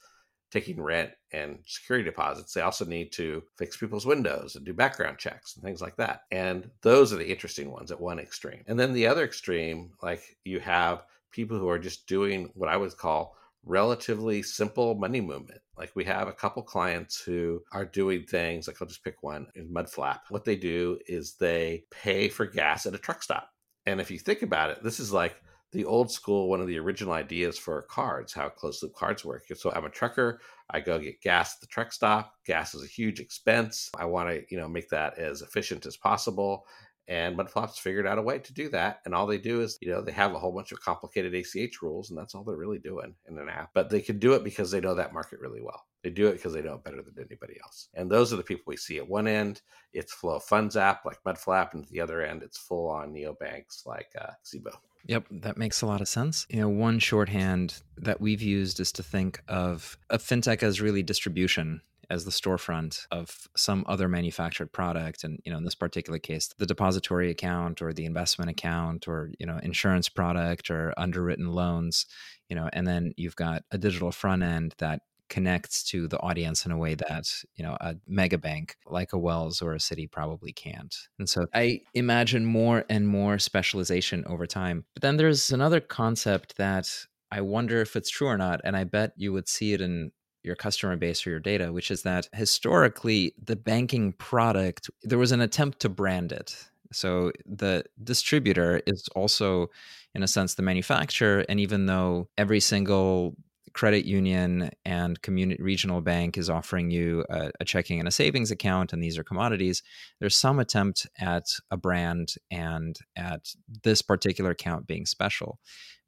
taking 0.50 0.80
rent 0.80 1.10
and 1.32 1.58
security 1.66 2.04
deposits, 2.04 2.52
they 2.52 2.60
also 2.60 2.84
need 2.84 3.12
to 3.12 3.42
fix 3.56 3.76
people's 3.76 4.06
windows 4.06 4.56
and 4.56 4.64
do 4.64 4.72
background 4.72 5.18
checks 5.18 5.54
and 5.54 5.64
things 5.64 5.80
like 5.80 5.96
that. 5.96 6.22
And 6.30 6.70
those 6.82 7.12
are 7.12 7.16
the 7.16 7.30
interesting 7.30 7.70
ones 7.70 7.90
at 7.90 8.00
one 8.00 8.18
extreme. 8.18 8.62
And 8.66 8.78
then 8.78 8.92
the 8.92 9.06
other 9.06 9.24
extreme, 9.24 9.90
like 10.02 10.22
you 10.44 10.60
have 10.60 11.04
people 11.30 11.58
who 11.58 11.68
are 11.68 11.78
just 11.78 12.06
doing 12.06 12.50
what 12.54 12.70
I 12.70 12.76
would 12.76 12.96
call 12.96 13.36
relatively 13.64 14.42
simple 14.42 14.94
money 14.94 15.20
movement. 15.20 15.60
Like 15.76 15.94
we 15.94 16.04
have 16.04 16.28
a 16.28 16.32
couple 16.32 16.62
clients 16.62 17.20
who 17.20 17.62
are 17.72 17.84
doing 17.84 18.24
things, 18.24 18.66
like 18.66 18.76
I'll 18.80 18.88
just 18.88 19.04
pick 19.04 19.22
one 19.22 19.46
in 19.54 19.68
Mudflap. 19.68 20.20
What 20.30 20.44
they 20.44 20.56
do 20.56 20.98
is 21.06 21.34
they 21.34 21.84
pay 21.90 22.28
for 22.28 22.46
gas 22.46 22.86
at 22.86 22.94
a 22.94 22.98
truck 22.98 23.22
stop. 23.22 23.50
And 23.84 24.00
if 24.00 24.10
you 24.10 24.18
think 24.18 24.42
about 24.42 24.70
it, 24.70 24.82
this 24.82 25.00
is 25.00 25.12
like 25.12 25.36
the 25.72 25.84
old 25.84 26.10
school, 26.10 26.48
one 26.48 26.60
of 26.60 26.66
the 26.66 26.78
original 26.78 27.12
ideas 27.12 27.58
for 27.58 27.82
cards, 27.82 28.32
how 28.32 28.48
closed 28.48 28.82
loop 28.82 28.94
cards 28.94 29.24
work. 29.24 29.46
So 29.54 29.70
I'm 29.72 29.84
a 29.84 29.90
trucker. 29.90 30.40
I 30.70 30.80
go 30.80 30.98
get 30.98 31.20
gas 31.20 31.56
at 31.56 31.60
the 31.60 31.66
truck 31.66 31.92
stop. 31.92 32.34
Gas 32.46 32.74
is 32.74 32.82
a 32.82 32.88
huge 32.88 33.20
expense. 33.20 33.90
I 33.98 34.06
want 34.06 34.30
to, 34.30 34.42
you 34.50 34.58
know, 34.58 34.68
make 34.68 34.88
that 34.90 35.18
as 35.18 35.42
efficient 35.42 35.86
as 35.86 35.96
possible. 35.96 36.66
And 37.08 37.38
Mudflap's 37.38 37.78
figured 37.78 38.06
out 38.06 38.18
a 38.18 38.22
way 38.22 38.38
to 38.38 38.52
do 38.52 38.68
that. 38.68 39.00
And 39.06 39.14
all 39.14 39.26
they 39.26 39.38
do 39.38 39.62
is, 39.62 39.78
you 39.80 39.90
know, 39.90 40.02
they 40.02 40.12
have 40.12 40.34
a 40.34 40.38
whole 40.38 40.52
bunch 40.52 40.72
of 40.72 40.80
complicated 40.82 41.34
ACH 41.34 41.80
rules, 41.80 42.10
and 42.10 42.18
that's 42.18 42.34
all 42.34 42.44
they're 42.44 42.56
really 42.56 42.78
doing 42.78 43.14
in 43.26 43.38
an 43.38 43.48
app. 43.48 43.70
But 43.72 43.88
they 43.88 44.02
can 44.02 44.18
do 44.18 44.34
it 44.34 44.44
because 44.44 44.70
they 44.70 44.80
know 44.80 44.94
that 44.94 45.14
market 45.14 45.40
really 45.40 45.62
well. 45.62 45.86
They 46.02 46.10
do 46.10 46.26
it 46.26 46.32
because 46.32 46.52
they 46.52 46.60
know 46.60 46.74
it 46.74 46.84
better 46.84 47.02
than 47.02 47.14
anybody 47.18 47.56
else. 47.64 47.88
And 47.94 48.10
those 48.10 48.30
are 48.30 48.36
the 48.36 48.42
people 48.42 48.64
we 48.66 48.76
see 48.76 48.98
at 48.98 49.08
one 49.08 49.26
end. 49.26 49.62
It's 49.94 50.12
flow 50.12 50.38
funds 50.38 50.76
app 50.76 51.06
like 51.06 51.22
Mudflap, 51.24 51.72
and 51.72 51.82
at 51.82 51.88
the 51.88 52.00
other 52.02 52.20
end, 52.20 52.42
it's 52.42 52.58
full 52.58 52.90
on 52.90 53.14
neobanks 53.14 53.86
like 53.86 54.10
uh, 54.20 54.32
Azibo. 54.44 54.74
Yep, 55.08 55.24
that 55.30 55.56
makes 55.56 55.80
a 55.80 55.86
lot 55.86 56.02
of 56.02 56.08
sense. 56.08 56.46
You 56.50 56.60
know, 56.60 56.68
one 56.68 56.98
shorthand 56.98 57.82
that 57.96 58.20
we've 58.20 58.42
used 58.42 58.78
is 58.78 58.92
to 58.92 59.02
think 59.02 59.42
of 59.48 59.96
a 60.10 60.18
fintech 60.18 60.62
as 60.62 60.80
really 60.80 61.02
distribution 61.02 61.80
as 62.10 62.24
the 62.24 62.30
storefront 62.30 63.06
of 63.10 63.48
some 63.56 63.84
other 63.86 64.08
manufactured 64.08 64.72
product 64.72 65.24
and 65.24 65.40
you 65.44 65.52
know 65.52 65.58
in 65.58 65.64
this 65.64 65.74
particular 65.74 66.18
case 66.18 66.48
the 66.58 66.66
depository 66.66 67.30
account 67.30 67.82
or 67.82 67.92
the 67.92 68.06
investment 68.06 68.50
account 68.50 69.06
or 69.06 69.30
you 69.38 69.46
know 69.46 69.58
insurance 69.62 70.08
product 70.08 70.70
or 70.70 70.94
underwritten 70.96 71.48
loans 71.48 72.06
you 72.48 72.56
know 72.56 72.68
and 72.72 72.86
then 72.86 73.12
you've 73.16 73.36
got 73.36 73.62
a 73.72 73.78
digital 73.78 74.10
front 74.10 74.42
end 74.42 74.74
that 74.78 75.02
connects 75.28 75.82
to 75.84 76.08
the 76.08 76.18
audience 76.20 76.66
in 76.66 76.72
a 76.72 76.76
way 76.76 76.94
mm-hmm. 76.94 77.12
that 77.12 77.28
you 77.56 77.64
know 77.64 77.76
a 77.80 77.96
mega 78.06 78.38
bank 78.38 78.76
like 78.86 79.12
a 79.12 79.18
wells 79.18 79.62
or 79.62 79.74
a 79.74 79.78
Citi 79.78 80.10
probably 80.10 80.52
can't. 80.52 80.94
And 81.18 81.28
so 81.28 81.46
i 81.54 81.80
imagine 81.94 82.44
more 82.44 82.84
and 82.88 83.06
more 83.08 83.38
specialization 83.38 84.24
over 84.26 84.46
time. 84.46 84.84
But 84.94 85.02
then 85.02 85.16
there's 85.16 85.50
another 85.50 85.80
concept 85.80 86.56
that 86.56 87.06
i 87.30 87.40
wonder 87.40 87.80
if 87.80 87.94
it's 87.96 88.10
true 88.10 88.26
or 88.26 88.38
not 88.38 88.60
and 88.64 88.74
i 88.76 88.84
bet 88.84 89.12
you 89.16 89.32
would 89.32 89.48
see 89.48 89.74
it 89.74 89.82
in 89.82 90.10
your 90.42 90.56
customer 90.56 90.96
base 90.96 91.26
or 91.26 91.30
your 91.30 91.40
data 91.40 91.72
which 91.72 91.90
is 91.90 92.02
that 92.02 92.28
historically 92.32 93.34
the 93.42 93.56
banking 93.56 94.12
product 94.12 94.88
there 95.02 95.18
was 95.18 95.32
an 95.32 95.40
attempt 95.40 95.80
to 95.80 95.88
brand 95.88 96.32
it. 96.32 96.56
So 96.90 97.32
the 97.44 97.84
distributor 98.02 98.80
is 98.86 99.08
also 99.14 99.68
in 100.14 100.22
a 100.22 100.28
sense 100.28 100.54
the 100.54 100.62
manufacturer 100.62 101.44
and 101.48 101.60
even 101.60 101.86
though 101.86 102.28
every 102.38 102.60
single 102.60 103.36
credit 103.78 104.04
union 104.04 104.70
and 104.84 105.22
community 105.22 105.62
regional 105.62 106.00
bank 106.00 106.36
is 106.36 106.50
offering 106.50 106.90
you 106.90 107.24
a, 107.30 107.48
a, 107.60 107.64
checking 107.64 108.00
and 108.00 108.08
a 108.08 108.10
savings 108.10 108.50
account 108.50 108.92
and 108.92 109.00
these 109.00 109.16
are 109.16 109.22
commodities. 109.22 109.84
There's 110.18 110.36
some 110.36 110.58
attempt 110.58 111.06
at 111.16 111.44
a 111.70 111.76
brand 111.76 112.34
and 112.50 112.98
at 113.14 113.54
this 113.84 114.02
particular 114.02 114.50
account 114.50 114.88
being 114.88 115.06
special. 115.06 115.60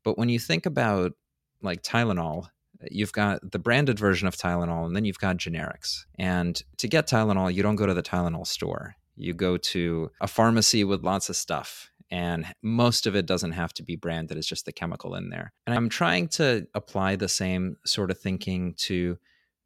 But 0.02 0.18
when 0.18 0.28
you 0.28 0.40
think 0.40 0.66
about 0.66 1.12
like 1.62 1.82
tylenol 1.82 2.48
you've 2.90 3.12
got 3.12 3.52
the 3.52 3.58
branded 3.60 4.00
version 4.00 4.26
of 4.26 4.36
tylenol 4.36 4.84
and 4.84 4.96
then 4.96 5.04
you've 5.04 5.20
got 5.20 5.36
generics. 5.36 6.00
And 6.18 6.60
to 6.78 6.88
get 6.88 7.06
tylenol 7.06 7.54
you 7.54 7.62
don't 7.62 7.76
go 7.76 7.86
to 7.86 7.94
the 7.94 8.02
tylenol 8.02 8.48
store. 8.48 8.96
You 9.14 9.32
go 9.32 9.56
to 9.56 10.10
a 10.20 10.26
pharmacy 10.26 10.82
with 10.82 11.04
lots 11.04 11.28
of 11.28 11.36
stuff 11.36 11.89
and 12.10 12.46
most 12.62 13.06
of 13.06 13.14
it 13.14 13.26
doesn't 13.26 13.52
have 13.52 13.72
to 13.74 13.82
be 13.82 13.96
branded 13.96 14.36
it's 14.36 14.46
just 14.46 14.66
the 14.66 14.72
chemical 14.72 15.14
in 15.14 15.30
there. 15.30 15.52
And 15.66 15.76
i'm 15.76 15.88
trying 15.88 16.28
to 16.28 16.66
apply 16.74 17.16
the 17.16 17.28
same 17.28 17.76
sort 17.84 18.10
of 18.10 18.18
thinking 18.18 18.74
to 18.78 19.18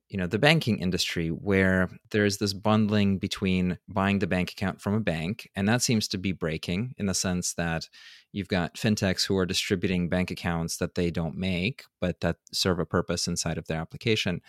you 0.08 0.18
know 0.18 0.26
the 0.26 0.38
banking 0.38 0.78
industry 0.78 1.28
where 1.28 1.90
there's 2.10 2.38
this 2.38 2.52
bundling 2.52 3.18
between 3.18 3.78
buying 3.88 4.18
the 4.18 4.26
bank 4.26 4.52
account 4.52 4.80
from 4.80 4.94
a 4.94 5.00
bank 5.00 5.50
and 5.56 5.68
that 5.68 5.82
seems 5.82 6.08
to 6.08 6.18
be 6.18 6.32
breaking 6.32 6.94
in 6.98 7.06
the 7.06 7.14
sense 7.14 7.54
that 7.54 7.88
you've 8.34 8.48
got 8.48 8.74
fintechs 8.74 9.26
who 9.26 9.36
are 9.36 9.46
distributing 9.46 10.08
bank 10.08 10.30
accounts 10.30 10.76
that 10.76 10.94
they 10.94 11.10
don't 11.10 11.36
make 11.36 11.84
but 12.00 12.20
that 12.20 12.36
serve 12.52 12.78
a 12.78 12.86
purpose 12.86 13.26
inside 13.26 13.56
of 13.56 13.66
their 13.66 13.80
application 13.80 14.40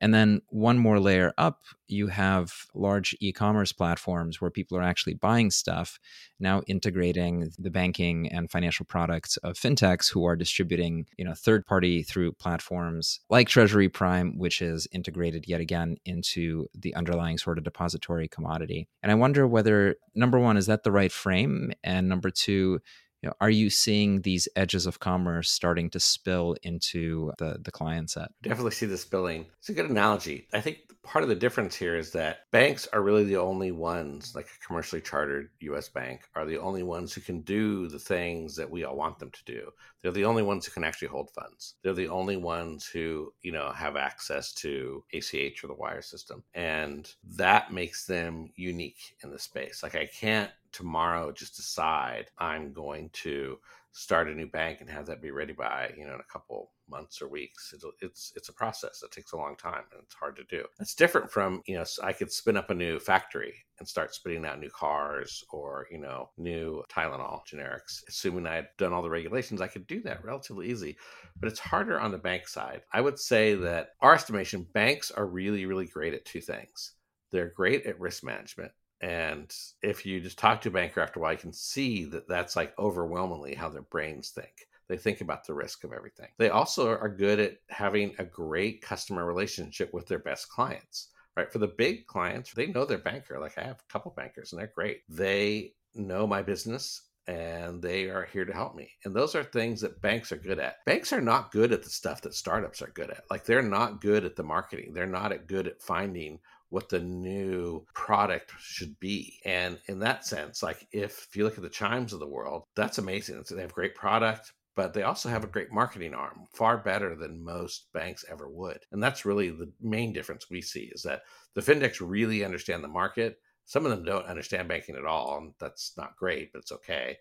and 0.00 0.14
then 0.14 0.42
one 0.48 0.78
more 0.78 1.00
layer 1.00 1.32
up, 1.38 1.62
you 1.86 2.08
have 2.08 2.52
large 2.74 3.16
e 3.20 3.32
commerce 3.32 3.72
platforms 3.72 4.40
where 4.40 4.50
people 4.50 4.76
are 4.78 4.82
actually 4.82 5.14
buying 5.14 5.50
stuff, 5.50 5.98
now 6.38 6.62
integrating 6.66 7.50
the 7.58 7.70
banking 7.70 8.28
and 8.30 8.50
financial 8.50 8.84
products 8.86 9.36
of 9.38 9.56
fintechs 9.56 10.10
who 10.10 10.24
are 10.24 10.36
distributing, 10.36 11.06
you 11.16 11.24
know, 11.24 11.34
third 11.34 11.66
party 11.66 12.02
through 12.02 12.32
platforms 12.32 13.20
like 13.30 13.48
Treasury 13.48 13.88
Prime, 13.88 14.38
which 14.38 14.62
is 14.62 14.86
integrated 14.92 15.48
yet 15.48 15.60
again 15.60 15.96
into 16.04 16.66
the 16.74 16.94
underlying 16.94 17.38
sort 17.38 17.58
of 17.58 17.64
depository 17.64 18.28
commodity. 18.28 18.88
And 19.02 19.10
I 19.10 19.16
wonder 19.16 19.46
whether, 19.46 19.96
number 20.14 20.38
one, 20.38 20.56
is 20.56 20.66
that 20.66 20.82
the 20.82 20.92
right 20.92 21.12
frame? 21.12 21.72
And 21.82 22.08
number 22.08 22.30
two, 22.30 22.80
you 23.22 23.28
know, 23.28 23.34
are 23.40 23.50
you 23.50 23.68
seeing 23.68 24.22
these 24.22 24.48
edges 24.54 24.86
of 24.86 25.00
commerce 25.00 25.50
starting 25.50 25.90
to 25.90 26.00
spill 26.00 26.56
into 26.62 27.32
the, 27.38 27.58
the 27.60 27.72
client 27.72 28.10
set? 28.10 28.30
Definitely 28.42 28.72
see 28.72 28.86
the 28.86 28.98
spilling. 28.98 29.46
It's 29.58 29.68
a 29.68 29.74
good 29.74 29.90
analogy. 29.90 30.46
I 30.52 30.60
think 30.60 30.78
part 31.02 31.22
of 31.22 31.28
the 31.28 31.34
difference 31.34 31.74
here 31.74 31.96
is 31.96 32.12
that 32.12 32.50
banks 32.52 32.86
are 32.92 33.02
really 33.02 33.24
the 33.24 33.36
only 33.36 33.72
ones, 33.72 34.34
like 34.34 34.46
a 34.46 34.66
commercially 34.66 35.00
chartered 35.00 35.48
US 35.60 35.88
bank, 35.88 36.22
are 36.34 36.44
the 36.44 36.58
only 36.58 36.82
ones 36.82 37.12
who 37.12 37.20
can 37.20 37.40
do 37.40 37.88
the 37.88 37.98
things 37.98 38.54
that 38.56 38.70
we 38.70 38.84
all 38.84 38.96
want 38.96 39.18
them 39.18 39.30
to 39.30 39.44
do. 39.44 39.70
They're 40.02 40.12
the 40.12 40.26
only 40.26 40.42
ones 40.42 40.64
who 40.64 40.72
can 40.72 40.84
actually 40.84 41.08
hold 41.08 41.30
funds. 41.30 41.74
They're 41.82 41.94
the 41.94 42.08
only 42.08 42.36
ones 42.36 42.86
who, 42.86 43.32
you 43.42 43.52
know, 43.52 43.72
have 43.72 43.96
access 43.96 44.52
to 44.54 45.02
ACH 45.12 45.64
or 45.64 45.66
the 45.66 45.74
wire 45.74 46.02
system. 46.02 46.44
And 46.54 47.10
that 47.36 47.72
makes 47.72 48.06
them 48.06 48.52
unique 48.54 49.16
in 49.24 49.30
the 49.30 49.38
space. 49.38 49.82
Like 49.82 49.96
I 49.96 50.06
can't 50.06 50.50
tomorrow 50.78 51.32
just 51.32 51.56
decide 51.56 52.26
I'm 52.38 52.72
going 52.72 53.10
to 53.24 53.58
start 53.90 54.28
a 54.28 54.34
new 54.34 54.46
bank 54.46 54.80
and 54.80 54.88
have 54.88 55.06
that 55.06 55.20
be 55.20 55.32
ready 55.32 55.52
by 55.52 55.92
you 55.98 56.06
know 56.06 56.14
in 56.14 56.20
a 56.20 56.32
couple 56.32 56.70
months 56.88 57.20
or 57.20 57.28
weeks. 57.28 57.74
It's 57.74 57.84
it's, 58.00 58.32
it's 58.36 58.48
a 58.48 58.52
process. 58.52 59.00
That 59.00 59.10
takes 59.10 59.32
a 59.32 59.36
long 59.36 59.56
time 59.56 59.82
and 59.92 60.00
it's 60.04 60.14
hard 60.14 60.36
to 60.36 60.44
do. 60.44 60.64
It's 60.78 60.94
different 60.94 61.32
from 61.32 61.62
you 61.66 61.74
know 61.76 61.84
i 62.04 62.12
could 62.12 62.30
spin 62.30 62.56
up 62.56 62.70
a 62.70 62.74
new 62.74 63.00
factory 63.00 63.54
and 63.80 63.88
start 63.88 64.14
spitting 64.14 64.46
out 64.46 64.60
new 64.60 64.70
cars 64.70 65.42
or 65.50 65.88
you 65.90 65.98
know 65.98 66.30
new 66.38 66.84
tylenol 66.88 67.40
generics. 67.52 68.04
Assuming 68.08 68.46
i 68.46 68.54
had 68.54 68.68
done 68.78 68.92
all 68.92 69.02
the 69.02 69.10
regulations 69.10 69.60
i 69.60 69.66
could 69.66 69.88
do 69.88 70.00
that 70.02 70.24
relatively 70.24 70.68
easy 70.68 70.96
but 71.40 71.48
it's 71.48 71.58
harder 71.60 71.98
on 71.98 72.12
the 72.12 72.18
bank 72.18 72.46
side. 72.46 72.82
I 72.92 73.00
would 73.00 73.18
say 73.18 73.54
that 73.54 73.90
our 74.00 74.14
estimation 74.14 74.64
banks 74.72 75.10
are 75.10 75.26
really 75.26 75.66
really 75.66 75.86
great 75.86 76.14
at 76.14 76.24
two 76.24 76.40
things. 76.40 76.92
They're 77.32 77.52
great 77.56 77.84
at 77.84 77.98
risk 77.98 78.22
management 78.22 78.70
and 79.00 79.54
if 79.82 80.04
you 80.04 80.20
just 80.20 80.38
talk 80.38 80.60
to 80.62 80.68
a 80.68 80.72
banker 80.72 81.00
after 81.00 81.20
a 81.20 81.22
while, 81.22 81.32
you 81.32 81.38
can 81.38 81.52
see 81.52 82.04
that 82.06 82.28
that's 82.28 82.56
like 82.56 82.78
overwhelmingly 82.78 83.54
how 83.54 83.68
their 83.68 83.82
brains 83.82 84.30
think. 84.30 84.66
They 84.88 84.96
think 84.96 85.20
about 85.20 85.46
the 85.46 85.54
risk 85.54 85.84
of 85.84 85.92
everything. 85.92 86.28
They 86.38 86.48
also 86.48 86.88
are 86.88 87.08
good 87.08 87.38
at 87.38 87.58
having 87.68 88.14
a 88.18 88.24
great 88.24 88.80
customer 88.80 89.24
relationship 89.26 89.92
with 89.92 90.08
their 90.08 90.18
best 90.18 90.48
clients, 90.48 91.08
right? 91.36 91.52
For 91.52 91.58
the 91.58 91.68
big 91.68 92.06
clients, 92.06 92.52
they 92.52 92.66
know 92.66 92.84
their 92.84 92.98
banker. 92.98 93.38
Like 93.38 93.58
I 93.58 93.62
have 93.62 93.80
a 93.80 93.92
couple 93.92 94.12
bankers 94.16 94.52
and 94.52 94.58
they're 94.58 94.72
great. 94.74 95.02
They 95.08 95.74
know 95.94 96.26
my 96.26 96.42
business 96.42 97.02
and 97.28 97.82
they 97.82 98.04
are 98.04 98.24
here 98.32 98.46
to 98.46 98.52
help 98.54 98.74
me. 98.74 98.90
And 99.04 99.14
those 99.14 99.34
are 99.34 99.44
things 99.44 99.82
that 99.82 100.00
banks 100.00 100.32
are 100.32 100.36
good 100.36 100.58
at. 100.58 100.76
Banks 100.86 101.12
are 101.12 101.20
not 101.20 101.52
good 101.52 101.72
at 101.72 101.82
the 101.82 101.90
stuff 101.90 102.22
that 102.22 102.34
startups 102.34 102.80
are 102.80 102.90
good 102.94 103.10
at. 103.10 103.24
Like 103.30 103.44
they're 103.44 103.62
not 103.62 104.00
good 104.00 104.24
at 104.24 104.34
the 104.34 104.42
marketing. 104.42 104.94
They're 104.94 105.06
not 105.06 105.46
good 105.46 105.68
at 105.68 105.82
finding 105.82 106.40
what 106.70 106.88
the 106.88 107.00
new 107.00 107.84
product 107.94 108.52
should 108.60 108.98
be. 109.00 109.40
And 109.44 109.78
in 109.86 109.98
that 110.00 110.26
sense, 110.26 110.62
like 110.62 110.86
if, 110.92 111.28
you 111.34 111.44
look 111.44 111.56
at 111.56 111.62
the 111.62 111.68
chimes 111.68 112.12
of 112.12 112.20
the 112.20 112.26
world, 112.26 112.64
that's 112.76 112.98
amazing. 112.98 113.42
They 113.48 113.62
have 113.62 113.72
great 113.72 113.94
product, 113.94 114.52
but 114.76 114.92
they 114.92 115.02
also 115.02 115.28
have 115.28 115.44
a 115.44 115.48
great 115.48 115.72
marketing 115.72 116.14
arm, 116.14 116.44
far 116.52 116.78
better 116.78 117.16
than 117.16 117.42
most 117.42 117.88
banks 117.92 118.24
ever 118.30 118.48
would. 118.48 118.78
And 118.92 119.02
that's 119.02 119.24
really 119.24 119.50
the 119.50 119.72
main 119.80 120.12
difference 120.12 120.50
we 120.50 120.60
see 120.60 120.90
is 120.94 121.02
that 121.02 121.22
the 121.54 121.60
fintechs 121.60 122.00
really 122.00 122.44
understand 122.44 122.84
the 122.84 122.88
market. 122.88 123.40
Some 123.64 123.84
of 123.84 123.90
them 123.90 124.04
don't 124.04 124.26
understand 124.26 124.68
banking 124.68 124.96
at 124.96 125.04
all, 125.04 125.38
and 125.38 125.52
that's 125.58 125.94
not 125.96 126.16
great, 126.16 126.52
but 126.52 126.60
it's 126.60 126.72
okay. 126.72 127.18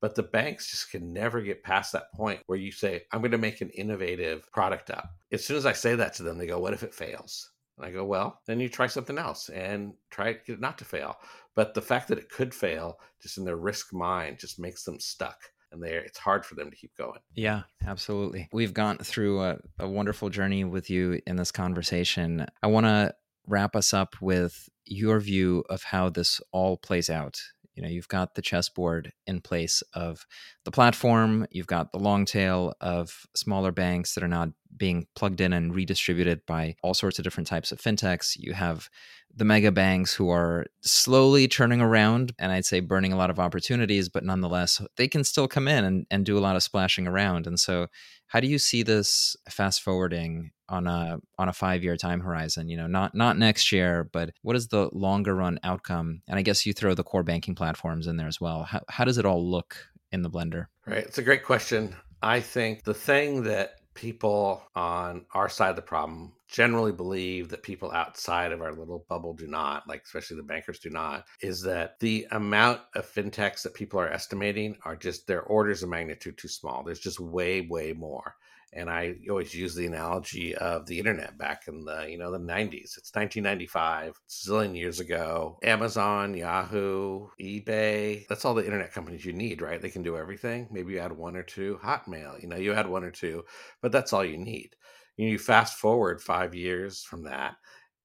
But 0.00 0.14
the 0.14 0.22
banks 0.22 0.70
just 0.70 0.90
can 0.90 1.12
never 1.12 1.42
get 1.42 1.62
past 1.62 1.92
that 1.92 2.12
point 2.14 2.40
where 2.46 2.58
you 2.58 2.72
say, 2.72 3.02
I'm 3.12 3.20
going 3.20 3.32
to 3.32 3.38
make 3.38 3.60
an 3.60 3.70
innovative 3.70 4.50
product 4.50 4.90
up. 4.90 5.10
As 5.30 5.44
soon 5.44 5.58
as 5.58 5.66
I 5.66 5.72
say 5.72 5.94
that 5.94 6.14
to 6.14 6.22
them, 6.22 6.38
they 6.38 6.46
go, 6.46 6.58
What 6.58 6.72
if 6.72 6.82
it 6.82 6.94
fails? 6.94 7.50
And 7.80 7.88
I 7.88 7.92
go, 7.92 8.04
well, 8.04 8.40
then 8.46 8.60
you 8.60 8.68
try 8.68 8.86
something 8.86 9.16
else 9.16 9.48
and 9.48 9.94
try 10.10 10.34
get 10.34 10.54
it 10.54 10.60
not 10.60 10.76
to 10.78 10.84
fail. 10.84 11.16
But 11.54 11.74
the 11.74 11.80
fact 11.80 12.08
that 12.08 12.18
it 12.18 12.28
could 12.28 12.54
fail, 12.54 12.98
just 13.22 13.38
in 13.38 13.44
their 13.44 13.56
risk 13.56 13.92
mind, 13.92 14.38
just 14.38 14.58
makes 14.58 14.84
them 14.84 15.00
stuck. 15.00 15.38
And 15.72 15.82
they 15.82 15.94
it's 15.94 16.18
hard 16.18 16.44
for 16.44 16.56
them 16.56 16.70
to 16.70 16.76
keep 16.76 16.94
going. 16.96 17.20
Yeah, 17.34 17.62
absolutely. 17.86 18.48
We've 18.52 18.74
gone 18.74 18.98
through 18.98 19.42
a, 19.42 19.58
a 19.78 19.88
wonderful 19.88 20.28
journey 20.28 20.64
with 20.64 20.90
you 20.90 21.20
in 21.26 21.36
this 21.36 21.52
conversation. 21.52 22.46
I 22.62 22.66
want 22.66 22.86
to 22.86 23.14
wrap 23.46 23.74
us 23.74 23.94
up 23.94 24.14
with 24.20 24.68
your 24.84 25.20
view 25.20 25.64
of 25.70 25.84
how 25.84 26.10
this 26.10 26.40
all 26.52 26.76
plays 26.76 27.08
out 27.08 27.40
you 27.80 27.86
know 27.86 27.92
you've 27.92 28.08
got 28.08 28.34
the 28.34 28.42
chessboard 28.42 29.10
in 29.26 29.40
place 29.40 29.82
of 29.94 30.26
the 30.66 30.70
platform 30.70 31.46
you've 31.50 31.66
got 31.66 31.92
the 31.92 31.98
long 31.98 32.26
tail 32.26 32.74
of 32.82 33.26
smaller 33.34 33.72
banks 33.72 34.14
that 34.14 34.22
are 34.22 34.28
not 34.28 34.50
being 34.76 35.06
plugged 35.16 35.40
in 35.40 35.54
and 35.54 35.74
redistributed 35.74 36.44
by 36.46 36.74
all 36.82 36.92
sorts 36.92 37.18
of 37.18 37.24
different 37.24 37.46
types 37.46 37.72
of 37.72 37.80
fintechs 37.80 38.36
you 38.36 38.52
have 38.52 38.90
the 39.34 39.44
mega 39.44 39.72
banks 39.72 40.12
who 40.12 40.30
are 40.30 40.66
slowly 40.80 41.48
turning 41.48 41.80
around 41.80 42.32
and 42.38 42.52
I'd 42.52 42.64
say 42.64 42.80
burning 42.80 43.12
a 43.12 43.16
lot 43.16 43.30
of 43.30 43.38
opportunities, 43.38 44.08
but 44.08 44.24
nonetheless, 44.24 44.82
they 44.96 45.08
can 45.08 45.24
still 45.24 45.48
come 45.48 45.68
in 45.68 45.84
and, 45.84 46.06
and 46.10 46.26
do 46.26 46.36
a 46.36 46.40
lot 46.40 46.56
of 46.56 46.62
splashing 46.62 47.06
around. 47.06 47.46
And 47.46 47.58
so, 47.58 47.86
how 48.26 48.38
do 48.38 48.46
you 48.46 48.58
see 48.58 48.84
this 48.84 49.36
fast 49.48 49.82
forwarding 49.82 50.52
on 50.68 50.86
a 50.86 51.18
on 51.36 51.48
a 51.48 51.52
five 51.52 51.82
year 51.82 51.96
time 51.96 52.20
horizon? 52.20 52.68
You 52.68 52.76
know, 52.76 52.86
not 52.86 53.14
not 53.14 53.36
next 53.36 53.72
year, 53.72 54.08
but 54.12 54.30
what 54.42 54.56
is 54.56 54.68
the 54.68 54.88
longer 54.92 55.34
run 55.34 55.58
outcome? 55.64 56.22
And 56.28 56.38
I 56.38 56.42
guess 56.42 56.64
you 56.64 56.72
throw 56.72 56.94
the 56.94 57.02
core 57.02 57.24
banking 57.24 57.54
platforms 57.56 58.06
in 58.06 58.16
there 58.16 58.28
as 58.28 58.40
well. 58.40 58.64
How 58.64 58.82
how 58.88 59.04
does 59.04 59.18
it 59.18 59.26
all 59.26 59.48
look 59.48 59.76
in 60.12 60.22
the 60.22 60.30
blender? 60.30 60.66
Right, 60.86 60.98
it's 60.98 61.18
a 61.18 61.22
great 61.22 61.44
question. 61.44 61.96
I 62.22 62.40
think 62.40 62.84
the 62.84 62.94
thing 62.94 63.44
that 63.44 63.79
people 63.94 64.62
on 64.74 65.24
our 65.34 65.48
side 65.48 65.70
of 65.70 65.76
the 65.76 65.82
problem 65.82 66.32
generally 66.48 66.92
believe 66.92 67.48
that 67.48 67.62
people 67.62 67.90
outside 67.92 68.52
of 68.52 68.60
our 68.60 68.72
little 68.72 69.04
bubble 69.08 69.34
do 69.34 69.46
not, 69.46 69.86
like 69.88 70.02
especially 70.04 70.36
the 70.36 70.42
bankers 70.42 70.78
do 70.78 70.90
not, 70.90 71.24
is 71.42 71.62
that 71.62 71.98
the 72.00 72.26
amount 72.32 72.80
of 72.94 73.06
fintechs 73.06 73.62
that 73.62 73.74
people 73.74 74.00
are 74.00 74.12
estimating 74.12 74.76
are 74.84 74.96
just 74.96 75.26
their 75.26 75.42
orders 75.42 75.82
of 75.82 75.88
magnitude 75.88 76.36
too 76.38 76.48
small. 76.48 76.82
There's 76.82 77.00
just 77.00 77.20
way, 77.20 77.60
way 77.62 77.92
more. 77.92 78.34
And 78.72 78.88
I 78.88 79.16
always 79.28 79.52
use 79.52 79.74
the 79.74 79.86
analogy 79.86 80.54
of 80.54 80.86
the 80.86 80.98
internet 80.98 81.36
back 81.36 81.62
in 81.66 81.84
the, 81.84 82.06
you 82.08 82.18
know, 82.18 82.30
the 82.30 82.38
90s. 82.38 82.96
It's 82.96 83.14
1995, 83.14 84.20
zillion 84.28 84.76
years 84.76 85.00
ago. 85.00 85.58
Amazon, 85.64 86.34
Yahoo, 86.34 87.28
eBay, 87.40 88.26
that's 88.28 88.44
all 88.44 88.54
the 88.54 88.64
internet 88.64 88.92
companies 88.92 89.24
you 89.24 89.32
need, 89.32 89.60
right? 89.60 89.82
They 89.82 89.90
can 89.90 90.02
do 90.02 90.16
everything. 90.16 90.68
Maybe 90.70 90.92
you 90.92 91.00
add 91.00 91.12
one 91.12 91.36
or 91.36 91.42
two. 91.42 91.80
Hotmail, 91.82 92.40
you 92.40 92.48
know, 92.48 92.56
you 92.56 92.72
add 92.72 92.88
one 92.88 93.02
or 93.02 93.10
two, 93.10 93.42
but 93.82 93.90
that's 93.90 94.12
all 94.12 94.24
you 94.24 94.38
need. 94.38 94.76
You 95.16 95.38
fast 95.38 95.76
forward 95.76 96.22
five 96.22 96.54
years 96.54 97.02
from 97.02 97.24
that, 97.24 97.56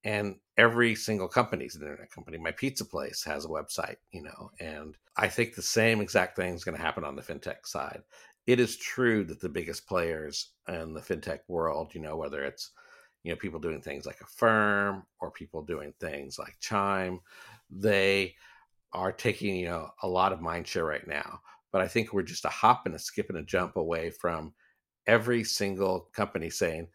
and 0.04 0.36
every 0.58 0.96
single 0.96 1.28
company 1.28 1.66
is 1.66 1.76
an 1.76 1.84
internet 1.84 2.12
company. 2.12 2.38
My 2.38 2.52
pizza 2.52 2.84
place 2.84 3.24
has 3.24 3.46
a 3.46 3.50
website, 3.50 3.98
you 4.12 4.24
know, 4.24 4.52
and 4.60 4.98
I 5.16 5.30
think 5.30 5.56
the 5.56 5.62
same 5.62 6.02
exact 6.02 6.36
thing 6.36 6.54
is 6.54 6.64
going 6.66 6.76
to 6.76 6.84
happen 6.84 7.06
on 7.06 7.16
the 7.16 7.22
fintech 7.22 7.66
side 7.66 8.02
it 8.48 8.60
is 8.60 8.78
true 8.78 9.24
that 9.26 9.42
the 9.42 9.50
biggest 9.50 9.88
players 9.88 10.52
in 10.68 10.94
the 10.94 11.02
fintech 11.02 11.40
world, 11.48 11.94
you 11.94 12.02
know, 12.02 12.16
whether 12.16 12.44
it's 12.44 12.72
you 13.24 13.32
know 13.32 13.38
people 13.38 13.60
doing 13.60 13.82
things 13.82 14.06
like 14.06 14.22
Affirm 14.22 15.04
or 15.20 15.32
people 15.32 15.64
doing 15.64 15.94
things 16.00 16.38
like 16.38 16.56
Chime, 16.60 17.20
they 17.70 18.36
are 18.94 19.12
taking 19.12 19.56
you 19.56 19.68
know 19.68 19.90
a 20.04 20.08
lot 20.08 20.32
of 20.32 20.42
mind 20.42 20.68
share 20.68 20.86
right 20.86 21.08
now. 21.08 21.40
But 21.72 21.82
I 21.82 21.88
think 21.88 22.14
we're 22.14 22.22
just 22.24 22.46
a 22.46 22.50
hop 22.50 22.86
and 22.86 22.96
a 22.96 23.00
skip 23.00 23.30
and 23.30 23.40
a 23.40 23.44
jump 23.44 23.76
away 23.76 24.10
from 24.12 24.54
every 25.08 25.44
single 25.44 26.10
company 26.14 26.50
saying, 26.50 26.88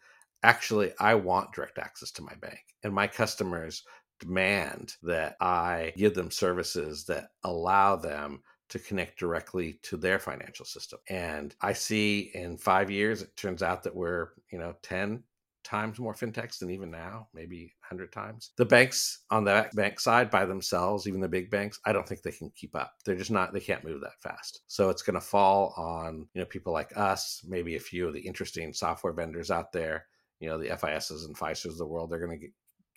actually, 0.43 0.93
I 0.99 1.15
want 1.15 1.53
direct 1.53 1.77
access 1.77 2.11
to 2.11 2.23
my 2.23 2.33
bank, 2.35 2.61
and 2.83 2.93
my 2.93 3.07
customers 3.07 3.83
demand 4.21 4.93
that 5.03 5.35
I 5.41 5.93
give 5.97 6.13
them 6.13 6.31
services 6.31 7.05
that 7.05 7.29
allow 7.43 7.95
them 7.95 8.41
to 8.71 8.79
connect 8.79 9.19
directly 9.19 9.79
to 9.83 9.97
their 9.97 10.19
financial 10.19 10.65
system. 10.65 10.99
And 11.09 11.55
I 11.61 11.73
see 11.73 12.31
in 12.33 12.57
five 12.57 12.89
years, 12.89 13.21
it 13.21 13.35
turns 13.35 13.63
out 13.63 13.83
that 13.83 13.95
we're, 13.95 14.29
you 14.51 14.59
know, 14.59 14.73
10 14.83 15.23
times 15.63 15.99
more 15.99 16.13
fintechs 16.13 16.57
than 16.57 16.71
even 16.71 16.89
now, 16.89 17.27
maybe 17.33 17.73
100 17.87 18.11
times. 18.11 18.51
The 18.57 18.65
banks 18.65 19.25
on 19.29 19.43
the 19.43 19.69
bank 19.75 19.99
side 19.99 20.31
by 20.31 20.45
themselves, 20.45 21.07
even 21.07 21.21
the 21.21 21.27
big 21.27 21.51
banks, 21.51 21.79
I 21.85 21.93
don't 21.93 22.07
think 22.07 22.23
they 22.23 22.31
can 22.31 22.51
keep 22.55 22.75
up. 22.75 22.93
They're 23.05 23.15
just 23.15 23.29
not, 23.29 23.53
they 23.53 23.59
can't 23.59 23.83
move 23.83 24.01
that 24.01 24.21
fast. 24.21 24.61
So 24.67 24.89
it's 24.89 25.03
going 25.03 25.15
to 25.15 25.21
fall 25.21 25.73
on, 25.77 26.27
you 26.33 26.41
know, 26.41 26.45
people 26.45 26.73
like 26.73 26.97
us, 26.97 27.41
maybe 27.47 27.75
a 27.75 27.79
few 27.79 28.07
of 28.07 28.13
the 28.13 28.21
interesting 28.21 28.73
software 28.73 29.13
vendors 29.13 29.51
out 29.51 29.71
there 29.71 30.07
you 30.41 30.49
know, 30.49 30.57
the 30.57 30.75
FISs 30.75 31.25
and 31.25 31.37
Fiservs 31.37 31.65
of 31.65 31.77
the 31.77 31.85
world, 31.85 32.09
they're 32.09 32.19
going 32.19 32.37
to 32.37 32.47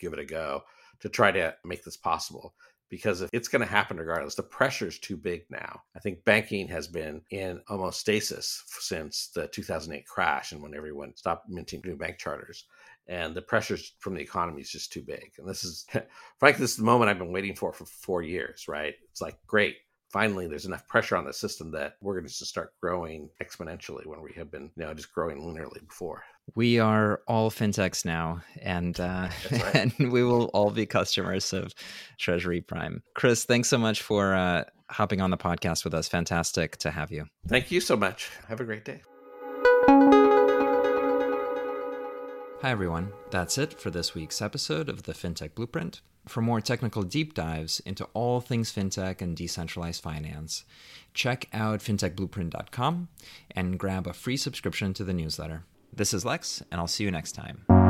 give 0.01 0.13
it 0.13 0.19
a 0.19 0.25
go 0.25 0.63
to 1.01 1.09
try 1.09 1.31
to 1.31 1.55
make 1.65 1.85
this 1.85 1.97
possible 1.97 2.55
because 2.91 3.25
it's 3.33 3.49
going 3.49 3.61
to 3.61 3.71
happen 3.71 3.97
regardless. 3.97 4.35
The 4.35 4.43
pressure 4.43 4.87
is 4.87 4.99
too 4.99 5.17
big 5.17 5.43
now. 5.51 5.83
I 5.97 5.99
think 6.01 6.25
banking 6.25 6.69
has 6.69 6.87
been 6.87 7.23
in 7.31 7.61
almost 7.69 8.01
stasis 8.01 8.63
since 8.67 9.31
the 9.35 9.49
2008 9.49 10.07
crash 10.07 10.53
and 10.53 10.63
when 10.63 10.75
everyone 10.75 11.17
stopped 11.17 11.49
minting 11.49 11.83
new 11.85 11.97
bank 11.97 12.19
charters. 12.19 12.67
And 13.07 13.35
the 13.35 13.43
pressures 13.43 13.95
from 13.99 14.15
the 14.15 14.23
economy 14.23 14.63
is 14.63 14.71
just 14.71 14.93
too 14.93 15.03
big. 15.03 15.33
And 15.39 15.49
this 15.49 15.65
is, 15.65 15.87
frankly, 16.39 16.63
this 16.63 16.73
is 16.73 16.77
the 16.77 16.85
moment 16.85 17.11
I've 17.11 17.19
been 17.19 17.33
waiting 17.33 17.55
for 17.55 17.73
for 17.73 17.85
four 17.85 18.23
years, 18.23 18.67
right? 18.69 18.95
It's 19.11 19.21
like, 19.21 19.37
great, 19.47 19.77
finally 20.15 20.47
there's 20.47 20.65
enough 20.65 20.87
pressure 20.87 21.17
on 21.17 21.25
the 21.25 21.33
system 21.33 21.73
that 21.73 21.95
we're 22.01 22.15
going 22.15 22.25
to 22.25 22.33
start 22.33 22.73
growing 22.81 23.29
exponentially 23.43 24.07
when 24.07 24.23
we 24.23 24.33
have 24.33 24.49
been 24.49 24.71
you 24.77 24.85
know 24.85 24.95
just 24.95 25.13
growing 25.13 25.41
linearly 25.41 25.85
before 25.89 26.23
we 26.55 26.79
are 26.79 27.21
all 27.27 27.51
fintechs 27.51 28.05
now 28.05 28.41
and 28.61 29.01
uh, 29.01 29.29
right. 29.51 29.75
and 29.99 30.13
we 30.13 30.23
will 30.23 30.47
all 30.47 30.71
be 30.71 30.87
customers 30.87 31.53
of 31.53 31.73
treasury 32.19 32.61
prime 32.61 33.03
chris 33.15 33.45
thanks 33.45 33.69
so 33.69 33.79
much 33.79 34.03
for 34.03 34.35
uh, 34.35 34.65
hopping 34.91 35.21
on 35.21 35.31
the 35.31 35.37
podcast 35.37 35.85
with 35.85 35.95
us 35.95 36.09
fantastic 36.09 36.77
to 36.77 36.91
have 36.91 37.11
you 37.11 37.25
thank 37.49 37.71
you 37.71 37.81
so 37.81 37.97
much 37.97 38.31
have 38.49 38.61
a 38.61 38.65
great 38.65 38.85
day 38.85 39.01
Hi, 42.65 42.71
everyone. 42.71 43.13
That's 43.31 43.59
it 43.59 43.79
for 43.79 43.91
this 43.91 44.15
week's 44.15 44.41
episode 44.41 44.89
of 44.89 45.03
the 45.03 45.13
FinTech 45.13 45.55
Blueprint. 45.55 46.01
For 46.27 46.41
more 46.41 46.63
technical 46.63 47.03
deep 47.03 47.35
dives 47.35 47.81
into 47.81 48.07
all 48.15 48.41
things 48.41 48.73
fintech 48.73 49.21
and 49.21 49.37
decentralized 49.37 50.03
finance, 50.03 50.65
check 51.13 51.47
out 51.53 51.81
fintechblueprint.com 51.81 53.09
and 53.51 53.79
grab 53.79 54.07
a 54.07 54.15
free 54.15 54.39
subscription 54.39 54.95
to 54.95 55.05
the 55.05 55.13
newsletter. 55.13 55.65
This 55.97 56.13
is 56.13 56.25
Lex, 56.25 56.61
and 56.73 56.81
I'll 56.81 56.89
see 56.89 57.05
you 57.05 57.13
next 57.13 57.33
time. 57.33 57.84